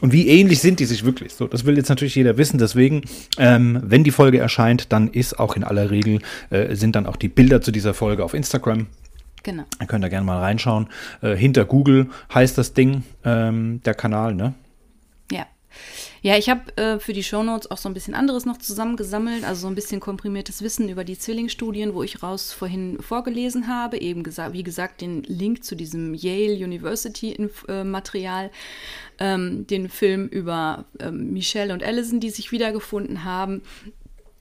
Und 0.00 0.12
wie 0.12 0.28
ähnlich 0.28 0.60
sind 0.60 0.80
die 0.80 0.86
sich 0.86 1.04
wirklich? 1.04 1.34
So, 1.34 1.46
das 1.46 1.66
will 1.66 1.76
jetzt 1.76 1.90
natürlich 1.90 2.14
jeder 2.14 2.38
wissen. 2.38 2.58
Deswegen, 2.58 3.02
ähm, 3.36 3.80
wenn 3.82 4.02
die 4.02 4.10
Folge 4.10 4.38
erscheint, 4.38 4.92
dann 4.92 5.08
ist 5.08 5.38
auch 5.38 5.56
in 5.56 5.64
aller 5.64 5.90
Regel 5.90 6.20
äh, 6.48 6.74
sind 6.74 6.96
dann 6.96 7.06
auch 7.06 7.16
die 7.16 7.28
Bilder 7.28 7.60
zu 7.60 7.70
dieser 7.70 7.92
Folge 7.92 8.24
auf 8.24 8.32
Instagram. 8.32 8.86
Genau. 9.42 9.64
Dann 9.78 9.88
könnt 9.88 10.04
ihr 10.04 10.10
gerne 10.10 10.26
mal 10.26 10.38
reinschauen. 10.38 10.88
Äh, 11.22 11.34
hinter 11.34 11.64
Google 11.64 12.10
heißt 12.32 12.58
das 12.58 12.74
Ding, 12.74 13.04
ähm, 13.24 13.80
der 13.84 13.94
Kanal, 13.94 14.34
ne? 14.34 14.54
Ja. 15.30 15.46
Ja, 16.22 16.36
ich 16.36 16.50
habe 16.50 16.76
äh, 16.76 16.98
für 16.98 17.14
die 17.14 17.22
Shownotes 17.22 17.70
auch 17.70 17.78
so 17.78 17.88
ein 17.88 17.94
bisschen 17.94 18.14
anderes 18.14 18.44
noch 18.44 18.58
zusammengesammelt, 18.58 19.44
also 19.44 19.62
so 19.62 19.68
ein 19.68 19.74
bisschen 19.74 20.00
komprimiertes 20.00 20.62
Wissen 20.62 20.88
über 20.88 21.04
die 21.04 21.16
Zwillingsstudien, 21.16 21.94
wo 21.94 22.02
ich 22.02 22.22
raus 22.22 22.52
vorhin 22.52 22.98
vorgelesen 23.00 23.68
habe. 23.68 23.98
Eben 23.98 24.22
gesagt, 24.22 24.52
wie 24.52 24.62
gesagt, 24.62 25.00
den 25.00 25.22
Link 25.22 25.64
zu 25.64 25.76
diesem 25.76 26.14
Yale 26.14 26.54
University 26.54 27.48
äh, 27.68 27.84
Material, 27.84 28.50
ähm, 29.18 29.66
den 29.66 29.88
Film 29.88 30.26
über 30.26 30.84
ähm, 30.98 31.32
Michelle 31.32 31.72
und 31.72 31.82
Allison, 31.82 32.20
die 32.20 32.30
sich 32.30 32.52
wiedergefunden 32.52 33.24
haben. 33.24 33.62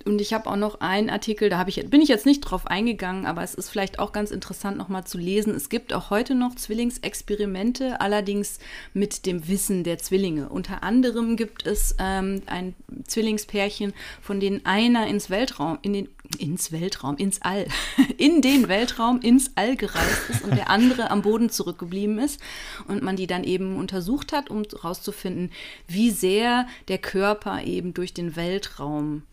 Und 0.05 0.21
ich 0.21 0.33
habe 0.33 0.49
auch 0.49 0.55
noch 0.55 0.79
einen 0.79 1.09
Artikel, 1.09 1.49
da 1.49 1.65
ich, 1.67 1.89
bin 1.89 2.01
ich 2.01 2.07
jetzt 2.07 2.25
nicht 2.25 2.39
drauf 2.39 2.67
eingegangen, 2.67 3.25
aber 3.25 3.43
es 3.43 3.53
ist 3.53 3.69
vielleicht 3.69 3.99
auch 3.99 4.13
ganz 4.13 4.31
interessant 4.31 4.77
nochmal 4.77 5.05
zu 5.05 5.17
lesen. 5.17 5.53
Es 5.53 5.67
gibt 5.67 5.93
auch 5.93 6.09
heute 6.09 6.35
noch 6.35 6.55
Zwillingsexperimente, 6.55 7.99
allerdings 7.99 8.59
mit 8.93 9.25
dem 9.25 9.49
Wissen 9.49 9.83
der 9.83 9.97
Zwillinge. 9.97 10.47
Unter 10.49 10.83
anderem 10.83 11.35
gibt 11.35 11.67
es 11.67 11.95
ähm, 11.99 12.41
ein 12.45 12.75
Zwillingspärchen, 13.07 13.93
von 14.21 14.39
denen 14.39 14.65
einer 14.65 15.05
ins 15.07 15.29
Weltraum, 15.29 15.79
in 15.81 15.91
den, 15.91 16.09
ins 16.37 16.71
Weltraum, 16.71 17.17
ins 17.17 17.41
All, 17.41 17.67
in 18.17 18.41
den 18.41 18.69
Weltraum, 18.69 19.19
ins 19.19 19.51
All 19.55 19.75
gereist 19.75 20.29
ist 20.29 20.43
und 20.45 20.55
der 20.55 20.69
andere 20.69 21.11
am 21.11 21.23
Boden 21.23 21.49
zurückgeblieben 21.49 22.19
ist. 22.19 22.39
Und 22.87 23.03
man 23.03 23.17
die 23.17 23.27
dann 23.27 23.43
eben 23.43 23.75
untersucht 23.75 24.31
hat, 24.31 24.49
um 24.49 24.63
herauszufinden, 24.63 25.51
wie 25.87 26.09
sehr 26.09 26.67
der 26.87 26.99
Körper 26.99 27.63
eben 27.63 27.93
durch 27.93 28.13
den 28.13 28.37
Weltraum 28.37 29.23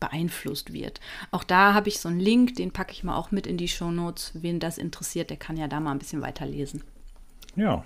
beeinflusst 0.00 0.72
wird. 0.72 1.00
Auch 1.30 1.44
da 1.44 1.74
habe 1.74 1.88
ich 1.88 2.00
so 2.00 2.08
einen 2.08 2.20
Link, 2.20 2.54
den 2.56 2.72
packe 2.72 2.92
ich 2.92 3.04
mal 3.04 3.16
auch 3.16 3.30
mit 3.30 3.46
in 3.46 3.56
die 3.56 3.68
Show 3.68 3.90
Notes. 3.90 4.32
Wen 4.34 4.60
das 4.60 4.78
interessiert, 4.78 5.30
der 5.30 5.36
kann 5.36 5.56
ja 5.56 5.68
da 5.68 5.80
mal 5.80 5.92
ein 5.92 5.98
bisschen 5.98 6.22
weiterlesen. 6.22 6.82
Ja, 7.56 7.84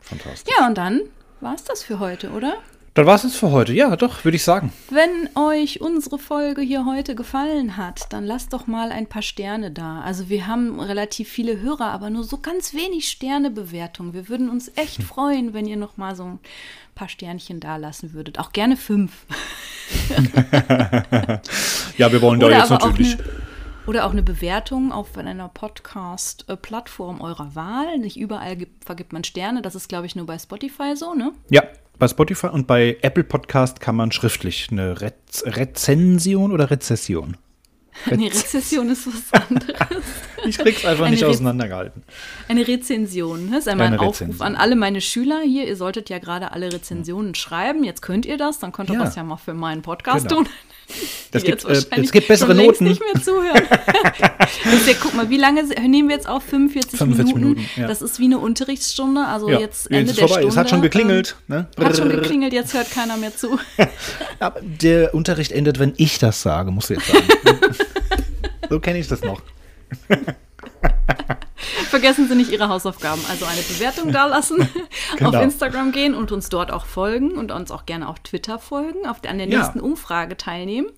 fantastisch. 0.00 0.54
Ja, 0.58 0.66
und 0.66 0.78
dann 0.78 1.02
war 1.40 1.54
es 1.54 1.64
das 1.64 1.82
für 1.82 1.98
heute, 1.98 2.30
oder? 2.30 2.58
Dann 2.98 3.06
war 3.06 3.14
es 3.14 3.36
für 3.36 3.52
heute. 3.52 3.72
Ja, 3.72 3.94
doch, 3.94 4.24
würde 4.24 4.34
ich 4.34 4.42
sagen. 4.42 4.72
Wenn 4.90 5.28
euch 5.36 5.80
unsere 5.80 6.18
Folge 6.18 6.62
hier 6.62 6.84
heute 6.84 7.14
gefallen 7.14 7.76
hat, 7.76 8.12
dann 8.12 8.24
lasst 8.24 8.52
doch 8.52 8.66
mal 8.66 8.90
ein 8.90 9.06
paar 9.06 9.22
Sterne 9.22 9.70
da. 9.70 10.00
Also 10.00 10.28
wir 10.28 10.48
haben 10.48 10.80
relativ 10.80 11.28
viele 11.28 11.60
Hörer, 11.60 11.92
aber 11.92 12.10
nur 12.10 12.24
so 12.24 12.38
ganz 12.38 12.74
wenig 12.74 13.08
Sternebewertungen. 13.08 14.14
Wir 14.14 14.28
würden 14.28 14.48
uns 14.50 14.72
echt 14.74 15.00
freuen, 15.04 15.54
wenn 15.54 15.66
ihr 15.66 15.76
noch 15.76 15.96
mal 15.96 16.16
so 16.16 16.24
ein 16.24 16.40
paar 16.96 17.08
Sternchen 17.08 17.60
da 17.60 17.76
lassen 17.76 18.14
würdet. 18.14 18.40
Auch 18.40 18.50
gerne 18.50 18.76
fünf. 18.76 19.12
ja, 21.98 22.10
wir 22.10 22.20
wollen 22.20 22.40
da 22.40 22.50
jetzt 22.50 22.70
natürlich. 22.70 23.16
Oder 23.86 24.06
auch 24.06 24.10
eine 24.10 24.24
Bewertung 24.24 24.90
auf 24.90 25.16
einer 25.16 25.48
Podcast-Plattform 25.48 27.20
eurer 27.20 27.54
Wahl. 27.54 27.98
Nicht 27.98 28.18
überall 28.18 28.56
gibt, 28.56 28.84
vergibt 28.84 29.12
man 29.12 29.22
Sterne. 29.22 29.62
Das 29.62 29.76
ist, 29.76 29.88
glaube 29.88 30.06
ich, 30.06 30.16
nur 30.16 30.26
bei 30.26 30.36
Spotify 30.36 30.96
so, 30.96 31.14
ne? 31.14 31.30
Ja, 31.48 31.62
bei 31.98 32.08
Spotify 32.08 32.48
und 32.48 32.66
bei 32.66 32.96
Apple 33.02 33.24
Podcast 33.24 33.80
kann 33.80 33.96
man 33.96 34.12
schriftlich 34.12 34.68
eine 34.70 35.00
Rez 35.00 35.42
Rezension 35.44 36.52
oder 36.52 36.70
Rezession? 36.70 37.36
Rez 38.06 38.16
nee, 38.16 38.28
Rezession 38.28 38.88
ist 38.90 39.06
was 39.06 39.42
anderes. 39.48 40.04
ich 40.46 40.58
krieg's 40.58 40.84
einfach 40.84 41.06
eine 41.06 41.14
nicht 41.14 41.24
Re 41.24 41.28
auseinandergehalten. 41.28 42.04
Eine 42.48 42.66
Rezension. 42.66 43.50
Das 43.50 43.60
ist 43.60 43.68
einmal 43.68 43.88
ein 43.88 43.98
Aufruf 43.98 44.20
Rezension. 44.20 44.46
an 44.46 44.54
alle 44.54 44.76
meine 44.76 45.00
Schüler 45.00 45.40
hier. 45.44 45.66
Ihr 45.66 45.76
solltet 45.76 46.08
ja 46.08 46.18
gerade 46.18 46.52
alle 46.52 46.72
Rezensionen 46.72 47.34
schreiben. 47.34 47.82
Jetzt 47.82 48.02
könnt 48.02 48.24
ihr 48.24 48.36
das. 48.36 48.60
Dann 48.60 48.70
könnt 48.70 48.90
ihr 48.90 48.96
ja. 48.96 49.04
das 49.04 49.16
ja 49.16 49.24
mal 49.24 49.36
für 49.36 49.54
meinen 49.54 49.82
Podcast 49.82 50.28
genau. 50.28 50.42
tun. 50.42 50.48
Das 51.30 51.42
gibt, 51.42 51.62
äh, 51.66 51.82
es 51.90 52.10
gibt 52.10 52.26
bessere 52.26 52.54
Noten. 52.54 52.84
nicht 52.84 53.02
mehr 53.02 53.22
zuhören. 53.22 53.62
ja, 54.86 54.94
guck 54.98 55.12
mal, 55.12 55.28
wie 55.28 55.36
lange 55.36 55.62
nehmen 55.86 56.08
wir 56.08 56.16
jetzt 56.16 56.26
auf? 56.26 56.42
45, 56.44 56.98
45 56.98 57.34
Minuten. 57.34 57.60
Minuten 57.60 57.80
ja. 57.80 57.86
Das 57.86 58.00
ist 58.00 58.18
wie 58.18 58.24
eine 58.24 58.38
Unterrichtsstunde. 58.38 59.26
Also 59.26 59.50
ja. 59.50 59.58
jetzt 59.60 59.90
Ende 59.90 60.06
jetzt 60.06 60.18
der 60.18 60.28
vorbei. 60.28 60.40
Stunde. 60.40 60.48
Es 60.48 60.56
hat 60.56 60.70
schon 60.70 60.80
geklingelt. 60.80 61.36
Ähm, 61.50 61.66
ne? 61.78 61.84
Hat 61.84 61.96
schon 61.98 62.08
geklingelt, 62.08 62.54
jetzt 62.54 62.72
hört 62.72 62.90
keiner 62.90 63.18
mehr 63.18 63.36
zu. 63.36 63.58
Der 64.62 65.14
Unterricht 65.14 65.52
endet, 65.52 65.78
wenn 65.78 65.92
ich 65.98 66.18
das 66.18 66.40
sage, 66.40 66.70
musst 66.70 66.88
du 66.88 66.94
jetzt 66.94 67.08
sagen. 67.08 67.26
so 68.70 68.80
kenne 68.80 68.98
ich 68.98 69.08
das 69.08 69.20
noch. 69.20 69.42
Vergessen 71.90 72.28
Sie 72.28 72.34
nicht 72.34 72.50
Ihre 72.50 72.68
Hausaufgaben. 72.68 73.20
Also 73.28 73.44
eine 73.44 73.60
Bewertung 73.62 74.12
dalassen, 74.12 74.68
genau. 75.16 75.30
auf 75.30 75.42
Instagram 75.42 75.92
gehen 75.92 76.14
und 76.14 76.32
uns 76.32 76.48
dort 76.48 76.70
auch 76.70 76.86
folgen 76.86 77.32
und 77.32 77.52
uns 77.52 77.70
auch 77.70 77.86
gerne 77.86 78.08
auf 78.08 78.20
Twitter 78.20 78.58
folgen, 78.58 79.06
auf, 79.06 79.18
an 79.26 79.38
der 79.38 79.46
nächsten 79.46 79.78
ja. 79.78 79.84
Umfrage 79.84 80.36
teilnehmen 80.36 80.88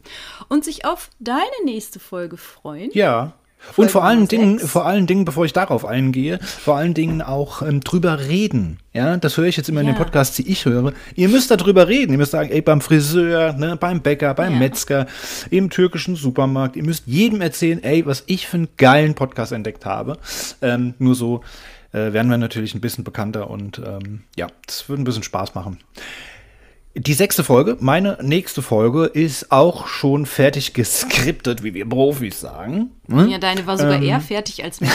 und 0.49 0.65
sich 0.65 0.85
auf 0.85 1.11
deine 1.19 1.45
nächste 1.65 1.99
Folge 1.99 2.37
freuen. 2.37 2.91
Ja, 2.93 3.33
und 3.77 3.91
vor 3.91 4.05
allen 4.05 4.29
Dingen, 4.29 4.59
vor 4.59 4.87
allen 4.87 5.07
Dingen, 5.07 5.25
bevor 5.25 5.45
ich 5.45 5.53
darauf 5.53 5.85
eingehe, 5.85 6.39
vor 6.41 6.77
allen 6.77 6.95
Dingen 6.95 7.23
auch 7.23 7.63
ähm, 7.63 7.81
drüber 7.81 8.21
reden. 8.21 8.79
Ja, 8.93 9.17
das 9.17 9.37
höre 9.37 9.47
ich 9.47 9.57
jetzt 9.57 9.69
immer 9.69 9.83
ja. 9.83 9.89
in 9.89 9.95
den 9.95 9.99
Podcasts, 9.99 10.37
die 10.37 10.51
ich 10.51 10.65
höre. 10.65 10.93
Ihr 11.15 11.29
müsst 11.29 11.51
darüber 11.51 11.87
reden. 11.87 12.13
Ihr 12.13 12.19
müsst 12.19 12.33
sagen, 12.33 12.51
ey, 12.51 12.61
beim 12.61 12.81
Friseur, 12.81 13.53
ne, 13.53 13.77
beim 13.77 14.01
Bäcker, 14.01 14.35
beim 14.35 14.55
ja. 14.55 14.59
Metzger, 14.59 15.07
im 15.51 15.71
türkischen 15.71 16.17
Supermarkt. 16.17 16.77
Ihr 16.77 16.85
müsst 16.85 17.07
jedem 17.07 17.41
erzählen, 17.41 17.83
ey, 17.83 18.05
was 18.07 18.25
ich 18.27 18.49
für 18.49 18.57
einen 18.57 18.69
geilen 18.77 19.15
Podcast 19.15 19.53
entdeckt 19.53 19.87
habe. 19.87 20.19
Ähm, 20.61 20.95
nur 20.99 21.15
so 21.15 21.43
äh, 21.93 22.13
werden 22.13 22.31
wir 22.31 22.39
natürlich 22.39 22.75
ein 22.75 22.81
bisschen 22.81 23.05
bekannter 23.05 23.51
und 23.51 23.81
ähm, 23.85 24.23
ja, 24.37 24.49
das 24.67 24.89
würde 24.89 25.03
ein 25.03 25.05
bisschen 25.05 25.23
Spaß 25.23 25.55
machen. 25.55 25.79
Die 26.97 27.15
sechste 27.15 27.45
Folge, 27.45 27.77
meine 27.79 28.19
nächste 28.21 28.63
Folge, 28.63 29.05
ist 29.05 29.53
auch 29.53 29.87
schon 29.87 30.27
fertig 30.27 30.75
geskriptet, 30.75 31.63
wie 31.63 31.73
wir 31.73 31.89
Profis 31.89 32.41
sagen. 32.41 32.91
Hm? 33.09 33.29
Ja, 33.29 33.39
deine 33.39 33.65
war 33.65 33.79
sogar 33.79 33.97
ähm, 33.97 34.03
eher 34.03 34.21
fertig 34.21 34.65
als 34.65 34.81
meine, 34.81 34.91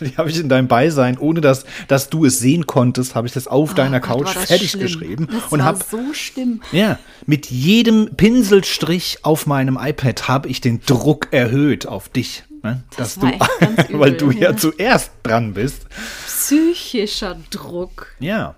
Die 0.00 0.16
habe 0.16 0.30
ich 0.30 0.40
in 0.40 0.48
deinem 0.48 0.66
Beisein, 0.66 1.18
ohne 1.18 1.42
dass, 1.42 1.66
dass 1.88 2.08
du 2.08 2.24
es 2.24 2.38
sehen 2.38 2.66
konntest, 2.66 3.14
habe 3.14 3.26
ich 3.26 3.34
das 3.34 3.48
auf 3.48 3.72
oh 3.72 3.74
deiner 3.74 4.00
Gott, 4.00 4.24
Couch 4.24 4.30
fertig 4.30 4.70
schlimm. 4.70 4.82
geschrieben. 4.82 5.28
Das 5.30 5.52
und 5.52 5.58
war 5.58 5.66
hab, 5.66 5.82
so 5.82 6.14
schlimm. 6.14 6.62
Ja, 6.72 6.98
mit 7.26 7.50
jedem 7.50 8.16
Pinselstrich 8.16 9.18
auf 9.20 9.46
meinem 9.46 9.78
iPad 9.78 10.26
habe 10.26 10.48
ich 10.48 10.62
den 10.62 10.80
Druck 10.80 11.28
erhöht 11.32 11.86
auf 11.86 12.08
dich. 12.08 12.44
Ne? 12.62 12.82
Das 12.96 13.16
dass 13.16 13.18
du, 13.18 13.26
übel, 13.88 14.00
weil 14.00 14.12
du 14.12 14.30
ja. 14.30 14.50
ja 14.50 14.56
zuerst 14.56 15.12
dran 15.22 15.52
bist. 15.52 15.86
Psychischer 16.24 17.36
Druck. 17.50 18.06
Ja. 18.20 18.54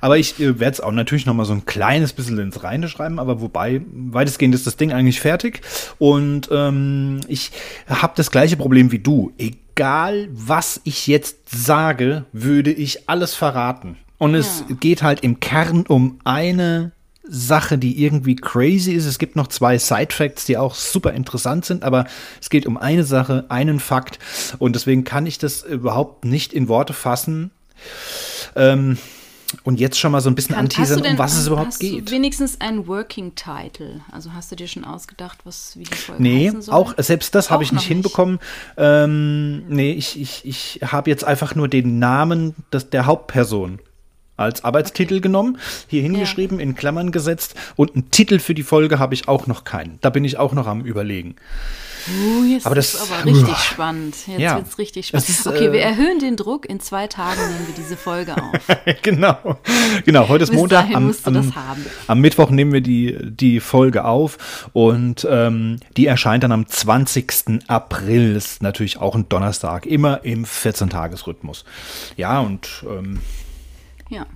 Aber 0.00 0.18
ich 0.18 0.38
äh, 0.38 0.60
werde 0.60 0.74
es 0.74 0.80
auch 0.80 0.92
natürlich 0.92 1.26
noch 1.26 1.34
mal 1.34 1.44
so 1.44 1.52
ein 1.52 1.66
kleines 1.66 2.12
bisschen 2.12 2.38
ins 2.38 2.62
Reine 2.62 2.88
schreiben, 2.88 3.18
aber 3.18 3.40
wobei, 3.40 3.82
weitestgehend 3.92 4.54
ist 4.54 4.66
das 4.66 4.76
Ding 4.76 4.92
eigentlich 4.92 5.20
fertig. 5.20 5.62
Und 5.98 6.48
ähm, 6.52 7.20
ich 7.26 7.50
habe 7.88 8.12
das 8.16 8.30
gleiche 8.30 8.56
Problem 8.56 8.92
wie 8.92 9.00
du. 9.00 9.32
Egal, 9.38 10.28
was 10.32 10.80
ich 10.84 11.06
jetzt 11.06 11.38
sage, 11.50 12.24
würde 12.32 12.72
ich 12.72 13.08
alles 13.08 13.34
verraten. 13.34 13.96
Und 14.18 14.36
es 14.36 14.64
ja. 14.68 14.76
geht 14.76 15.02
halt 15.02 15.20
im 15.20 15.40
Kern 15.40 15.84
um 15.88 16.20
eine 16.22 16.92
Sache, 17.24 17.78
die 17.78 18.02
irgendwie 18.02 18.36
crazy 18.36 18.92
ist. 18.92 19.06
Es 19.06 19.18
gibt 19.18 19.34
noch 19.34 19.48
zwei 19.48 19.78
Side-Facts, 19.78 20.44
die 20.44 20.56
auch 20.56 20.74
super 20.74 21.12
interessant 21.12 21.64
sind, 21.64 21.82
aber 21.82 22.04
es 22.40 22.50
geht 22.50 22.66
um 22.66 22.76
eine 22.76 23.04
Sache, 23.04 23.46
einen 23.48 23.80
Fakt. 23.80 24.18
Und 24.58 24.76
deswegen 24.76 25.02
kann 25.02 25.26
ich 25.26 25.38
das 25.38 25.62
überhaupt 25.62 26.24
nicht 26.24 26.52
in 26.52 26.68
Worte 26.68 26.92
fassen. 26.92 27.50
Ähm, 28.54 28.98
und 29.64 29.80
jetzt 29.80 29.98
schon 29.98 30.12
mal 30.12 30.20
so 30.20 30.30
ein 30.30 30.34
bisschen 30.34 30.54
Kann, 30.54 30.64
anteasern, 30.64 31.02
denn, 31.02 31.12
um 31.12 31.18
was 31.18 31.36
es 31.36 31.46
überhaupt 31.46 31.68
hast 31.68 31.78
geht. 31.78 32.08
Du 32.08 32.12
wenigstens 32.12 32.60
ein 32.60 32.86
Working 32.86 33.34
Title. 33.34 34.00
Also 34.10 34.32
hast 34.32 34.50
du 34.52 34.56
dir 34.56 34.68
schon 34.68 34.84
ausgedacht, 34.84 35.38
was 35.44 35.76
wie 35.76 35.84
die 35.84 35.94
Folge 35.94 36.22
Nee, 36.22 36.52
auch 36.68 36.94
selbst 36.98 37.34
das 37.34 37.50
habe 37.50 37.62
ich 37.62 37.72
nicht 37.72 37.86
hinbekommen. 37.86 38.34
Nicht. 38.34 38.42
Ähm, 38.76 39.64
nee, 39.68 39.92
ich, 39.92 40.20
ich, 40.20 40.44
ich 40.44 40.80
habe 40.84 41.10
jetzt 41.10 41.24
einfach 41.24 41.54
nur 41.54 41.68
den 41.68 41.98
Namen 41.98 42.54
des, 42.72 42.90
der 42.90 43.06
Hauptperson 43.06 43.78
als 44.36 44.64
Arbeitstitel 44.64 45.20
genommen, 45.20 45.58
hier 45.86 46.02
hingeschrieben, 46.02 46.58
ja. 46.58 46.64
in 46.64 46.74
Klammern 46.74 47.12
gesetzt 47.12 47.54
und 47.76 47.94
einen 47.94 48.10
Titel 48.10 48.38
für 48.38 48.54
die 48.54 48.62
Folge 48.62 48.98
habe 48.98 49.14
ich 49.14 49.28
auch 49.28 49.46
noch 49.46 49.64
keinen. 49.64 49.98
Da 50.00 50.10
bin 50.10 50.24
ich 50.24 50.38
auch 50.38 50.52
noch 50.52 50.66
am 50.66 50.82
überlegen. 50.82 51.36
Uh, 52.08 52.44
jetzt 52.44 52.66
aber 52.66 52.74
das 52.74 52.94
ist 52.94 53.12
aber 53.12 53.24
richtig 53.24 53.54
uh, 53.54 53.56
spannend. 53.56 54.16
Jetzt 54.26 54.40
ja, 54.40 54.56
wird 54.56 54.66
es 54.66 54.78
richtig 54.78 55.06
spannend. 55.06 55.28
Ist, 55.28 55.46
okay, 55.46 55.66
äh, 55.66 55.72
wir 55.72 55.82
erhöhen 55.82 56.18
den 56.18 56.36
Druck. 56.36 56.66
In 56.66 56.80
zwei 56.80 57.06
Tagen 57.06 57.40
nehmen 57.40 57.66
wir 57.68 57.74
diese 57.76 57.96
Folge 57.96 58.36
auf. 58.36 58.52
genau. 59.02 59.58
Genau, 60.04 60.28
heute 60.28 60.44
ist 60.44 60.52
Montag. 60.52 60.92
Am, 60.94 61.14
am, 61.24 61.52
am, 62.08 62.20
Mittwoch 62.20 62.50
nehmen 62.50 62.72
wir 62.72 62.80
die, 62.80 63.16
die 63.20 63.60
Folge 63.60 64.04
auf 64.04 64.68
und 64.72 65.26
ähm, 65.30 65.78
die 65.96 66.06
erscheint 66.06 66.42
dann 66.42 66.52
am 66.52 66.66
20. 66.66 67.68
April. 67.68 68.34
Das 68.34 68.46
ist 68.46 68.62
natürlich 68.62 68.98
auch 68.98 69.14
ein 69.14 69.28
Donnerstag. 69.28 69.86
Immer 69.86 70.24
im 70.24 70.44
14-Tages-Rhythmus. 70.44 71.64
Ja, 72.16 72.40
und 72.40 72.84
ähm, 72.88 73.20
Ja. 74.12 74.26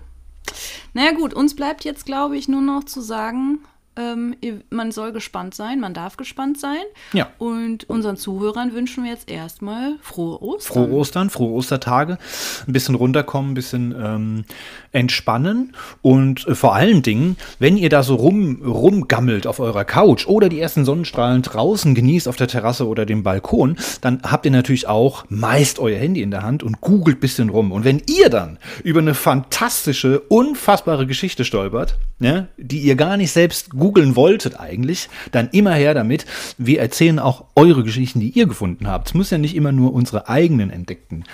Naja 0.95 1.13
gut, 1.13 1.35
uns 1.35 1.55
bleibt 1.55 1.85
jetzt, 1.85 2.07
glaube 2.07 2.39
ich, 2.39 2.49
nur 2.49 2.63
noch 2.63 2.85
zu 2.85 3.03
sagen, 3.03 3.59
ähm, 3.97 4.35
ihr- 4.41 4.61
man 4.71 4.93
soll 4.93 5.13
gespannt 5.13 5.55
sein, 5.55 5.81
man 5.81 5.95
darf 5.95 6.17
gespannt 6.17 6.59
sein. 6.61 6.83
Ja. 7.13 7.29
Und 7.39 7.89
unseren 7.89 8.17
Zuhörern 8.17 8.73
wünschen 8.75 9.05
wir 9.05 9.11
jetzt 9.11 9.31
erstmal 9.31 9.97
frohe 10.03 10.41
Ostern. 10.43 10.73
Frohe 10.75 10.91
Ostern, 10.93 11.31
frohe 11.31 11.53
Ostertage, 11.53 12.19
ein 12.67 12.73
bisschen 12.73 12.95
runterkommen, 12.95 13.53
ein 13.53 13.55
bisschen 13.55 13.95
ähm, 13.99 14.45
entspannen 14.93 15.75
und 16.03 16.47
äh, 16.47 16.55
vor 16.55 16.75
allen 16.75 17.03
Dingen, 17.03 17.37
wenn 17.59 17.77
ihr 17.77 17.89
da 17.89 18.03
so 18.03 18.15
rum, 18.15 18.63
rumgammelt 18.65 19.47
auf 19.47 19.61
eurer 19.61 19.85
Couch 19.85 20.27
oder 20.27 20.49
die 20.49 20.61
ersten 20.61 20.85
Sonnenstrahlen 20.85 21.43
draußen 21.43 21.95
genießt 21.95 22.29
auf 22.29 22.37
der 22.37 22.49
Terrasse 22.49 22.87
oder 22.87 23.07
dem 23.07 23.23
Balkon, 23.23 23.77
dann 24.01 24.21
habt 24.23 24.45
ihr 24.47 24.51
natürlich 24.53 24.89
auch 24.89 25.25
meist 25.29 25.79
euer 25.79 25.99
Handy 25.99 26.23
in 26.23 26.31
der 26.31 26.43
Hand 26.43 26.63
und 26.63 26.81
googelt 26.81 27.19
ein 27.19 27.21
bisschen 27.21 27.49
rum. 27.51 27.73
Und 27.73 27.85
wenn 27.85 28.03
ihr 28.09 28.31
dann 28.31 28.59
über 28.85 29.01
eine 29.01 29.15
fantastische, 29.15 30.21
unfassbare 30.21 31.07
Geschichte 31.07 31.45
stolpert, 31.45 31.97
ne, 32.19 32.49
die 32.57 32.79
ihr 32.81 32.97
gar 32.97 33.17
nicht 33.17 33.33
selbst 33.33 33.71
googeln 33.87 34.17
wolltet 34.17 34.59
eigentlich, 34.59 35.09
dann 35.31 35.49
immer 35.51 35.75
her 35.75 35.95
damit. 35.95 36.27
Wir 36.59 36.81
erzählen 36.81 37.19
auch 37.21 37.45
eure 37.55 37.85
Geschichten, 37.85 38.19
die 38.19 38.31
ihr 38.31 38.47
gefunden 38.47 38.89
habt. 38.89 39.09
Es 39.09 39.15
muss 39.15 39.31
ja 39.31 39.39
nicht 39.39 39.55
immer 39.55 39.71
nur 39.71 39.93
unsere 39.93 40.29
eigenen 40.29 40.71
entdeckten 40.71 41.25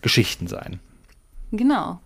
Geschichten 0.00 0.46
sein. 0.46 0.80
Genau. 1.52 2.00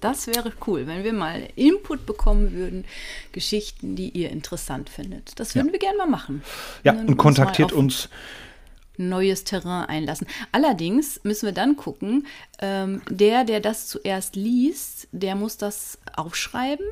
Das 0.00 0.26
wäre 0.26 0.52
cool, 0.66 0.86
wenn 0.86 1.04
wir 1.04 1.12
mal 1.12 1.46
Input 1.54 2.06
bekommen 2.06 2.52
würden, 2.54 2.86
Geschichten, 3.32 3.96
die 3.96 4.08
ihr 4.08 4.30
interessant 4.30 4.88
findet. 4.88 5.38
Das 5.38 5.54
würden 5.54 5.66
Ja. 5.66 5.72
wir 5.72 5.78
gerne 5.78 5.98
mal 5.98 6.06
machen. 6.06 6.42
Ja, 6.84 6.92
und 6.92 7.08
uns 7.10 7.18
kontaktiert 7.18 7.72
uns. 7.72 8.08
neues 8.96 9.44
Terrain 9.44 9.84
einlassen. 9.88 10.26
Allerdings 10.52 11.20
müssen 11.22 11.46
wir 11.46 11.52
dann 11.52 11.76
gucken, 11.76 12.26
ähm, 12.60 13.02
der, 13.10 13.44
der 13.44 13.60
das 13.60 13.86
zuerst 13.88 14.34
liest, 14.36 15.06
der 15.12 15.34
muss 15.36 15.56
das 15.58 15.98
aufschreiben 16.16 16.84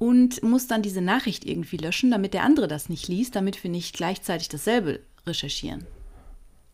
und 0.00 0.42
muss 0.42 0.66
dann 0.66 0.80
diese 0.80 1.02
Nachricht 1.02 1.44
irgendwie 1.44 1.76
löschen, 1.76 2.10
damit 2.10 2.32
der 2.32 2.42
andere 2.42 2.66
das 2.66 2.88
nicht 2.88 3.06
liest, 3.06 3.36
damit 3.36 3.62
wir 3.62 3.70
nicht 3.70 3.94
gleichzeitig 3.94 4.48
dasselbe 4.48 5.00
recherchieren. 5.26 5.86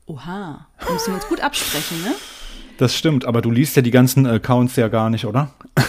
Oha, 0.06 0.68
da 0.78 0.92
müssen 0.92 1.08
wir 1.08 1.14
uns 1.16 1.26
gut 1.26 1.40
absprechen, 1.40 2.02
ne? 2.04 2.14
Das 2.78 2.94
stimmt, 2.94 3.24
aber 3.24 3.42
du 3.42 3.50
liest 3.50 3.74
ja 3.74 3.82
die 3.82 3.90
ganzen 3.90 4.26
Accounts 4.26 4.76
ja 4.76 4.86
gar 4.88 5.10
nicht, 5.10 5.26
oder? 5.26 5.52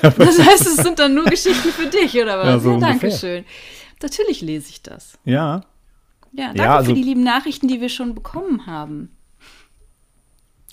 Das 0.00 0.38
heißt, 0.38 0.64
es 0.64 0.76
sind 0.76 1.00
dann 1.00 1.12
nur 1.12 1.24
Geschichten 1.24 1.70
für 1.70 1.86
dich, 1.88 2.14
oder 2.14 2.38
was? 2.38 2.46
Ja, 2.46 2.58
so 2.60 2.70
ungefähr. 2.74 2.90
danke 3.00 3.10
schön. 3.10 3.44
Natürlich 4.00 4.40
lese 4.40 4.68
ich 4.70 4.80
das. 4.82 5.18
Ja. 5.24 5.62
Ja, 6.32 6.46
danke 6.48 6.58
Ja, 6.62 6.76
also- 6.76 6.90
für 6.90 6.94
die 6.94 7.02
lieben 7.02 7.24
Nachrichten, 7.24 7.66
die 7.66 7.80
wir 7.80 7.88
schon 7.88 8.14
bekommen 8.14 8.66
haben. 8.66 9.10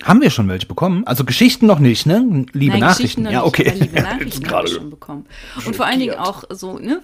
Haben 0.03 0.21
wir 0.21 0.29
schon 0.29 0.47
welche 0.47 0.65
bekommen? 0.65 1.05
Also 1.05 1.25
Geschichten 1.25 1.65
noch 1.65 1.79
nicht, 1.79 2.05
ne? 2.05 2.45
Liebe 2.53 2.71
Nein, 2.73 2.79
Nachrichten. 2.79 3.25
Ja, 3.25 3.31
nicht, 3.31 3.41
okay. 3.43 3.67
aber 3.69 3.79
liebe 3.79 3.95
Nachrichten 4.01 4.45
habe 4.45 4.47
gerade 4.47 4.67
ich 4.69 4.73
schon 4.75 4.89
bekommen. 4.89 5.25
Und 5.65 5.75
vor 5.75 5.85
allen 5.85 5.99
Dingen 5.99 6.15
auch 6.15 6.43
so 6.49 6.79
ne, 6.79 7.01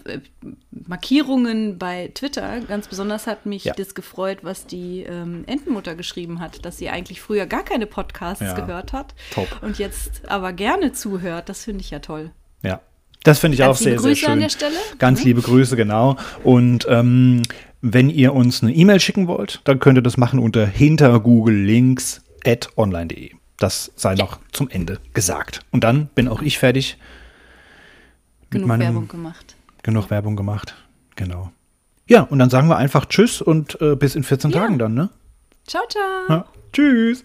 Markierungen 0.71 1.77
bei 1.77 2.11
Twitter. 2.13 2.59
Ganz 2.67 2.87
besonders 2.87 3.27
hat 3.27 3.45
mich 3.45 3.65
Ja. 3.65 3.73
das 3.73 3.95
gefreut, 3.95 4.39
was 4.43 4.65
die 4.65 5.01
ähm, 5.03 5.43
Entenmutter 5.47 5.95
geschrieben 5.95 6.39
hat, 6.39 6.65
dass 6.65 6.77
sie 6.77 6.89
eigentlich 6.89 7.21
früher 7.21 7.45
gar 7.45 7.63
keine 7.63 7.85
Podcasts 7.85 8.43
Ja, 8.43 8.53
gehört 8.53 8.93
hat 8.93 9.13
top. 9.33 9.47
und 9.61 9.77
jetzt 9.79 10.23
aber 10.29 10.53
gerne 10.53 10.91
zuhört. 10.93 11.49
Das 11.49 11.63
finde 11.63 11.81
ich 11.81 11.91
ja 11.91 11.99
toll. 11.99 12.31
Ja. 12.63 12.81
Das 13.23 13.39
finde 13.39 13.55
ich 13.55 13.59
Ganz 13.59 13.77
auch 13.77 13.81
sehr, 13.81 13.91
liebe 13.93 14.01
sehr 14.03 14.09
Grüße 14.11 14.21
schön. 14.21 14.31
an 14.33 14.39
der 14.39 14.49
Stelle. 14.49 14.75
Ganz 14.99 15.19
Mhm. 15.21 15.25
liebe 15.25 15.41
Grüße, 15.41 15.75
genau. 15.75 16.15
Und 16.43 16.85
ähm, 16.89 17.41
wenn 17.81 18.09
ihr 18.09 18.33
uns 18.33 18.61
eine 18.61 18.73
E-Mail 18.73 18.99
schicken 18.99 19.27
wollt, 19.27 19.61
dann 19.63 19.79
könnt 19.79 19.97
ihr 19.97 20.03
das 20.03 20.17
machen 20.17 20.39
unter 20.39 20.65
hintergoogellinks.online.de. 22.45 23.31
Das 23.57 23.91
sei 23.95 24.15
noch 24.15 24.39
zum 24.51 24.69
Ende 24.69 24.99
gesagt. 25.13 25.61
Und 25.71 25.83
dann 25.83 26.07
bin 26.07 26.27
auch 26.27 26.41
ich 26.41 26.59
fertig. 26.59 26.97
Genug 28.49 28.67
meinem- 28.67 28.81
Werbung 28.81 29.07
gemacht. 29.07 29.55
Genug 29.83 30.09
Werbung 30.09 30.35
gemacht. 30.35 30.75
Genau. 31.15 31.51
Ja, 32.07 32.21
und 32.21 32.39
dann 32.39 32.49
sagen 32.49 32.67
wir 32.67 32.77
einfach 32.77 33.05
Tschüss 33.05 33.41
und 33.41 33.79
äh, 33.81 33.95
bis 33.95 34.15
in 34.15 34.23
14 34.23 34.51
Ja. 34.51 34.59
Tagen 34.61 34.77
dann, 34.77 34.93
ne? 34.93 35.09
Ciao, 35.65 35.83
ciao. 35.87 36.03
Ja. 36.29 36.45
Tschüss. 36.73 37.23